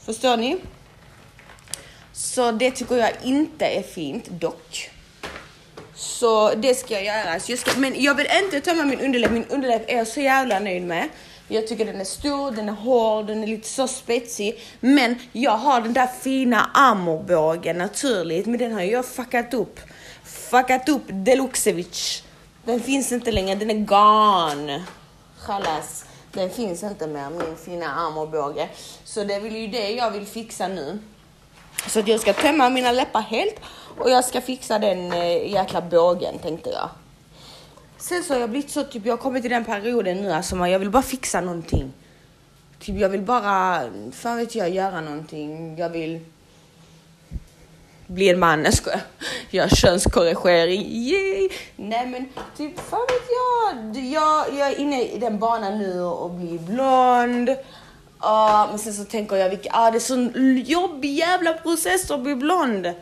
Förstår 0.06 0.38
ni? 0.38 0.58
Så 2.18 2.52
det 2.52 2.72
tycker 2.72 2.96
jag 2.96 3.12
inte 3.24 3.66
är 3.66 3.84
fint 3.84 4.30
dock. 4.30 4.90
Så 5.96 6.54
det 6.54 6.76
ska 6.76 6.94
jag 6.94 7.04
göra. 7.04 7.40
Så 7.40 7.52
jag 7.52 7.60
ska, 7.60 7.80
men 7.80 8.04
jag 8.04 8.16
vill 8.16 8.28
inte 8.44 8.62
tömma 8.62 8.84
min 8.86 9.00
underläpp. 9.00 9.32
Min 9.32 9.46
underläpp 9.46 9.90
är 9.90 9.98
jag 9.98 10.08
så 10.08 10.20
jävla 10.20 10.60
nöjd 10.60 10.84
med. 10.84 11.10
Jag 11.48 11.68
tycker 11.68 11.86
den 11.86 12.02
är 12.02 12.06
stor, 12.06 12.52
den 12.52 12.70
är 12.70 12.74
hård, 12.74 13.28
den 13.28 13.44
är 13.44 13.48
lite 13.48 13.68
så 13.68 13.88
spetsig. 13.88 14.60
Men 14.80 15.16
jag 15.32 15.52
har 15.52 15.82
den 15.82 15.94
där 15.94 16.08
fina 16.08 16.70
amorbågen 16.74 17.78
naturligt, 17.78 18.46
men 18.46 18.60
den 18.60 18.72
har 18.74 18.82
jag 18.82 19.06
fuckat 19.06 19.54
upp. 19.54 19.80
Fuckat 20.24 20.90
upp 20.90 21.04
Deluxevic. 21.08 22.24
Den 22.66 22.80
finns 22.80 23.12
inte 23.12 23.32
längre, 23.32 23.56
den 23.56 23.70
är 23.70 23.86
gone. 23.86 24.84
Chalas. 25.40 26.06
Den 26.32 26.50
finns 26.50 26.84
inte 26.84 27.08
mer, 27.08 27.30
min 27.30 27.58
fina 27.66 27.88
amorbåge. 27.88 28.70
Så 29.04 29.24
det 29.24 29.34
är 29.34 29.40
väl 29.40 29.56
ju 29.56 29.68
det 29.68 29.90
jag 29.90 30.12
vill 30.12 30.26
fixa 30.26 30.68
nu. 30.68 31.00
Så 31.88 32.00
att 32.00 32.08
jag 32.08 32.20
ska 32.20 32.34
tömma 32.34 32.70
mina 32.70 32.92
läppar 32.92 33.22
helt 33.22 33.56
och 33.98 34.10
jag 34.10 34.26
ska 34.26 34.42
fixa 34.42 34.80
den 34.80 35.12
eh, 35.12 35.52
jäkla 35.52 35.82
bågen 35.82 36.40
tänkte 36.40 36.70
jag. 36.70 36.90
Sen 37.98 38.24
så 38.24 38.34
har 38.34 38.40
jag 38.40 38.50
blivit 38.50 38.70
så 38.70 38.84
typ, 38.84 39.06
jag 39.06 39.14
har 39.14 39.18
kommit 39.18 39.44
till 39.44 39.52
den 39.52 39.66
perioden 39.66 40.18
nu 40.18 40.32
alltså 40.32 40.68
jag 40.68 40.80
vill 40.80 40.90
bara 40.90 41.04
fixa 41.04 41.42
någonting. 41.42 41.94
Typ 42.80 43.00
jag 43.00 43.10
vill 43.10 43.22
bara, 43.22 43.84
fan 44.12 44.38
vet 44.38 44.56
jag, 44.56 44.70
göra 44.70 45.02
någonting. 45.02 45.78
Jag 45.78 45.90
vill 45.90 46.20
bli 48.08 48.30
en 48.30 48.40
man, 48.40 48.64
jag 48.64 48.74
skojar. 48.74 49.02
Gör 49.50 49.68
könskorrigering, 49.68 50.82
yay! 50.92 51.50
Nej 51.76 52.08
men 52.08 52.30
typ, 52.58 52.80
fan 52.80 53.00
vet 53.00 53.28
jag. 53.30 54.06
Jag, 54.06 54.60
jag 54.60 54.72
är 54.72 54.80
inne 54.80 55.04
i 55.04 55.18
den 55.18 55.40
banan 55.40 55.78
nu 55.78 56.02
och 56.02 56.32
blir 56.32 56.60
blond. 56.60 57.50
Uh, 58.24 58.70
men 58.70 58.80
sen 58.80 58.94
så 58.94 59.04
tänker 59.04 59.36
jag, 59.36 59.50
vilka, 59.50 59.70
ah, 59.74 59.92
det 59.92 59.98
är 59.98 60.00
sån 60.00 60.32
jobbig 60.66 61.14
jävla 61.14 61.54
process 61.54 62.12
att 62.12 62.20
bli 62.20 62.36
blond. 62.36 62.94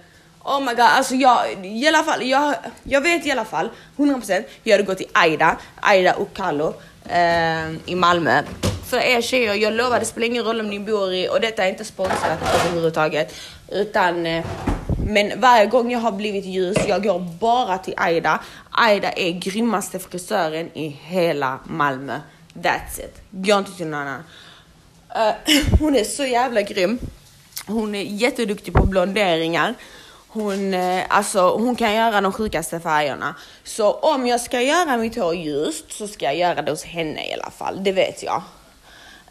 Oh 0.43 0.59
my 0.59 0.71
god, 0.71 0.79
alltså 0.79 1.15
jag, 1.15 1.65
i 1.65 1.87
alla 1.87 2.03
fall, 2.03 2.23
jag, 2.23 2.55
jag 2.83 3.01
vet 3.01 3.25
i 3.25 3.31
alla 3.31 3.45
fall 3.45 3.69
100% 3.97 4.43
jag 4.63 4.73
hade 4.73 4.83
gått 4.83 4.97
till 4.97 5.09
Aida, 5.13 5.57
Aida 5.81 6.15
Okalo 6.15 6.73
eh, 7.09 7.69
i 7.85 7.95
Malmö. 7.95 8.43
För 8.89 8.97
er 8.97 9.21
tjejer, 9.21 9.53
jag 9.53 9.73
lovar 9.73 9.99
det 9.99 10.05
spelar 10.05 10.27
ingen 10.27 10.43
roll 10.43 10.59
om 10.59 10.69
ni 10.69 10.79
bor 10.79 11.13
i, 11.13 11.29
och 11.29 11.41
detta 11.41 11.65
är 11.65 11.69
inte 11.69 11.85
sponsrat 11.85 12.39
överhuvudtaget, 12.55 13.35
utan 13.71 14.25
eh, 14.25 14.45
men 15.07 15.39
varje 15.39 15.65
gång 15.65 15.91
jag 15.91 15.99
har 15.99 16.11
blivit 16.11 16.45
ljus, 16.45 16.77
jag 16.87 17.03
går 17.03 17.19
bara 17.19 17.77
till 17.77 17.93
Aida. 17.97 18.39
Aida 18.71 19.11
är 19.11 19.31
grymmaste 19.31 19.99
frisören 19.99 20.69
i 20.77 20.87
hela 20.87 21.59
Malmö. 21.63 22.19
That's 22.53 22.99
it. 22.99 23.21
Gå 23.31 23.57
inte 23.57 23.71
till 23.71 23.87
någon 23.87 23.99
annan. 23.99 24.23
Uh, 25.15 25.33
hon 25.79 25.95
är 25.95 26.03
så 26.03 26.25
jävla 26.25 26.61
grym. 26.61 26.99
Hon 27.67 27.95
är 27.95 28.01
jätteduktig 28.01 28.73
på 28.73 28.85
blonderingar. 28.85 29.75
Hon, 30.27 30.73
uh, 30.73 31.03
alltså, 31.07 31.49
hon 31.49 31.75
kan 31.75 31.93
göra 31.93 32.21
de 32.21 32.33
sjukaste 32.33 32.79
färgerna. 32.79 33.35
Så 33.63 33.91
om 33.91 34.27
jag 34.27 34.41
ska 34.41 34.61
göra 34.61 34.97
mitt 34.97 35.15
hår 35.15 35.35
ljust 35.35 35.91
så 35.91 36.07
ska 36.07 36.25
jag 36.25 36.37
göra 36.37 36.61
det 36.61 36.71
hos 36.71 36.83
henne 36.83 37.29
i 37.29 37.33
alla 37.33 37.51
fall. 37.51 37.83
Det 37.83 37.91
vet 37.91 38.23
jag. 38.23 38.43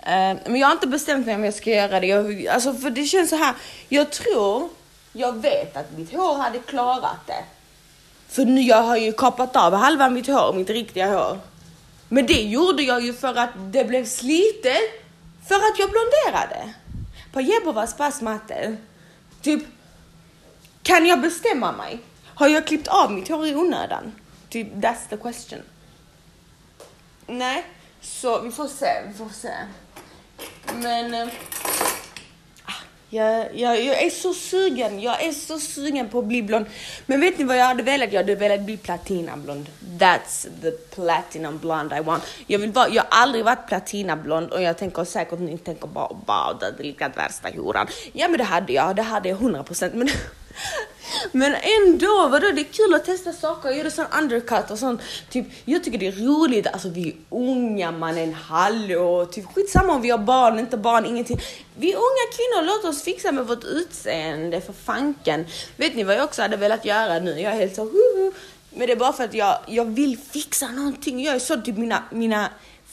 Uh, 0.07 0.41
men 0.47 0.57
jag 0.57 0.67
har 0.67 0.73
inte 0.73 0.87
bestämt 0.87 1.27
mig 1.27 1.35
om 1.35 1.45
jag 1.45 1.55
ska 1.55 1.71
göra 1.71 2.01
det. 2.01 2.07
Jag, 2.07 2.47
alltså, 2.47 2.75
för 2.75 2.91
det 2.91 3.05
känns 3.05 3.31
så 3.31 3.37
här. 3.37 3.55
Jag 3.89 4.13
tror, 4.13 4.69
jag 5.13 5.43
vet 5.43 5.77
att 5.77 5.99
mitt 5.99 6.13
hår 6.13 6.35
hade 6.35 6.59
klarat 6.59 7.27
det. 7.27 7.45
För 8.29 8.45
nu 8.45 8.61
jag 8.61 8.83
har 8.83 8.97
ju 8.97 9.13
kapat 9.13 9.57
av 9.57 9.75
halva 9.75 10.09
mitt 10.09 10.27
hår, 10.27 10.53
mitt 10.53 10.71
riktiga 10.71 11.07
hår. 11.07 11.39
Men 12.09 12.27
det 12.27 12.43
gjorde 12.43 12.83
jag 12.83 13.05
ju 13.05 13.15
för 13.15 13.35
att 13.35 13.51
det 13.57 13.85
blev 13.85 14.05
slitet 14.07 15.04
för 15.49 15.55
att 15.55 15.79
jag 15.79 15.91
blonderade. 15.91 16.75
På 17.33 17.41
Jebovas 17.41 17.97
passmatte. 17.97 18.77
Typ, 19.43 19.63
kan 20.83 21.07
jag 21.07 21.21
bestämma 21.21 21.73
mig? 21.73 22.01
Har 22.35 22.49
jag 22.49 22.67
klippt 22.67 22.89
av 22.89 23.13
mitt 23.13 23.29
hår 23.29 23.47
i 23.47 23.55
onödan? 23.55 24.13
Typ, 24.49 24.73
that's 24.73 25.09
the 25.11 25.17
question. 25.17 25.63
Nej, 27.27 27.67
så 28.01 28.41
vi 28.41 28.51
får 28.51 28.69
se, 28.69 29.03
vi 29.09 29.15
får 29.15 29.29
se. 29.29 29.55
Men 30.75 31.15
eh, 31.15 31.29
jag, 33.15 33.57
jag, 33.57 33.85
jag 33.85 34.03
är 34.03 34.11
så 34.11 34.35
sugen, 34.35 35.01
jag 35.01 35.23
är 35.23 35.33
så 35.33 35.59
sugen 35.59 36.09
på 36.09 36.19
att 36.19 36.25
bli 36.25 36.43
blond. 36.43 36.67
Men 37.07 37.21
vet 37.21 37.39
ni 37.39 37.45
vad 37.45 37.57
jag 37.57 37.65
hade 37.65 37.83
velat? 37.83 38.13
Jag 38.13 38.21
hade 38.21 38.35
velat 38.35 38.61
bli 38.61 38.77
platinablond. 38.77 39.69
That's 39.99 40.49
the 40.63 40.71
platinum 40.71 41.59
blonde 41.59 41.97
I 41.97 42.01
want. 42.01 42.25
Jag, 42.47 42.59
vill 42.59 42.73
vara, 42.73 42.89
jag 42.89 43.03
har 43.03 43.23
aldrig 43.23 43.45
varit 43.45 43.67
platinablond 43.67 44.51
och 44.51 44.63
jag 44.63 44.79
tänker 44.79 45.05
säkert 45.05 45.39
ni 45.39 45.59
tänker 45.59 45.87
bara 45.87 46.09
wow, 46.09 46.59
det 46.61 46.67
är 46.67 46.83
lika 46.83 47.09
värsta 47.09 47.49
horan. 47.49 47.87
Ja 48.13 48.29
men 48.29 48.39
det 48.39 48.45
hade 48.45 48.73
jag, 48.73 48.97
det 48.97 49.03
hade 49.03 49.29
jag 49.29 49.39
100% 49.39 49.91
men 49.95 50.09
Men 51.33 51.55
ändå, 51.55 52.29
vadå 52.29 52.47
det 52.55 52.61
är 52.61 52.73
kul 52.73 52.95
att 52.95 53.05
testa 53.05 53.33
saker, 53.33 53.71
göra 53.71 53.91
sån 53.91 54.05
undercut 54.19 54.71
och 54.71 54.79
sånt. 54.79 55.01
Typ, 55.31 55.47
jag 55.65 55.85
tycker 55.85 55.99
det 55.99 56.07
är 56.07 56.13
roligt, 56.13 56.67
alltså 56.67 56.89
vi 56.89 57.09
är 57.09 57.15
unga 57.31 57.91
mannen, 57.91 58.35
hallå, 58.35 59.27
typ 59.27 59.45
skitsamma 59.55 59.93
om 59.93 60.03
vi 60.03 60.11
har 60.11 60.19
barn, 60.19 60.59
inte 60.59 60.77
barn, 60.77 61.07
ingenting. 61.07 61.41
Vi 61.77 61.93
är 61.93 61.97
unga 61.97 62.27
kvinnor, 62.37 62.67
låt 62.67 62.95
oss 62.95 63.03
fixa 63.03 63.33
med 63.33 63.47
vårt 63.47 63.65
utseende 63.65 64.61
för 64.61 64.73
fanken. 64.73 65.47
Vet 65.77 65.95
ni 65.95 66.05
vad 66.05 66.15
jag 66.15 66.25
också 66.25 66.43
hade 66.43 66.57
velat 66.57 66.85
göra 66.85 67.19
nu? 67.19 67.41
Jag 67.41 67.53
är 67.53 67.57
helt 67.57 67.75
så, 67.75 67.83
huhu. 67.83 68.33
Men 68.71 68.87
det 68.87 68.93
är 68.93 68.97
bara 68.97 69.13
för 69.13 69.25
att 69.25 69.35
jag, 69.35 69.59
jag 69.67 69.85
vill 69.85 70.19
fixa 70.19 70.69
någonting. 70.69 71.23
Jag 71.23 71.35
är 71.35 71.39
så 71.39 71.57
typ 71.57 71.77
mina, 71.77 72.03
mina 72.11 72.49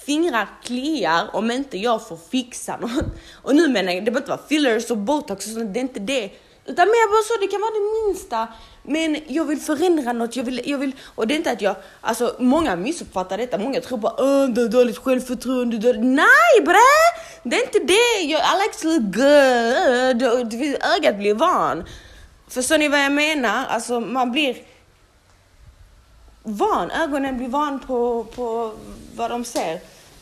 fingrar 0.06 0.48
kliar 0.64 1.30
om 1.34 1.52
inte 1.52 1.78
jag 1.78 2.08
får 2.08 2.18
fixa 2.32 2.78
något. 2.78 3.06
Och 3.42 3.56
nu 3.56 3.68
menar 3.68 3.94
jag, 3.94 4.06
det 4.06 4.12
behöver 4.12 4.20
inte 4.20 4.32
vara 4.32 4.48
fillers 4.48 4.92
och 4.92 4.98
botox 4.98 5.48
och 5.48 5.54
sånt, 5.54 5.74
det 5.74 5.80
är 5.80 5.82
inte 5.82 6.00
det. 6.00 6.32
Utan 6.72 6.88
mer 6.88 7.08
bara 7.14 7.24
så, 7.24 7.34
det 7.42 7.48
kan 7.48 7.62
vara 7.62 7.72
det 7.72 7.86
minsta. 8.00 8.48
Men 8.84 9.18
jag 9.28 9.46
vill 9.46 9.60
förändra 9.60 10.14
något, 10.14 10.36
jag 10.36 10.44
vill, 10.44 10.62
jag 10.66 10.78
vill, 10.78 10.96
och 11.16 11.28
det 11.28 11.34
är 11.34 11.36
inte 11.36 11.52
att 11.52 11.62
jag, 11.62 11.76
alltså 12.02 12.36
många 12.40 12.76
missuppfattar 12.76 13.38
detta, 13.38 13.58
många 13.58 13.82
tror 13.82 13.98
bara 13.98 14.16
åh 14.18 14.50
du 14.50 14.62
har 14.62 14.70
dåligt 14.70 14.98
självförtroende, 14.98 15.78
du 15.78 15.94
Nej 15.94 16.56
bre! 16.62 16.98
Det 17.44 17.56
är 17.56 17.64
inte 17.64 17.80
det, 17.80 18.22
jag, 18.32 18.42
I 18.42 18.54
like 18.62 18.78
to 18.82 18.88
look 18.88 19.16
good, 19.16 20.64
ögat 20.96 21.18
blir 21.18 21.34
van. 21.34 21.84
Förstår 22.48 22.78
ni 22.78 22.88
vad 22.88 23.00
jag 23.00 23.12
menar? 23.12 23.66
Alltså 23.66 24.00
man 24.00 24.32
blir 24.32 24.58
van, 26.44 26.92
ögonen 26.92 27.38
blir 27.38 27.48
van 27.48 27.80
på, 27.80 28.24
på 28.36 28.74
vad 29.16 29.32
de 29.32 29.46
ser. 29.46 29.80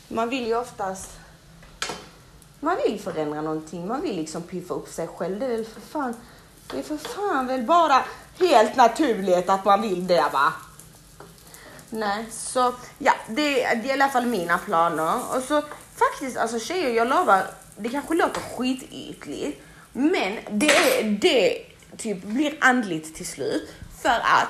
Man 0.08 0.30
vill 0.30 0.48
ju 0.48 0.56
oftast 0.56 1.20
man 2.60 2.78
vill 2.86 3.00
förändra 3.00 3.42
någonting, 3.42 3.88
man 3.88 4.02
vill 4.02 4.16
liksom 4.16 4.42
piffa 4.42 4.74
upp 4.74 4.88
sig 4.88 5.08
själv. 5.08 5.40
Det 5.40 5.46
är 5.46 5.50
väl 5.50 5.66
för 5.66 5.82
fan, 5.82 6.16
det 6.72 6.80
är 6.80 6.84
för 6.84 6.98
fan 6.98 7.48
väl 7.48 7.64
bara 7.64 8.04
helt 8.40 8.76
naturligt 8.76 9.50
att 9.50 9.66
man 9.66 9.82
vill 9.82 10.08
det 10.08 10.26
va? 10.34 10.54
Nej, 11.90 12.26
så 12.32 12.74
ja, 12.98 13.14
det, 13.28 13.54
det 13.54 13.64
är 13.64 13.86
i 13.86 13.92
alla 13.92 14.10
fall 14.10 14.26
mina 14.26 14.58
planer. 14.58 15.36
Och 15.36 15.44
så 15.44 15.64
faktiskt, 15.96 16.38
alltså 16.38 16.60
tjejer, 16.60 16.90
jag 16.90 17.08
lovar, 17.08 17.44
det 17.78 17.90
kanske 17.90 18.14
låter 18.14 18.42
skitytligt, 18.42 19.62
men 19.94 20.38
det, 20.52 21.02
det 21.22 21.66
typ 21.98 22.24
blir 22.24 22.58
andligt 22.62 23.16
till 23.16 23.28
slut 23.28 23.74
för 24.02 24.10
att 24.10 24.48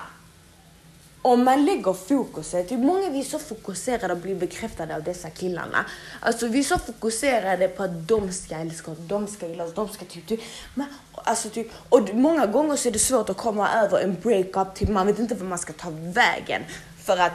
om 1.22 1.44
man 1.44 1.66
lägger 1.66 1.94
fokuset, 1.94 2.70
typ 2.70 2.80
många 2.80 3.10
vi 3.10 3.20
är 3.20 3.24
så 3.24 3.40
fokuserade 3.40 4.14
att 4.14 4.22
bli 4.22 4.36
bekräftade 4.36 4.96
av 4.96 5.04
dessa 5.04 5.30
killarna. 5.30 5.86
Alltså 6.20 6.48
vi 6.48 6.60
är 6.60 6.64
så 6.64 6.78
fokuserade 6.78 7.68
på 7.68 7.84
att 7.84 8.08
de 8.08 8.32
ska 8.32 8.56
älska 8.56 8.92
oss, 8.92 8.98
de 9.02 9.28
ska 9.28 9.48
gilla 9.48 9.64
oss, 9.64 9.74
de 9.74 9.90
ska 9.90 10.06
typ, 10.06 10.28
typ 10.28 10.40
men, 10.76 10.88
alltså 11.14 11.50
typ, 11.50 11.68
och 11.90 12.14
många 12.14 12.46
gånger 12.46 12.76
så 12.76 12.90
är 12.90 12.94
det 12.94 13.00
svårt 13.00 13.30
att 13.30 13.38
komma 13.38 13.70
över 13.74 14.00
en 14.00 14.18
breakup, 14.22 14.76
typ 14.76 14.90
man 14.90 15.08
vet 15.08 15.20
inte 15.20 15.36
vad 15.36 15.50
man 15.50 15.60
ska 15.60 15.74
ta 15.74 15.90
vägen. 15.90 16.62
För 17.04 17.18
att 17.18 17.34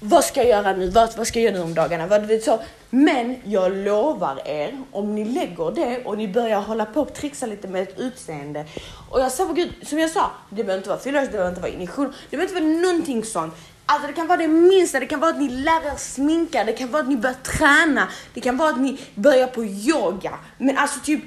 vad 0.00 0.24
ska 0.24 0.40
jag 0.40 0.48
göra 0.48 0.76
nu? 0.76 0.90
Vad, 0.90 1.16
vad 1.16 1.26
ska 1.26 1.40
jag 1.40 1.44
göra 1.44 1.56
nu 1.56 1.70
om 1.70 1.74
dagarna? 1.74 2.06
Vad, 2.06 2.26
vet, 2.26 2.44
så. 2.44 2.60
Men 2.90 3.36
jag 3.44 3.76
lovar 3.76 4.48
er, 4.48 4.82
om 4.92 5.14
ni 5.14 5.24
lägger 5.24 5.70
det 5.70 6.04
och 6.04 6.18
ni 6.18 6.28
börjar 6.28 6.60
hålla 6.60 6.86
på 6.86 7.00
och 7.00 7.14
trixa 7.14 7.46
lite 7.46 7.68
med 7.68 7.82
ett 7.82 7.98
utseende. 7.98 8.64
Och 9.10 9.20
jag 9.20 9.32
sa 9.32 9.44
oh, 9.44 9.54
gud, 9.54 9.72
som 9.82 9.98
jag 9.98 10.10
sa, 10.10 10.30
det 10.50 10.64
behöver 10.64 10.76
inte 10.76 10.88
vara 10.88 10.98
fillers, 10.98 11.24
det 11.24 11.32
behöver 11.32 11.50
inte 11.50 11.60
vara 11.60 11.72
injektion, 11.72 12.12
det 12.30 12.36
behöver 12.36 12.56
inte 12.56 12.66
vara 12.66 12.92
någonting 12.92 13.24
sånt. 13.24 13.54
Alltså 13.86 14.06
det 14.06 14.12
kan 14.12 14.26
vara 14.26 14.38
det 14.38 14.48
minsta, 14.48 15.00
det 15.00 15.06
kan 15.06 15.20
vara 15.20 15.30
att 15.30 15.40
ni 15.40 15.48
lär 15.48 15.86
er 15.86 15.96
sminka, 15.96 16.64
det 16.64 16.72
kan 16.72 16.90
vara 16.90 17.02
att 17.02 17.08
ni 17.08 17.16
börjar 17.16 17.36
träna, 17.42 18.08
det 18.34 18.40
kan 18.40 18.56
vara 18.56 18.70
att 18.70 18.80
ni 18.80 18.98
börjar 19.14 19.46
på 19.46 19.64
yoga. 19.64 20.38
Men 20.58 20.78
alltså 20.78 21.00
typ 21.00 21.22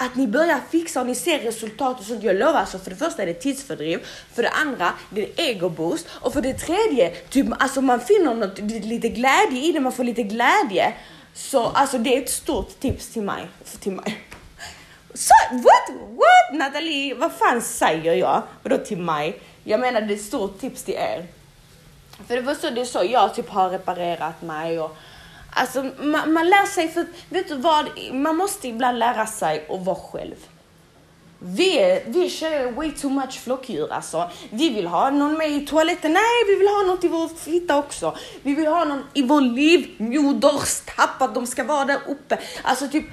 att 0.00 0.14
ni 0.14 0.26
börjar 0.26 0.60
fixa 0.70 1.00
och 1.00 1.06
ni 1.06 1.14
ser 1.14 1.38
resultat 1.38 2.00
och 2.00 2.06
sånt. 2.06 2.22
Jag 2.22 2.36
lovar, 2.36 2.60
alltså 2.60 2.78
för 2.78 2.90
det 2.90 2.96
första 2.96 3.22
är 3.22 3.26
det 3.26 3.34
tidsfördriv, 3.34 4.06
för 4.34 4.42
det 4.42 4.50
andra 4.50 4.92
det 5.10 5.22
är 5.22 5.30
egoboost 5.36 6.06
och 6.20 6.32
för 6.32 6.42
det 6.42 6.54
tredje, 6.54 7.10
typ, 7.10 7.46
alltså 7.58 7.80
man 7.80 8.00
finner 8.00 8.34
något, 8.34 8.58
lite 8.84 9.08
glädje 9.08 9.64
i 9.64 9.72
det, 9.72 9.80
man 9.80 9.92
får 9.92 10.04
lite 10.04 10.22
glädje. 10.22 10.94
Så 11.34 11.66
alltså 11.66 11.98
det 11.98 12.16
är 12.16 12.22
ett 12.22 12.30
stort 12.30 12.80
tips 12.80 13.08
till 13.08 13.22
mig. 13.22 13.48
Till 13.80 13.92
mig. 13.92 14.24
Så, 15.14 15.34
what? 15.50 15.96
What? 16.10 16.58
Nathalie, 16.58 17.14
vad 17.14 17.32
fan 17.32 17.62
säger 17.62 18.14
jag? 18.14 18.42
Vadå 18.62 18.78
till 18.78 18.98
mig? 18.98 19.40
Jag 19.64 19.80
menar 19.80 20.00
det 20.00 20.14
är 20.14 20.16
ett 20.16 20.24
stort 20.24 20.60
tips 20.60 20.82
till 20.82 20.94
er. 20.94 21.26
För 22.26 22.36
det 22.36 22.42
var 22.42 22.54
så 22.54 22.70
det 22.70 22.80
är 22.80 22.84
så 22.84 23.04
jag 23.10 23.34
typ 23.34 23.48
har 23.48 23.70
reparerat 23.70 24.42
mig 24.42 24.80
och 24.80 24.96
Alltså 25.50 25.90
man, 25.98 26.32
man 26.32 26.50
lär 26.50 26.66
sig, 26.66 26.88
för 26.88 27.06
vet 27.28 27.48
du 27.48 27.56
vad? 27.56 27.86
Man 28.12 28.36
måste 28.36 28.68
ibland 28.68 28.98
lära 28.98 29.26
sig 29.26 29.66
att 29.70 29.84
vara 29.84 29.96
själv. 29.96 30.36
Vi, 31.42 31.78
är, 31.78 32.02
vi 32.06 32.30
kör 32.30 32.72
way 32.72 32.90
too 32.90 33.10
much 33.10 33.40
flockdjur 33.40 33.92
alltså. 33.92 34.30
Vi 34.50 34.68
vill 34.68 34.86
ha 34.86 35.10
någon 35.10 35.38
med 35.38 35.50
i 35.50 35.66
toaletten. 35.66 36.12
Nej, 36.12 36.44
vi 36.46 36.54
vill 36.54 36.68
ha 36.68 36.82
något 36.82 37.04
i 37.04 37.08
vår 37.08 37.28
fitta 37.28 37.78
också. 37.78 38.16
Vi 38.42 38.54
vill 38.54 38.66
ha 38.66 38.84
någon 38.84 39.04
i 39.14 39.22
vår 39.22 39.40
livmoderstapp, 39.40 41.22
att 41.22 41.34
de 41.34 41.46
ska 41.46 41.64
vara 41.64 41.84
där 41.84 41.98
uppe. 42.08 42.38
Alltså 42.62 42.88
typ 42.88 43.04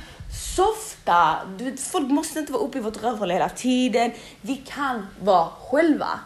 softa. 0.56 1.36
Du, 1.58 1.78
folk 1.78 2.10
måste 2.10 2.40
inte 2.40 2.52
vara 2.52 2.64
uppe 2.64 2.78
i 2.78 2.82
vårt 2.82 3.04
rövhål 3.04 3.32
hela 3.32 3.50
tiden. 3.50 4.12
Vi 4.42 4.56
kan 4.56 5.08
vara 5.20 5.48
själva. 5.70 6.20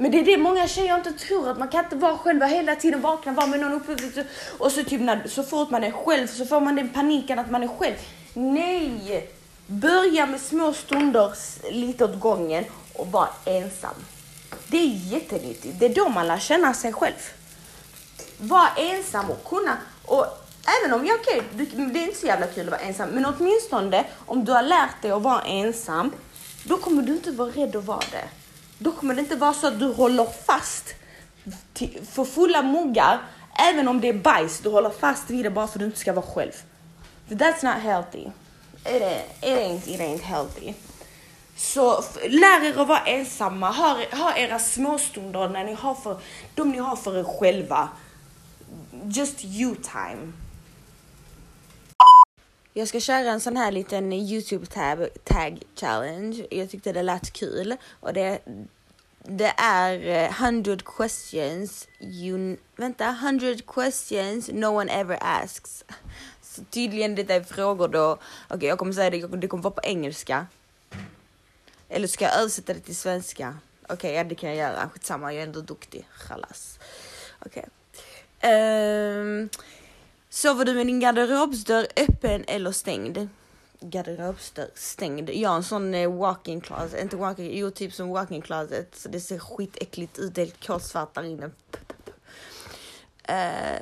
Men 0.00 0.10
det 0.10 0.18
är 0.18 0.24
det 0.24 0.36
många 0.36 0.68
tjejer 0.68 0.96
inte 0.96 1.12
tror, 1.12 1.50
att 1.50 1.58
man 1.58 1.68
kan 1.68 1.84
inte 1.84 1.96
vara 1.96 2.18
själv 2.18 2.42
hela 2.42 2.76
tiden, 2.76 3.00
vakna, 3.00 3.32
vara 3.32 3.46
med 3.46 3.60
någon 3.60 3.72
uppe 3.72 3.96
och 4.58 4.72
så 4.72 4.84
typ 4.84 5.00
när, 5.00 5.28
så 5.28 5.42
fort 5.42 5.70
man 5.70 5.84
är 5.84 5.90
själv 5.90 6.26
så 6.26 6.46
får 6.46 6.60
man 6.60 6.76
den 6.76 6.88
paniken 6.88 7.38
att 7.38 7.50
man 7.50 7.62
är 7.62 7.68
själv. 7.68 7.94
Nej! 8.34 9.30
Börja 9.66 10.26
med 10.26 10.40
små 10.40 10.72
stunder 10.72 11.32
lite 11.70 12.04
åt 12.04 12.20
gången 12.20 12.64
och 12.94 13.12
var 13.12 13.28
ensam. 13.44 13.94
Det 14.66 14.76
är 14.76 15.12
jättenyttigt. 15.12 15.80
Det 15.80 15.86
är 15.86 15.94
då 15.94 16.08
man 16.08 16.28
lär 16.28 16.38
känna 16.38 16.74
sig 16.74 16.92
själv. 16.92 17.32
Var 18.38 18.68
ensam 18.76 19.30
och 19.30 19.44
kunna, 19.44 19.76
och 20.04 20.26
även 20.80 21.00
om, 21.00 21.06
ja 21.06 21.14
okej, 21.20 21.42
okay, 21.54 21.86
det 21.86 21.98
är 22.00 22.04
inte 22.04 22.20
så 22.20 22.26
jävla 22.26 22.46
kul 22.46 22.64
att 22.64 22.70
vara 22.70 22.80
ensam, 22.80 23.08
men 23.08 23.26
åtminstone 23.26 24.04
om 24.26 24.44
du 24.44 24.52
har 24.52 24.62
lärt 24.62 25.02
dig 25.02 25.10
att 25.10 25.22
vara 25.22 25.42
ensam, 25.42 26.12
då 26.64 26.76
kommer 26.76 27.02
du 27.02 27.12
inte 27.12 27.30
vara 27.30 27.50
rädd 27.50 27.76
att 27.76 27.84
vara 27.84 28.04
det. 28.10 28.28
Då 28.78 28.92
kommer 28.92 29.14
det 29.14 29.20
inte 29.20 29.36
vara 29.36 29.54
så 29.54 29.66
att 29.66 29.78
du 29.78 29.92
håller 29.92 30.24
fast 30.24 30.94
för 32.10 32.24
fulla 32.24 32.62
muggar, 32.62 33.18
även 33.58 33.88
om 33.88 34.00
det 34.00 34.08
är 34.08 34.12
bajs, 34.12 34.60
du 34.60 34.68
håller 34.68 34.90
fast 34.90 35.30
vid 35.30 35.44
det 35.44 35.50
bara 35.50 35.66
för 35.66 35.74
att 35.74 35.80
du 35.80 35.86
inte 35.86 35.98
ska 35.98 36.12
vara 36.12 36.26
själv. 36.26 36.52
That's 37.28 37.64
not 37.64 37.82
healthy. 37.82 38.26
It 38.84 39.02
ain't, 39.02 39.24
it 39.42 39.58
ain't, 39.58 39.88
it 39.88 40.00
ain't 40.00 40.22
healthy. 40.22 40.74
Så 41.56 42.04
lär 42.28 42.64
er 42.64 42.80
att 42.80 42.88
vara 42.88 42.98
ensamma, 43.06 43.70
ha, 43.70 43.98
ha 44.12 44.36
era 44.36 44.58
småstunder 44.58 45.48
när 45.48 45.64
ni 45.64 45.74
har 45.74 45.94
för, 45.94 46.20
de 46.54 46.70
ni 46.70 46.78
har 46.78 46.96
för 46.96 47.18
er 47.18 47.24
själva. 47.24 47.88
Just 49.04 49.44
you 49.44 49.74
time. 49.74 50.32
Jag 52.78 52.88
ska 52.88 53.00
köra 53.00 53.30
en 53.30 53.40
sån 53.40 53.56
här 53.56 53.72
liten 53.72 54.12
Youtube 54.12 54.66
tab, 54.66 54.98
tag 55.24 55.62
challenge. 55.74 56.46
Jag 56.50 56.70
tyckte 56.70 56.92
det 56.92 57.02
lät 57.02 57.32
kul 57.32 57.76
och 58.00 58.12
det, 58.12 58.38
det 59.22 59.54
är 59.56 60.06
eh, 60.06 60.42
100 60.42 60.76
questions 60.96 61.88
you, 62.00 62.56
vänta, 62.76 63.08
100 63.08 63.54
questions 63.66 64.50
no 64.52 64.66
one 64.66 64.92
ever 64.92 65.18
asks. 65.20 65.84
Så 66.42 66.64
tydligen 66.64 67.14
det 67.14 67.30
är 67.30 67.42
frågor 67.42 67.88
då, 67.88 68.12
okej 68.12 68.56
okay, 68.56 68.68
jag 68.68 68.78
kommer 68.78 68.92
säga 68.92 69.10
det, 69.10 69.26
det 69.26 69.48
kommer 69.48 69.62
vara 69.62 69.74
på 69.74 69.82
engelska. 69.84 70.46
Eller 71.88 72.08
ska 72.08 72.24
jag 72.24 72.38
översätta 72.38 72.74
det 72.74 72.80
till 72.80 72.96
svenska? 72.96 73.56
Okej, 73.82 73.94
okay, 73.94 74.12
ja 74.12 74.24
det 74.24 74.34
kan 74.34 74.48
jag 74.48 74.58
göra, 74.58 74.88
skitsamma 74.88 75.32
jag 75.32 75.42
är 75.42 75.46
ändå 75.46 75.60
duktig, 75.60 76.08
chalas. 76.10 76.78
Okej. 77.38 77.64
Okay. 77.64 77.70
Um, 78.52 79.48
Sover 80.30 80.64
du 80.64 80.74
med 80.74 80.86
din 80.86 81.00
garderobsdörr 81.00 81.86
öppen 81.96 82.44
eller 82.48 82.72
stängd? 82.72 83.28
Garderobsdörr 83.80 84.70
stängd. 84.74 85.30
Jag 85.30 85.48
har 85.48 85.56
en 85.56 85.64
sån 85.64 85.94
eh, 85.94 86.12
walk-in 86.18 86.60
closet, 86.60 87.02
inte 87.02 87.16
walk-in, 87.16 87.58
jo 87.58 87.70
typ 87.70 87.94
som 87.94 88.08
walk-in 88.08 88.42
closet. 88.42 88.96
Så 88.96 89.08
det 89.08 89.20
ser 89.20 89.38
skitäckligt 89.38 90.18
ut, 90.18 90.36
helt 90.36 90.66
kolsvart 90.66 91.14
där 91.14 91.22
inne. 91.22 91.46
Uh, 93.30 93.80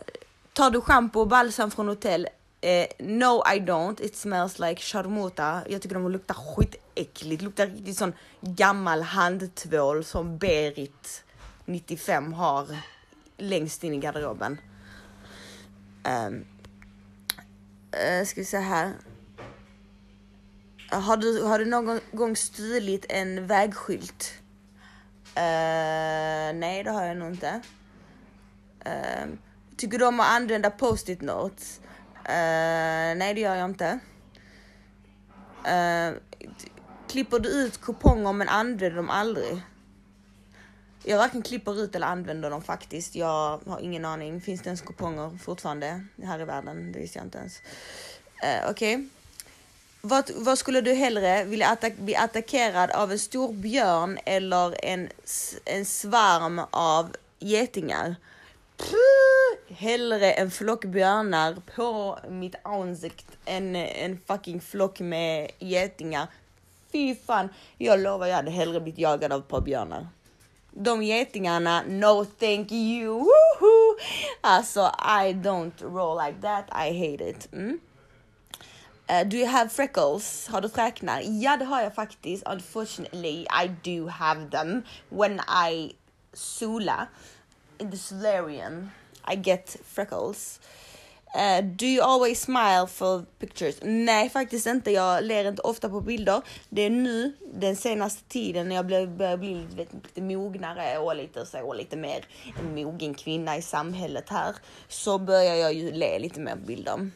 tar 0.53 0.71
du 0.71 0.81
shampoo 0.81 1.21
och 1.21 1.29
balsam 1.29 1.71
från 1.71 1.89
hotell? 1.89 2.29
Uh, 2.65 3.07
no 3.07 3.43
I 3.55 3.61
don't, 3.61 4.03
it 4.03 4.17
smells 4.17 4.59
like 4.59 4.83
charmota. 4.83 5.63
Jag 5.69 5.83
tycker 5.83 5.95
de 5.95 6.11
luktar 6.11 6.35
skitäckligt, 6.35 7.43
luktar 7.43 7.67
riktigt 7.67 7.99
sån 7.99 8.13
gammal 8.41 9.03
handtvål 9.03 10.05
som 10.05 10.39
Berit 10.39 11.25
95 11.65 12.33
har 12.33 12.67
längst 13.37 13.85
in 13.85 13.95
i 13.95 13.99
garderoben. 13.99 14.59
Um, 16.07 16.45
uh, 17.95 18.25
ska 18.25 18.41
vi 18.41 18.45
se 18.45 18.59
här. 18.59 18.93
Eh, 20.93 21.01
har 21.01 21.17
du, 21.17 21.43
har 21.43 21.59
du 21.59 21.65
någon 21.65 22.01
gång 22.13 22.37
stulit 22.37 23.07
en 23.09 23.47
vägskylt? 23.47 24.35
Uh, 25.29 26.55
nej, 26.55 26.83
det 26.85 26.91
har 26.91 27.05
jag 27.05 27.17
nog 27.17 27.33
inte. 27.33 27.61
Uh, 28.87 29.35
tycker 29.77 29.99
du 29.99 30.07
om 30.07 30.21
att 30.21 30.27
använda 30.27 30.71
post-it 30.71 31.21
notes? 31.21 31.81
Uh, 32.15 33.17
nej, 33.17 33.35
det 33.35 33.41
gör 33.41 33.55
jag 33.55 33.71
inte. 33.71 33.99
Uh, 35.67 36.19
klipper 37.09 37.39
du 37.39 37.49
ut 37.49 37.81
kuponger 37.81 38.33
men 38.33 38.49
använder 38.49 38.91
dem 38.91 39.11
aldrig? 39.11 39.63
Jag 41.09 41.19
varken 41.19 41.43
klipper 41.43 41.81
ut 41.81 41.95
eller 41.95 42.07
använder 42.07 42.51
dem 42.51 42.63
faktiskt. 42.63 43.15
Jag 43.15 43.61
har 43.67 43.81
ingen 43.81 44.05
aning. 44.05 44.41
Finns 44.41 44.63
det 44.63 44.67
ens 44.67 44.81
kuponger 44.81 45.39
fortfarande 45.45 46.05
här 46.23 46.41
i 46.41 46.45
världen? 46.45 46.93
Det 46.93 46.99
visste 46.99 47.19
jag 47.19 47.27
inte 47.27 47.39
ens. 47.39 47.63
Uh, 48.45 48.71
Okej. 48.71 48.95
Okay. 48.95 49.09
vad, 50.01 50.31
vad 50.37 50.59
skulle 50.59 50.81
du 50.81 50.93
hellre 50.93 51.45
vilja 51.45 51.69
attack, 51.69 51.97
bli 51.97 52.17
attackerad 52.17 52.91
av 52.91 53.13
en 53.13 53.19
stor 53.19 53.53
björn 53.53 54.19
eller 54.25 54.85
en, 54.85 55.09
en 55.65 55.85
svärm 55.85 56.61
av 56.71 57.17
getingar? 57.39 58.17
Puh, 58.77 59.77
hellre 59.77 60.33
en 60.33 60.51
flock 60.51 60.85
björnar 60.85 61.57
på 61.77 62.19
mitt 62.29 62.55
ansikte 62.63 63.33
än 63.45 63.77
en 63.77 64.21
fucking 64.27 64.61
flock 64.61 65.01
med 65.01 65.51
getingar. 65.59 66.27
Fy 66.93 67.15
fan, 67.15 67.49
jag 67.79 68.01
lovar 68.01 68.27
jag 68.27 68.37
hade 68.37 68.51
hellre 68.51 68.81
blivit 68.81 68.99
jagad 69.01 69.33
av 69.33 69.41
ett 69.41 69.49
par 69.49 69.61
björnar. 69.61 70.09
De 70.83 71.03
getingarna, 71.03 71.85
no 71.87 72.25
thank 72.25 72.71
you. 72.71 73.25
Woohoo! 73.25 73.97
Alltså, 74.43 74.93
I 74.99 75.33
don't 75.33 75.81
roll 75.81 76.17
like 76.17 76.41
that. 76.43 76.69
I 76.73 76.93
hate 76.93 77.21
it. 77.21 77.49
Mm. 77.53 77.81
Uh, 79.09 79.25
do 79.25 79.37
you 79.37 79.47
have 79.47 79.71
freckles? 79.71 80.47
Har 80.49 80.61
du 80.61 80.69
fräknar? 80.69 81.21
Ja, 81.25 81.57
det 81.57 81.65
har 81.65 81.83
jag 81.83 81.95
faktiskt. 81.95 82.43
Unfortunately, 82.47 83.47
I 83.65 83.69
do 83.83 84.09
have 84.09 84.51
them 84.51 84.83
when 85.09 85.41
I 85.49 85.95
sola 86.33 87.09
in 87.79 87.91
the 87.91 87.97
solarium. 87.97 88.91
I 89.33 89.37
get 89.37 89.77
freckles. 89.85 90.61
Uh, 91.37 91.61
do 91.61 91.87
you 91.87 92.03
always 92.03 92.41
smile 92.41 92.87
for 92.87 93.25
pictures? 93.39 93.79
Nej, 93.83 94.31
faktiskt 94.31 94.67
inte. 94.67 94.91
Jag 94.91 95.25
ler 95.25 95.49
inte 95.49 95.63
ofta 95.63 95.89
på 95.89 96.01
bilder. 96.01 96.43
Det 96.69 96.83
är 96.83 96.91
nu, 96.91 97.33
den 97.55 97.77
senaste 97.77 98.23
tiden, 98.29 98.69
när 98.69 98.77
jag 98.77 98.87
börjar 99.17 99.37
bli 99.37 99.55
lite, 99.55 99.77
vet, 99.77 99.93
lite 99.93 100.23
mognare 100.23 100.99
och 100.99 101.17
lite 101.17 101.47
så, 101.47 101.61
och 101.61 101.77
lite 101.77 101.97
mer 101.97 102.25
en 102.59 102.75
mogen 102.75 103.15
kvinna 103.15 103.57
i 103.57 103.63
samhället 103.63 104.29
här, 104.29 104.55
så 104.89 105.19
börjar 105.19 105.55
jag 105.55 105.73
ju 105.73 105.91
le 105.91 106.19
lite 106.19 106.41
mer 106.41 106.53
på 106.53 106.61
bilder. 106.67 107.11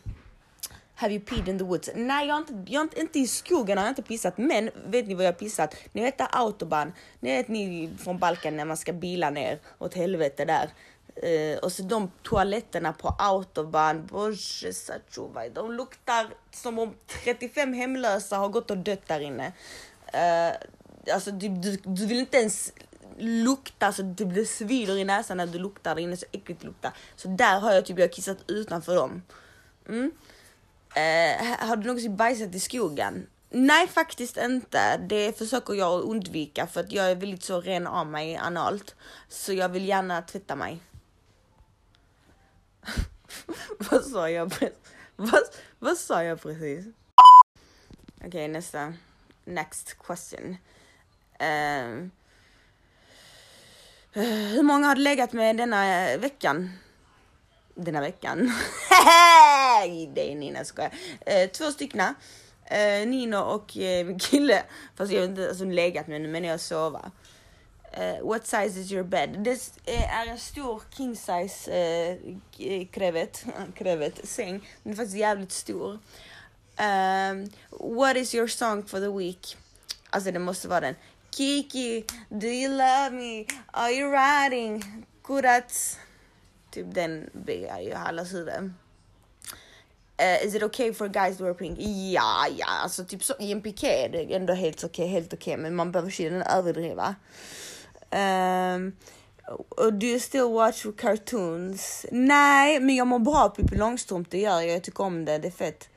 Have 0.95 1.15
you 1.15 1.21
peed 1.21 1.49
in 1.49 1.59
the 1.59 1.65
woods? 1.65 1.91
Nej, 1.95 2.27
jag 2.27 2.35
har 2.35 2.41
inte, 2.41 2.73
jag 2.73 2.81
har 2.81 2.85
inte, 2.85 3.01
inte 3.01 3.19
i 3.19 3.27
skogen 3.27 3.79
har 3.79 3.85
jag 3.85 3.91
inte 3.91 4.03
pissat, 4.03 4.39
men 4.39 4.71
vet 4.87 5.07
ni 5.07 5.15
vad 5.15 5.25
jag 5.25 5.33
har 5.33 5.39
pissat? 5.39 5.75
Ni 5.93 6.03
vet 6.03 6.19
där 6.19 6.29
autobahn, 6.33 6.93
ni 7.21 7.37
vet 7.37 7.49
ni 7.49 7.91
från 7.99 8.19
Balkan 8.19 8.57
när 8.57 8.65
man 8.65 8.77
ska 8.77 8.93
bila 8.93 9.31
ner 9.31 9.59
åt 9.79 9.95
helvete 9.95 10.45
där. 10.45 10.71
Uh, 11.25 11.59
och 11.59 11.73
så 11.73 11.83
de 11.83 12.11
toaletterna 12.23 12.93
på 12.93 13.09
autobahn, 13.19 14.09
de 15.55 15.73
luktar 15.73 16.27
som 16.51 16.79
om 16.79 16.95
35 17.25 17.73
hemlösa 17.73 18.37
har 18.37 18.49
gått 18.49 18.71
och 18.71 18.79
dött 18.79 19.07
där 19.07 19.21
inne. 19.21 19.47
Uh, 20.15 20.57
alltså 21.15 21.31
du, 21.31 21.49
du, 21.49 21.77
du 21.77 22.07
vill 22.07 22.19
inte 22.19 22.37
ens 22.37 22.73
lukta 23.19 23.93
så 23.93 24.03
det 24.03 24.25
blir 24.25 24.45
svider 24.45 24.99
i 24.99 25.05
näsan 25.05 25.37
när 25.37 25.47
du 25.47 25.59
luktar 25.59 25.95
där 25.95 26.03
inne, 26.03 26.17
så 26.17 26.27
äckligt 26.33 26.65
luktar. 26.65 26.93
Så 27.17 27.29
där 27.29 27.61
har 27.61 27.73
jag 27.73 27.87
typ 27.87 27.99
jag 27.99 28.13
kissat 28.13 28.39
utanför 28.47 28.97
dem. 28.97 29.23
Mm. 29.89 30.13
Uh, 30.97 31.67
har 31.69 31.77
du 31.77 31.87
någonsin 31.87 32.17
bajsat 32.17 32.55
i 32.55 32.61
skogen? 32.61 33.27
Nej, 33.51 33.89
faktiskt 33.89 34.37
inte. 34.37 34.97
Det 34.97 35.39
försöker 35.39 35.75
jag 35.75 36.03
undvika 36.03 36.67
för 36.67 36.81
att 36.81 36.93
jag 36.93 37.11
är 37.11 37.15
väldigt 37.15 37.43
så 37.43 37.61
ren 37.61 37.87
av 37.87 38.07
mig 38.07 38.37
analt. 38.37 38.95
Så 39.29 39.53
jag 39.53 39.69
vill 39.69 39.89
gärna 39.89 40.23
tvätta 40.23 40.57
mig. 40.57 40.81
vad 43.91 44.05
sa 44.05 44.31
jag 44.31 44.53
precis? 44.53 44.79
Vad, 45.17 45.43
vad 45.79 45.97
sa 45.97 46.25
jag 46.25 46.43
precis? 46.43 46.87
Okej, 48.27 48.49
nästa. 48.49 48.95
Next 49.45 49.97
question. 50.07 50.57
Um, 51.41 52.11
hur 54.13 54.63
många 54.63 54.87
har 54.87 54.95
du 54.95 55.01
legat 55.01 55.33
med 55.33 55.57
denna 55.57 56.17
veckan? 56.17 56.71
denna 57.75 58.01
veckan. 58.01 58.39
det 60.15 60.33
är 60.33 60.35
Nina 60.35 60.65
skojar. 60.65 60.91
Uh, 60.91 61.51
två 61.53 61.65
styckna. 61.65 62.15
Uh, 62.73 63.09
Nino 63.09 63.37
och 63.37 63.77
uh, 63.77 64.07
min 64.07 64.19
kille. 64.19 64.63
Fast 64.97 65.13
jag 65.13 65.21
har 65.21 65.29
inte 65.29 65.49
alltså, 65.49 65.65
legat 65.65 66.07
med 66.07 66.21
nu 66.21 66.29
men 66.29 66.45
jag 66.45 66.61
sova. 66.61 67.11
Uh, 67.97 68.19
what 68.23 68.47
size 68.47 68.81
is 68.81 68.93
your 68.93 69.05
bed? 69.05 69.39
Det 69.45 69.73
eh, 69.87 70.21
är 70.21 70.27
en 70.27 70.39
stor 70.39 70.83
king 70.97 71.17
size 71.17 71.73
eh, 71.73 72.87
krevet, 72.87 73.45
krevet 73.75 74.29
säng. 74.29 74.69
Den 74.83 74.93
är 74.93 74.97
faktiskt 74.97 75.17
jävligt 75.17 75.53
stor. 75.53 75.99
Um, 76.79 77.51
what 77.71 78.17
is 78.17 78.35
your 78.35 78.47
song 78.47 78.83
for 78.83 79.01
the 79.01 79.19
week? 79.19 79.57
Alltså 80.11 80.31
det 80.31 80.39
måste 80.39 80.69
vara 80.69 80.81
den. 80.81 80.95
Kiki, 81.31 82.05
do 82.29 82.47
you 82.47 82.69
love 82.69 83.11
me? 83.11 83.45
Are 83.73 83.91
you 83.91 84.13
riding? 84.13 84.85
Kurats. 85.25 85.99
Typ 86.71 86.95
den 86.95 87.31
ber 87.33 87.67
jag 87.67 87.85
ju 87.85 87.93
allas 87.93 88.35
huvud. 88.35 88.73
Uh, 90.21 90.47
is 90.47 90.55
it 90.55 90.63
okay 90.63 90.93
for 90.93 91.09
guys 91.09 91.37
to 91.37 91.45
wear 91.45 91.55
pink? 91.55 91.79
Ja, 91.81 92.47
ja, 92.57 92.67
alltså 92.67 93.05
typ 93.05 93.25
så 93.25 93.35
i 93.39 93.53
en 93.53 93.63
piké 93.63 94.05
är 94.05 94.09
det 94.09 94.35
ändå 94.35 94.53
helt 94.53 94.85
okej, 94.85 95.07
helt 95.07 95.33
okej, 95.33 95.57
men 95.57 95.75
man 95.75 95.93
behöver 95.93 96.11
tydligen 96.11 96.43
överdriva. 96.43 97.15
Um, 98.13 98.93
do 99.99 100.07
you 100.07 100.21
still 100.21 100.53
watch 100.53 100.87
cartoons? 100.97 102.07
Nej, 102.13 102.81
men 102.81 102.97
jag 102.97 103.07
mår 103.07 103.19
bra 103.19 103.45
av 103.45 103.49
Pippi 103.49 103.77
Långstrump, 103.77 104.31
det 104.31 104.39
gör 104.39 104.61
jag. 104.61 104.69
Jag 104.69 104.83
tycker 104.83 105.05
om 105.05 105.25
det, 105.25 105.39
det 105.39 105.49
är 105.49 105.53
fett. 105.53 105.89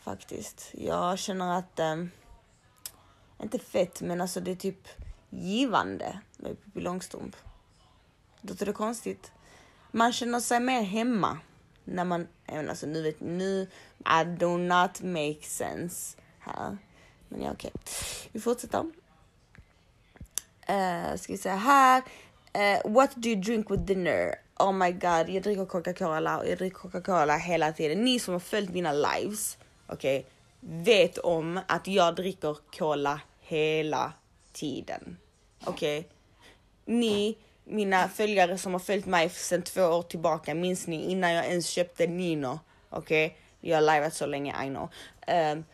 Faktiskt. 0.00 0.70
Jag 0.72 1.18
känner 1.18 1.58
att, 1.58 1.80
um, 1.80 2.10
inte 3.42 3.58
fett, 3.58 4.00
men 4.00 4.20
alltså 4.20 4.40
det 4.40 4.50
är 4.50 4.56
typ 4.56 4.88
givande 5.30 6.20
med 6.36 6.64
Pippi 6.64 6.80
Långstrump. 6.80 7.36
Låter 8.40 8.66
det 8.66 8.72
konstigt? 8.72 9.32
Man 9.90 10.12
känner 10.12 10.40
sig 10.40 10.60
mer 10.60 10.82
hemma 10.82 11.38
när 11.84 12.04
man, 12.04 12.28
Även 12.46 12.70
alltså 12.70 12.86
nu 12.86 13.02
vet 13.02 13.20
nu, 13.20 13.68
I 13.98 14.24
do 14.24 14.56
not 14.56 15.02
make 15.02 15.42
sense 15.42 16.16
här. 16.38 16.78
Men 17.28 17.42
ja, 17.42 17.52
okej. 17.52 17.72
Vi 18.32 18.40
fortsätter. 18.40 18.84
Uh, 20.70 21.16
ska 21.16 21.32
vi 21.32 21.38
se 21.38 21.50
här. 21.50 22.02
Uh, 22.56 22.92
what 22.92 23.10
do 23.14 23.28
you 23.28 23.40
drink 23.40 23.70
with 23.70 23.82
dinner? 23.82 24.34
Oh 24.58 24.72
my 24.72 24.92
god, 24.92 25.28
jag 25.28 25.42
dricker 25.42 25.64
Coca-Cola 25.64 26.38
och 26.38 26.48
jag 26.48 26.58
dricker 26.58 26.76
Coca-Cola 26.76 27.36
hela 27.36 27.72
tiden. 27.72 28.04
Ni 28.04 28.18
som 28.18 28.32
har 28.32 28.40
följt 28.40 28.70
mina 28.70 28.92
lives, 28.92 29.58
okej, 29.86 30.26
vet 30.60 31.18
om 31.18 31.60
att 31.68 31.86
jag 31.86 32.14
dricker 32.16 32.56
cola 32.78 33.20
hela 33.40 34.12
tiden. 34.52 35.16
Okej? 35.64 36.08
Ni, 36.84 37.38
mina 37.64 38.08
följare 38.08 38.58
som 38.58 38.72
har 38.72 38.80
följt 38.80 39.06
mig 39.06 39.28
sedan 39.28 39.62
två 39.62 39.82
år 39.82 40.02
tillbaka, 40.02 40.54
minns 40.54 40.86
ni 40.86 41.10
innan 41.10 41.32
jag 41.32 41.46
ens 41.46 41.66
köpte 41.66 42.06
Nino? 42.06 42.60
Okej? 42.90 43.38
Jag 43.60 43.76
har 43.76 43.94
livat 43.94 44.14
så 44.14 44.26
länge, 44.26 44.64
I 44.64 44.68
know. 44.68 44.88
Ehm, 45.26 45.64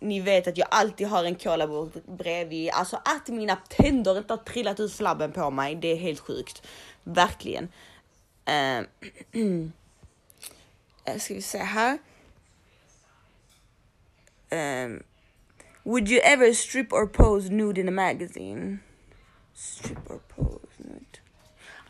ni 0.00 0.20
vet 0.20 0.46
att 0.46 0.58
jag 0.58 0.68
alltid 0.70 1.06
har 1.06 1.24
en 1.24 1.34
cola 1.34 1.90
bredvid. 2.06 2.70
Alltså 2.72 3.00
att 3.04 3.28
mina 3.28 3.56
tänder 3.56 4.18
inte 4.18 4.32
har 4.32 4.38
trillat 4.38 4.80
ut 4.80 4.92
slabben 4.92 5.32
på 5.32 5.50
mig, 5.50 5.74
det 5.74 5.88
är 5.88 5.96
helt 5.96 6.20
sjukt. 6.20 6.66
Verkligen. 7.04 7.68
Uh, 8.48 8.82
ska 11.18 11.34
vi 11.34 11.42
se 11.42 11.58
här. 11.58 11.98
Um, 14.50 15.02
would 15.84 16.08
you 16.08 16.20
ever 16.20 16.52
strip 16.52 16.92
or 16.92 17.06
pose 17.06 17.48
nude 17.48 17.80
in 17.80 17.88
a 17.88 17.92
magazine? 17.92 18.78
Strip 19.54 20.10
or 20.10 20.18
pose? 20.28 20.45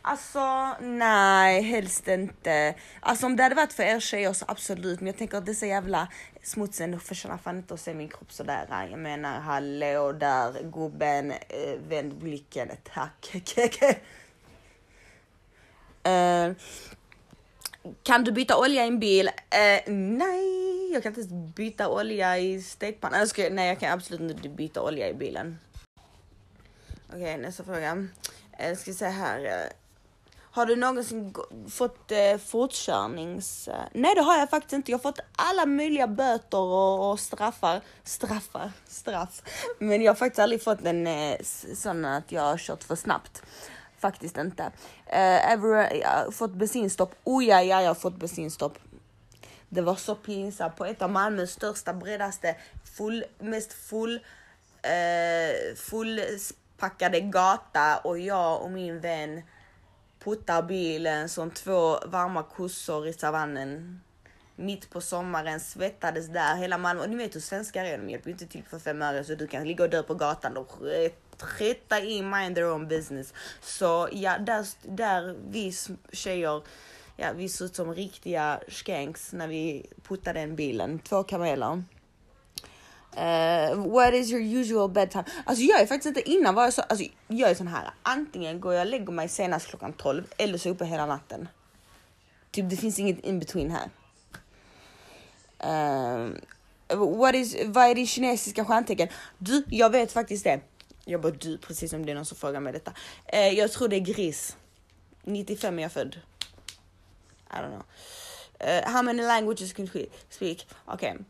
Alltså 0.08 0.76
nej, 0.80 1.62
helst 1.62 2.08
inte. 2.08 2.74
Alltså 3.00 3.26
om 3.26 3.36
det 3.36 3.42
hade 3.42 3.54
varit 3.54 3.72
för 3.72 3.82
er 3.82 4.00
tjejer 4.00 4.32
så 4.32 4.44
absolut, 4.48 5.00
men 5.00 5.06
jag 5.06 5.16
tänker 5.16 5.38
att 5.38 5.46
det 5.46 5.52
är 5.52 5.54
så 5.54 5.66
jävla 5.66 6.08
smutsigt 6.42 7.02
förtjänar 7.02 7.38
fan 7.38 7.56
inte 7.56 7.74
att 7.74 7.80
se 7.80 7.94
min 7.94 8.08
kropp 8.08 8.32
sådär. 8.32 8.88
Jag 8.90 8.98
menar 8.98 9.40
hallå 9.40 10.12
där 10.12 10.62
gubben, 10.62 11.30
eh, 11.30 11.78
vänd 11.88 12.14
blicken, 12.14 12.70
tack. 12.94 13.34
uh, 16.08 16.54
kan 18.02 18.24
du 18.24 18.32
byta 18.32 18.58
olja 18.58 18.84
i 18.84 18.88
en 18.88 18.98
bil? 18.98 19.26
Uh, 19.28 19.92
nej, 19.92 20.92
jag 20.92 21.02
kan 21.02 21.10
inte 21.10 21.20
ens 21.20 21.54
byta 21.54 21.88
olja 21.88 22.38
i 22.38 22.62
stekpannan. 22.62 23.20
Alltså, 23.20 23.42
nej, 23.50 23.68
jag 23.68 23.80
kan 23.80 23.92
absolut 23.92 24.20
inte 24.20 24.48
byta 24.48 24.82
olja 24.82 25.08
i 25.08 25.14
bilen. 25.14 25.58
Okej, 27.12 27.38
nästa 27.38 27.64
fråga. 27.64 28.08
Eh, 28.58 28.76
ska 28.76 28.90
vi 28.90 28.96
se 28.96 29.06
här. 29.06 29.44
Eh, 29.44 29.85
har 30.56 30.66
du 30.66 30.76
någonsin 30.76 31.34
fått 31.70 32.12
eh, 32.12 32.38
fortkörnings... 32.38 33.68
Eh, 33.68 33.74
nej, 33.92 34.14
det 34.14 34.20
har 34.20 34.38
jag 34.38 34.50
faktiskt 34.50 34.72
inte. 34.72 34.90
Jag 34.90 34.98
har 34.98 35.02
fått 35.02 35.20
alla 35.36 35.66
möjliga 35.66 36.06
böter 36.06 36.58
och, 36.58 37.10
och 37.10 37.20
straffar. 37.20 37.80
Straffar? 38.04 38.72
Straff. 38.88 39.42
Men 39.78 40.02
jag 40.02 40.10
har 40.10 40.16
faktiskt 40.16 40.38
aldrig 40.38 40.62
fått 40.62 40.84
en 40.84 41.06
eh, 41.06 41.36
sån 41.74 42.04
att 42.04 42.32
jag 42.32 42.42
har 42.42 42.58
kört 42.58 42.84
för 42.84 42.96
snabbt. 42.96 43.42
Faktiskt 43.98 44.36
inte. 44.36 44.62
Eh, 45.06 45.52
ever, 45.52 45.92
eh, 45.92 45.98
jag 45.98 46.34
fått 46.34 46.52
bensinstopp? 46.52 47.14
Oh 47.24 47.44
ja, 47.44 47.62
ja, 47.62 47.82
jag 47.82 47.90
har 47.90 47.94
fått 47.94 48.16
bensinstopp. 48.16 48.78
Det 49.68 49.80
var 49.80 49.94
så 49.94 50.14
pinsamt 50.14 50.76
på 50.76 50.84
ett 50.84 51.02
av 51.02 51.10
Malmös 51.10 51.50
största, 51.50 51.92
bredaste, 51.92 52.56
full, 52.96 53.24
mest 53.38 53.72
full, 53.72 54.20
eh, 54.82 55.76
fullpackade 55.76 57.20
gata 57.20 57.98
och 57.98 58.18
jag 58.18 58.62
och 58.62 58.70
min 58.70 59.00
vän 59.00 59.42
puttar 60.26 60.62
bilen 60.62 61.28
som 61.28 61.50
två 61.50 61.98
varma 62.06 62.42
kossor 62.42 63.06
i 63.08 63.12
savannen. 63.12 64.00
mitt 64.56 64.90
på 64.90 65.00
sommaren, 65.00 65.60
svettades 65.60 66.28
där, 66.28 66.56
hela 66.56 66.78
Malmö. 66.78 67.02
Och 67.02 67.10
ni 67.10 67.16
vet 67.16 67.34
hur 67.34 67.40
svenskar 67.40 67.84
är, 67.84 67.98
de 67.98 68.10
hjälper 68.10 68.28
ju 68.28 68.32
inte 68.32 68.46
till 68.46 68.64
för 68.64 68.78
fem 68.78 69.02
öre 69.02 69.24
så 69.24 69.34
du 69.34 69.46
kan 69.46 69.64
ligga 69.64 69.84
och 69.84 69.90
dö 69.90 70.02
på 70.02 70.14
gatan 70.14 70.56
och 70.56 70.72
skita 71.38 72.00
in. 72.00 72.30
mind 72.30 72.54
their 72.54 72.72
own 72.72 72.88
business. 72.88 73.34
Så 73.60 74.08
ja, 74.12 74.38
där, 74.38 74.66
där 74.82 75.36
vi 75.48 75.72
tjejer, 76.12 76.62
ja 77.16 77.32
vi 77.36 77.48
såg 77.48 77.64
ut 77.64 77.76
som 77.76 77.94
riktiga 77.94 78.60
skanks 78.68 79.32
när 79.32 79.48
vi 79.48 79.86
puttade 80.02 80.40
den 80.40 80.56
bilen. 80.56 80.98
Två 80.98 81.22
kameler. 81.22 81.82
Uh, 83.16 83.74
what 83.92 84.14
is 84.14 84.30
your 84.30 84.42
usual 84.42 84.88
bedtime? 84.88 85.24
Alltså 85.44 85.64
jag 85.64 85.80
är 85.80 85.86
faktiskt 85.86 86.06
inte 86.06 86.30
innan 86.30 86.54
var 86.54 86.64
jag 86.64 86.72
så, 86.72 86.82
alltså 86.82 87.06
jag 87.28 87.50
är 87.50 87.54
sån 87.54 87.68
här. 87.68 87.90
Antingen 88.02 88.60
går 88.60 88.74
jag 88.74 88.80
och 88.80 88.90
lägger 88.90 89.12
mig 89.12 89.28
senast 89.28 89.66
klockan 89.66 89.92
12 89.92 90.24
eller 90.38 90.58
så 90.58 90.68
är 90.68 90.70
jag 90.70 90.74
uppe 90.74 90.84
hela 90.84 91.06
natten. 91.06 91.48
Typ 92.50 92.70
det 92.70 92.76
finns 92.76 92.98
inget 92.98 93.24
in 93.24 93.38
between 93.38 93.70
här. 93.70 93.90
Uh, 95.64 96.30
what 97.18 97.34
is, 97.34 97.56
vad 97.66 97.84
är 97.84 97.94
det 97.94 98.06
kinesiska 98.06 98.64
stjärntecken? 98.64 99.08
Du, 99.38 99.64
jag 99.68 99.90
vet 99.90 100.12
faktiskt 100.12 100.44
det. 100.44 100.60
Jag 101.04 101.20
bara 101.20 101.32
du, 101.32 101.58
precis 101.58 101.90
som 101.90 102.06
det 102.06 102.12
är 102.12 102.16
någon 102.16 102.26
som 102.26 102.36
frågar 102.36 102.60
mig 102.60 102.72
detta. 102.72 102.92
Uh, 103.34 103.48
jag 103.48 103.72
tror 103.72 103.88
det 103.88 103.96
är 103.96 104.00
gris. 104.00 104.56
95 105.24 105.78
är 105.78 105.82
jag 105.82 105.92
född. 105.92 106.16
I 107.50 107.54
don't 107.54 107.70
know. 107.70 107.82
Uh, 108.68 108.92
how 108.92 109.02
many 109.02 109.22
languages 109.22 109.72
can 109.72 109.90
we 109.92 110.06
speak? 110.28 110.66
Okej. 110.84 111.12
Okay. 111.12 111.24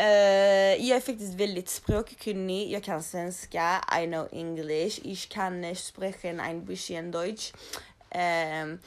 Uh, 0.00 0.86
jag 0.88 0.96
är 0.96 1.00
faktiskt 1.00 1.34
väldigt 1.34 1.68
språkkunnig. 1.68 2.70
Jag 2.70 2.82
kan 2.82 3.02
svenska, 3.02 3.84
I 4.02 4.06
know 4.06 4.28
English. 4.32 5.00
Ich 5.04 5.28
kann 5.28 5.74
sprechen 5.76 6.40
ein 6.40 6.64
bisschen 6.64 7.10
Deutsch. 7.10 7.52
Uh, 8.14 8.78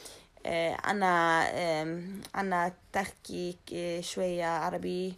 أنا 0.86 1.43
أنا 2.36 2.74
تحكي 2.93 3.57
شوية 4.01 4.45
عربي 4.45 5.15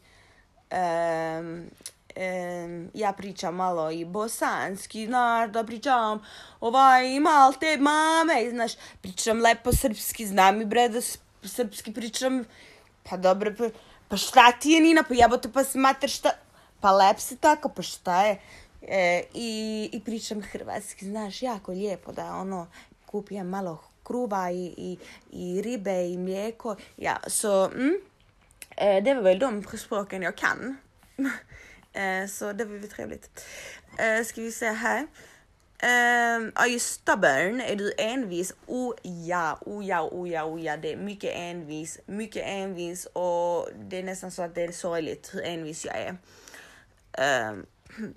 ja 2.93 3.14
pričam 3.18 3.56
malo 3.56 3.91
i 3.91 4.06
bosanski, 4.06 5.06
znaš 5.06 5.51
da 5.51 5.64
pričam 5.64 6.26
ovaj 6.60 7.20
malte 7.20 7.78
mame, 7.78 8.49
znaš, 8.49 8.72
pričam 9.01 9.41
lepo 9.41 9.72
srpski, 9.72 10.28
znam 10.28 10.62
i 10.62 10.66
bre 10.66 10.89
da 10.89 11.01
srpski 11.43 11.93
pričam, 11.93 12.45
pa 13.04 13.18
dobro, 13.18 13.51
pa, 14.09 14.17
šta 14.17 14.53
ti 14.53 14.71
je 14.71 14.81
Nina, 14.81 15.03
pa 15.03 15.15
jebote 15.15 15.53
pa 15.53 15.65
smatraš 15.65 16.15
šta, 16.15 16.31
pa 16.81 16.93
lep 16.93 17.21
si 17.21 17.37
tako, 17.37 17.69
pa 17.69 17.83
šta 17.83 18.27
je, 18.27 18.39
e, 18.83 19.23
i, 19.35 19.91
i 19.93 20.01
pričam 20.01 20.43
hrvatski, 20.43 21.07
znaš, 21.07 21.43
jako 21.43 21.73
lijepo 21.73 22.13
da 22.13 22.37
ono, 22.37 22.67
kupim 23.07 23.47
malo 23.47 23.79
kruva 24.09 24.51
i, 24.51 24.75
i, 24.77 24.99
i 25.33 25.63
ribe 25.63 26.09
i 26.09 26.17
mlijeko. 26.19 26.77
Ja, 26.97 27.17
så 27.27 27.71
mm, 27.75 27.97
eh, 28.77 29.05
det 29.05 29.15
var 29.15 29.23
väl 29.23 29.39
de 29.39 29.63
språken 29.79 30.23
jag 30.23 30.37
kan. 30.37 30.77
eh, 31.93 32.29
så 32.29 32.53
det 32.53 32.65
var 32.65 32.79
väl 32.79 32.91
trevligt. 32.91 33.45
Eh, 33.99 34.25
ska 34.25 34.43
vi 34.43 34.53
se 34.53 34.71
här. 34.71 35.07
Um, 35.83 36.53
are 36.55 36.68
you 36.68 36.79
stubborn? 36.79 37.61
Är 37.61 37.76
du 37.76 37.93
envis? 37.99 38.53
Oh 38.66 38.95
ja, 39.03 39.59
oh 39.61 39.87
ja, 39.87 40.03
oh 40.03 40.29
ja, 40.29 40.45
oh 40.45 40.61
ja. 40.62 40.76
Det 40.76 40.93
är 40.93 40.97
mycket 40.97 41.33
envis, 41.35 42.01
mycket 42.07 42.43
envis 42.47 43.07
och 43.07 43.68
det 43.74 43.99
är 43.99 44.03
nästan 44.03 44.31
så 44.31 44.43
att 44.43 44.55
det 44.55 44.62
är 44.62 44.72
sorgligt 44.72 45.35
hur 45.35 45.43
envis 45.45 45.87
jag 45.87 45.97
är. 45.97 46.16
Um, 47.51 47.66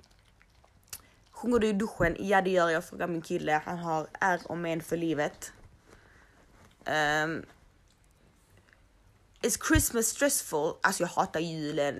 Sjunger 1.32 1.60
du 1.60 1.68
i 1.68 1.74
duschen? 1.74 2.16
Ja, 2.20 2.42
det 2.42 2.50
gör 2.50 2.70
jag. 2.70 2.86
Frågar 2.86 3.08
min 3.08 3.22
kille. 3.22 3.62
Han 3.66 3.78
har 3.78 4.08
ärr 4.20 4.40
och 4.44 4.58
men 4.58 4.82
för 4.82 4.98
livet. 4.98 5.54
Um, 6.86 7.46
Is 9.44 9.58
Christmas 9.68 10.08
stressful? 10.08 10.74
Alltså 10.82 11.04
jag 11.04 11.08
hatar 11.08 11.40
julen. 11.40 11.96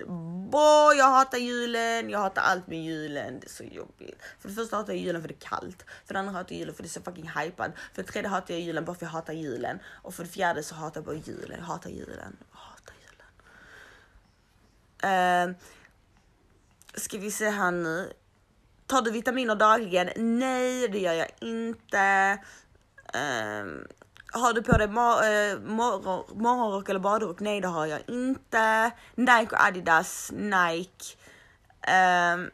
Boy, 0.50 0.96
jag 0.96 1.10
hatar 1.10 1.38
julen. 1.38 2.10
Jag 2.10 2.18
hatar 2.18 2.42
allt 2.42 2.66
med 2.66 2.84
julen. 2.84 3.40
Det 3.40 3.46
är 3.46 3.50
så 3.50 3.64
jobbigt. 3.64 4.22
För 4.38 4.48
det 4.48 4.54
första 4.54 4.76
hatar 4.76 4.92
jag 4.92 5.02
julen 5.02 5.22
för 5.22 5.28
det 5.28 5.34
är 5.34 5.48
kallt. 5.48 5.84
För 6.06 6.14
det 6.14 6.20
andra 6.20 6.32
hatar 6.32 6.52
jag 6.52 6.58
julen 6.58 6.74
för 6.74 6.82
det 6.82 6.86
är 6.86 6.90
så 6.90 7.02
fucking 7.02 7.28
hypad. 7.28 7.72
För 7.94 8.02
det 8.02 8.08
tredje 8.08 8.28
hatar 8.28 8.54
jag 8.54 8.60
julen 8.60 8.84
bara 8.84 8.96
för 8.96 9.06
jag 9.06 9.10
hatar 9.10 9.32
julen. 9.32 9.78
Och 9.86 10.14
för 10.14 10.24
det 10.24 10.30
fjärde 10.30 10.62
så 10.62 10.74
hatar 10.74 11.00
jag 11.00 11.04
bara 11.04 11.16
julen. 11.16 11.58
Jag 11.58 11.66
hatar 11.66 11.90
julen. 11.90 12.36
Jag 12.52 12.58
hatar 12.58 12.94
julen. 15.02 15.50
Uh, 15.50 15.56
ska 16.94 17.18
vi 17.18 17.30
se 17.30 17.48
här 17.50 17.70
nu. 17.70 18.12
Tar 18.86 19.02
du 19.02 19.10
vitaminer 19.10 19.54
dagligen? 19.54 20.38
Nej, 20.38 20.88
det 20.88 20.98
gör 20.98 21.12
jag 21.12 21.30
inte. 21.40 22.38
Um, 23.14 23.86
har 24.32 24.52
du 24.52 24.62
på 24.62 24.76
dig 24.78 24.86
eh, 24.86 24.92
mor 24.92 25.24
äh, 25.24 25.58
morgon, 25.60 26.24
morgonrock 26.42 26.88
eller 26.88 27.00
badrock? 27.00 27.40
Nej, 27.40 27.60
det 27.60 27.68
har 27.68 27.86
jag 27.86 28.00
inte. 28.08 28.90
Nike 29.14 29.48
och 29.50 29.64
Adidas, 29.64 30.30
Nike. 30.32 31.16
Um, 31.82 32.50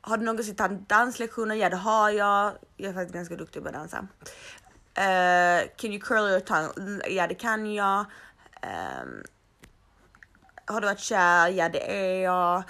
har 0.00 0.16
du 0.16 0.24
någonsin 0.24 0.56
tagit 0.56 0.88
danslektioner? 0.88 1.54
Ja, 1.54 1.68
det 1.68 1.76
har 1.76 2.10
jag. 2.10 2.52
Jag 2.76 2.90
är 2.90 2.94
faktiskt 2.94 3.14
ganska 3.14 3.36
duktig 3.36 3.62
på 3.62 3.68
att 3.68 3.74
dansa. 3.74 3.98
Uh, 3.98 5.68
can 5.76 5.92
you 5.92 6.00
curl 6.00 6.28
your 6.30 6.40
tongue? 6.40 7.00
Ja, 7.08 7.26
det 7.26 7.34
kan 7.34 7.74
jag. 7.74 8.00
Um, 8.62 9.22
har 10.66 10.80
du 10.80 10.86
varit 10.86 10.98
kär? 10.98 11.48
Ja, 11.48 11.68
det 11.68 11.96
är 11.96 12.22
jag. 12.22 12.62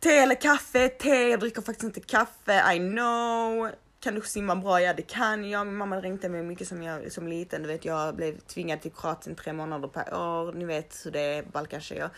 Te 0.00 0.18
eller 0.18 0.34
kaffe? 0.34 0.88
Te. 0.88 1.28
Jag 1.28 1.40
dricker 1.40 1.62
faktiskt 1.62 1.84
inte 1.84 2.00
kaffe. 2.00 2.74
I 2.74 2.78
know. 2.78 3.70
Kan 4.02 4.14
du 4.14 4.22
simma 4.22 4.56
bra? 4.56 4.80
Ja 4.80 4.94
det 4.94 5.02
kan 5.02 5.50
jag. 5.50 5.66
Min 5.66 5.76
mamma 5.76 6.00
ringde 6.00 6.28
mig 6.28 6.42
mycket 6.42 6.68
som, 6.68 6.82
jag, 6.82 7.12
som 7.12 7.28
liten. 7.28 7.62
Du 7.62 7.68
vet 7.68 7.84
jag 7.84 8.16
blev 8.16 8.38
tvingad 8.38 8.80
till 8.80 8.92
Kroatien 8.92 9.36
tre 9.36 9.52
månader 9.52 9.88
per 9.88 10.14
år. 10.14 10.52
Ni 10.52 10.64
vet 10.64 11.00
hur 11.04 11.10
det 11.10 11.20
är 11.20 11.42
Balkantjejer. 11.42 12.10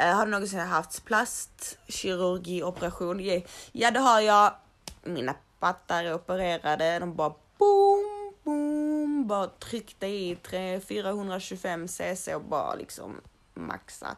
Uh, 0.00 0.06
har 0.06 0.24
du 0.24 0.30
någonsin 0.30 0.58
haft 0.58 1.04
plastkirurgioperation? 1.04 3.20
Yeah. 3.20 3.42
Ja 3.72 3.90
det 3.90 4.00
har 4.00 4.20
jag. 4.20 4.54
Mina 5.02 5.34
pattar 5.58 6.04
är 6.04 6.14
opererade. 6.14 6.98
De 6.98 7.14
bara 7.14 7.34
boom, 7.58 8.34
boom. 8.44 9.26
Bara 9.26 9.46
tryckte 9.46 10.06
i 10.06 10.38
3, 10.42 10.80
425 10.80 11.88
cc 11.88 12.34
och 12.34 12.44
bara 12.44 12.74
liksom 12.74 13.20
maxa. 13.54 14.16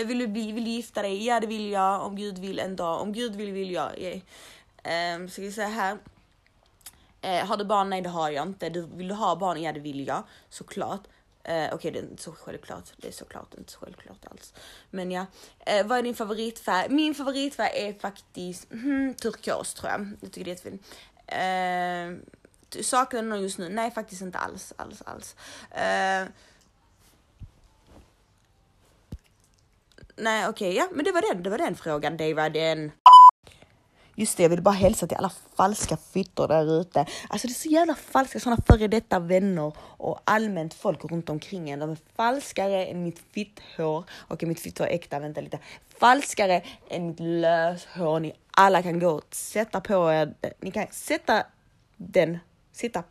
Uh, 0.00 0.06
vill 0.06 0.18
du 0.18 0.26
bli, 0.26 0.52
vill 0.52 0.64
du 0.64 0.70
gifta 0.70 1.02
dig? 1.02 1.26
Ja 1.26 1.40
det 1.40 1.46
vill 1.46 1.70
jag. 1.70 2.02
Om 2.02 2.16
Gud 2.16 2.38
vill 2.38 2.58
en 2.58 2.76
dag. 2.76 3.00
Om 3.00 3.12
Gud 3.12 3.36
vill 3.36 3.52
vill 3.52 3.70
jag. 3.70 3.98
Yeah. 3.98 4.20
Um, 5.16 5.28
ska 5.28 5.42
vi 5.42 5.52
säga 5.52 5.68
här. 5.68 5.98
Eh, 7.22 7.46
har 7.46 7.56
du 7.56 7.64
barn? 7.64 7.90
Nej 7.90 8.02
det 8.02 8.08
har 8.08 8.30
jag 8.30 8.46
inte. 8.46 8.68
Du, 8.68 8.86
vill 8.86 9.08
du 9.08 9.14
ha 9.14 9.36
barn? 9.36 9.62
Ja 9.62 9.72
det 9.72 9.80
vill 9.80 10.06
jag 10.06 10.22
såklart. 10.48 11.02
Eh, 11.42 11.54
Okej 11.54 11.74
okay, 11.74 11.90
det 11.90 11.98
är 11.98 12.02
inte 12.02 12.22
så 12.22 12.32
självklart. 12.32 12.92
Det 12.96 13.08
är 13.08 13.12
såklart 13.12 13.54
inte 13.58 13.72
så 13.72 13.78
självklart 13.78 14.26
alls. 14.30 14.54
Men 14.90 15.10
ja. 15.10 15.26
Eh, 15.58 15.86
vad 15.86 15.98
är 15.98 16.02
din 16.02 16.14
favoritfärg? 16.14 16.88
Min 16.88 17.14
favoritfärg 17.14 17.70
är 17.74 17.92
faktiskt 17.92 18.70
hmm, 18.70 19.14
turkos 19.14 19.74
tror 19.74 19.90
jag. 19.90 20.08
Jag 20.20 20.32
tycker 20.32 20.44
det 20.44 20.50
är 20.50 20.54
jättefint. 20.54 20.86
Eh, 21.26 22.82
saknar 22.82 23.22
någon 23.22 23.42
just 23.42 23.58
nu? 23.58 23.68
Nej 23.68 23.90
faktiskt 23.90 24.22
inte 24.22 24.38
alls. 24.38 24.72
alls, 24.76 25.02
alls. 25.02 25.36
Eh, 25.70 26.26
nej 30.16 30.48
okej, 30.48 30.68
okay, 30.68 30.72
ja 30.72 30.88
men 30.92 31.04
det 31.04 31.12
var 31.12 31.34
den, 31.34 31.42
det 31.42 31.50
var 31.50 31.58
den 31.58 31.76
frågan. 31.76 32.16
Det 32.16 32.34
var 32.34 32.50
den. 32.50 32.92
Just 34.20 34.36
det, 34.36 34.42
jag 34.42 34.50
vill 34.50 34.62
bara 34.62 34.74
hälsa 34.74 35.06
till 35.06 35.16
alla 35.16 35.30
falska 35.56 35.96
fittor 35.96 36.48
där 36.48 36.80
ute. 36.80 37.06
Alltså 37.28 37.46
det 37.46 37.52
är 37.52 37.54
så 37.54 37.68
jävla 37.68 37.94
falska 37.94 38.40
sådana 38.40 38.62
före 38.66 38.88
detta 38.88 39.18
vänner 39.18 39.72
och 39.78 40.20
allmänt 40.24 40.74
folk 40.74 41.04
runt 41.04 41.30
omkring 41.30 41.70
en. 41.70 41.78
De 41.78 41.90
är 41.90 41.98
falskare 42.16 42.86
än 42.86 43.02
mitt 43.02 43.18
fitthår. 43.32 44.04
Okej, 44.28 44.48
mitt 44.48 44.60
fitthår 44.60 44.86
är 44.86 44.90
äkta, 44.90 45.18
vänta 45.18 45.40
lite. 45.40 45.58
Falskare 45.98 46.62
än 46.88 47.06
mitt 47.06 47.20
löshår. 47.20 48.20
Ni 48.20 48.32
alla 48.50 48.82
kan 48.82 48.98
gå 48.98 49.08
och 49.08 49.34
sätta 49.34 49.80
på 49.80 50.12
er. 50.12 50.34
Ni 50.60 50.70
kan 50.70 50.86
sätta 50.90 51.46
den, 51.96 52.38
sitta, 52.72 53.02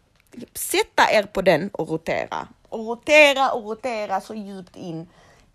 sätta 0.54 1.12
er 1.12 1.24
på 1.24 1.42
den 1.42 1.70
och 1.70 1.90
rotera. 1.90 2.48
Och 2.70 2.86
rotera 2.86 3.52
och 3.52 3.64
rotera 3.64 4.22
så 4.22 4.34
djupt 4.34 4.76
in 4.76 5.08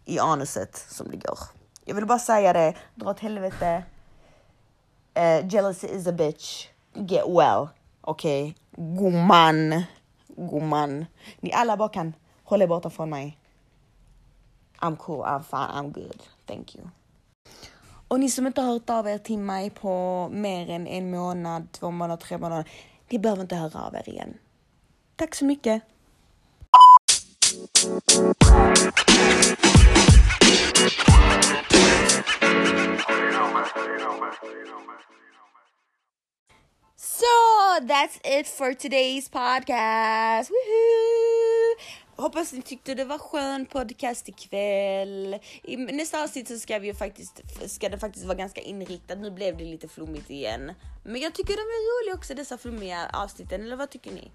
i 0.05 0.19
anuset 0.19 0.87
som 0.89 1.11
det 1.11 1.17
går. 1.17 1.39
Jag 1.85 1.95
vill 1.95 2.07
bara 2.07 2.19
säga 2.19 2.53
det, 2.53 2.75
dra 2.95 3.11
åt 3.11 3.21
helvete. 3.21 3.83
Uh, 5.17 5.43
jealousy 5.43 5.87
is 5.87 6.07
a 6.07 6.13
bitch. 6.13 6.69
Get 7.07 7.29
well. 7.29 7.71
Okej? 8.01 8.43
Okay? 8.43 8.55
Gumman. 8.77 9.87
Gumman. 10.37 11.07
Ni 11.41 11.53
alla 11.53 11.77
bara 11.77 11.89
kan 11.89 12.15
hålla 12.45 12.67
borta 12.67 12.91
från 12.91 13.11
mig. 13.11 13.39
I'm 14.81 14.97
cool, 14.97 15.25
I'm 15.25 15.43
fine, 15.43 15.71
I'm 15.71 15.93
good. 15.93 16.23
Thank 16.47 16.75
you. 16.77 16.89
Och 18.09 18.21
ni 18.21 18.31
som 18.31 18.47
inte 18.47 18.61
har 18.61 18.73
hört 18.73 18.91
av 18.91 19.09
er 19.09 19.19
till 19.19 19.39
mig 19.39 19.71
på 19.71 20.29
mer 20.33 20.71
än 20.71 20.87
en 20.87 21.11
månad, 21.11 21.73
två 21.73 21.91
månader, 21.91 22.23
tre 22.23 22.39
månader. 22.39 22.69
Ni 23.09 23.19
behöver 23.19 23.43
inte 23.43 23.57
höra 23.57 23.87
av 23.87 23.95
er 23.95 24.09
igen. 24.09 24.35
Tack 25.17 25.35
så 25.35 25.45
mycket. 25.45 25.83
So 36.97 37.27
that's 37.87 38.19
it 38.25 38.47
for 38.47 38.75
today's 38.75 39.29
podcast. 39.29 40.51
Woohoo! 40.51 41.55
hoppas 42.17 42.53
ni 42.53 42.63
tyckte 42.63 42.95
det 42.95 43.05
var 43.05 43.19
skön 43.19 43.67
podcast 43.67 44.29
ikväll. 44.29 45.39
I 45.63 45.77
nästa 45.77 46.23
avsnitt 46.23 46.49
så 46.49 46.59
ska 46.59 46.79
vi 46.79 46.87
ju 46.87 46.95
faktiskt, 46.95 47.43
ska 47.71 47.89
det 47.89 47.99
faktiskt 47.99 48.25
vara 48.27 48.39
ganska 48.39 48.61
inriktat. 48.61 49.19
Nu 49.19 49.31
blev 49.31 49.57
det 49.57 49.65
lite 49.65 49.89
flummigt 49.89 50.31
igen. 50.31 50.73
Men 51.05 51.21
jag 51.21 51.35
tycker 51.35 51.53
de 51.53 51.61
är 51.61 52.03
roliga 52.03 52.15
också 52.15 52.35
dessa 52.35 52.59
flummiga 52.59 53.11
avsnitten, 53.13 53.63
eller 53.63 53.77
vad 53.77 53.91
tycker 53.91 54.13
ni? 54.13 54.31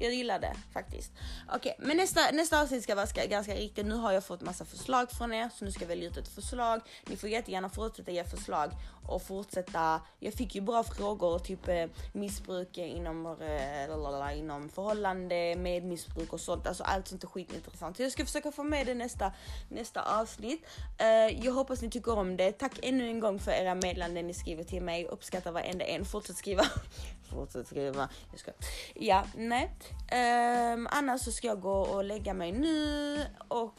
Jag 0.00 0.14
gillar 0.14 0.38
det 0.38 0.56
faktiskt. 0.72 1.12
Okej, 1.48 1.74
okay, 1.76 1.86
men 1.86 1.96
nästa, 1.96 2.20
nästa 2.32 2.60
avsnitt 2.62 2.82
ska 2.82 2.94
vara 2.94 3.06
ska, 3.06 3.26
ganska 3.26 3.54
riktigt. 3.54 3.86
Nu 3.86 3.94
har 3.94 4.12
jag 4.12 4.24
fått 4.24 4.40
massa 4.40 4.64
förslag 4.64 5.10
från 5.10 5.32
er, 5.32 5.50
så 5.54 5.64
nu 5.64 5.72
ska 5.72 5.80
jag 5.80 5.88
välja 5.88 6.08
ut 6.08 6.16
ett 6.16 6.28
förslag. 6.28 6.80
Ni 7.06 7.16
får 7.16 7.28
jättegärna 7.28 7.68
fortsätta 7.68 8.10
ge 8.10 8.24
förslag 8.24 8.70
och 9.06 9.22
fortsätta. 9.22 10.00
Jag 10.18 10.34
fick 10.34 10.54
ju 10.54 10.60
bra 10.60 10.84
frågor, 10.84 11.38
typ 11.38 11.68
eh, 11.68 11.86
missbruk 12.12 12.78
inom, 12.78 13.26
eh, 13.26 14.38
inom 14.38 14.68
förhållande, 14.68 15.56
med 15.56 15.84
missbruk 15.84 16.32
och 16.32 16.40
sånt. 16.40 16.66
Alltså 16.66 16.82
allt 16.82 17.08
sånt 17.08 17.24
är 17.24 17.28
skitintressant. 17.28 17.96
Så 17.96 18.02
jag 18.02 18.12
ska 18.12 18.24
försöka 18.24 18.52
få 18.52 18.62
med 18.62 18.86
det 18.86 18.94
nästa, 18.94 19.32
nästa 19.68 20.20
avsnitt. 20.20 20.66
Uh, 21.00 21.46
jag 21.46 21.52
hoppas 21.52 21.82
ni 21.82 21.90
tycker 21.90 22.18
om 22.18 22.36
det. 22.36 22.52
Tack 22.52 22.78
ännu 22.82 23.08
en 23.08 23.20
gång 23.20 23.38
för 23.38 23.50
era 23.50 23.74
meddelanden 23.74 24.26
ni 24.26 24.34
skriver 24.34 24.64
till 24.64 24.82
mig. 24.82 25.06
Uppskattar 25.06 25.52
varenda 25.52 25.84
en. 25.84 26.04
Fortsätt 26.04 26.36
skriva. 26.36 26.64
Fortsätt 27.30 27.66
skriva. 27.66 28.08
Jag 28.30 28.40
ska. 28.40 28.52
Ja, 28.94 29.24
nej. 29.36 29.70
Um, 30.12 30.88
annars 30.90 31.20
så 31.20 31.32
ska 31.32 31.46
jag 31.46 31.60
gå 31.60 31.80
och 31.80 32.04
lägga 32.04 32.34
mig 32.34 32.52
nu 32.52 33.18
och 33.48 33.74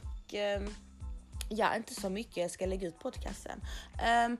um, 0.57 0.75
ja, 1.49 1.75
inte 1.75 1.93
så 1.93 2.09
mycket. 2.09 2.37
Jag 2.37 2.51
ska 2.51 2.65
lägga 2.65 2.87
ut 2.87 2.99
podcasten. 2.99 3.61
Um, 4.25 4.37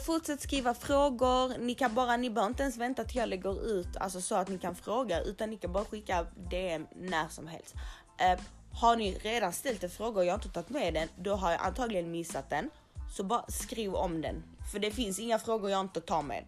fortsätt 0.00 0.40
skriva 0.40 0.74
frågor. 0.74 1.58
Ni 1.58 1.74
kan 1.74 1.94
bara, 1.94 2.16
ni 2.16 2.30
behöver 2.30 2.50
inte 2.50 2.62
ens 2.62 2.76
vänta 2.76 3.04
till 3.04 3.16
jag 3.16 3.28
lägger 3.28 3.66
ut, 3.66 3.96
alltså 3.96 4.20
så 4.20 4.34
att 4.34 4.48
ni 4.48 4.58
kan 4.58 4.74
fråga, 4.74 5.20
utan 5.20 5.50
ni 5.50 5.56
kan 5.56 5.72
bara 5.72 5.84
skicka 5.84 6.26
DM 6.50 6.86
när 6.94 7.28
som 7.28 7.46
helst. 7.46 7.74
Uh, 8.20 8.44
har 8.72 8.96
ni 8.96 9.14
redan 9.14 9.52
ställt 9.52 9.84
en 9.84 9.90
fråga 9.90 10.18
och 10.20 10.26
jag 10.26 10.32
har 10.32 10.38
inte 10.38 10.48
tagit 10.48 10.70
med 10.70 10.94
den, 10.94 11.08
då 11.18 11.34
har 11.34 11.50
jag 11.50 11.60
antagligen 11.60 12.10
missat 12.10 12.50
den. 12.50 12.70
Så 13.16 13.24
bara 13.24 13.44
skriv 13.48 13.94
om 13.94 14.20
den, 14.20 14.42
för 14.72 14.78
det 14.78 14.90
finns 14.90 15.18
inga 15.18 15.38
frågor 15.38 15.70
jag 15.70 15.80
inte 15.80 16.00
tar 16.00 16.22
med. 16.22 16.44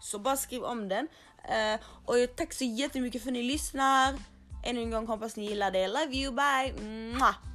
Så 0.00 0.18
bara 0.18 0.36
skriv 0.36 0.62
om 0.64 0.88
den. 0.88 1.08
Uh, 1.48 1.80
och 2.04 2.16
tack 2.36 2.52
så 2.52 2.64
jättemycket 2.64 3.22
för 3.22 3.28
att 3.28 3.32
ni 3.32 3.42
lyssnar. 3.42 4.14
Ännu 4.64 4.80
en 4.80 4.90
gång 4.90 5.06
hoppas 5.06 5.36
ni 5.36 5.44
gillar 5.44 5.70
det. 5.70 5.88
Love 5.88 6.16
you, 6.16 6.32
bye! 6.32 6.72
Mwah! 6.82 7.51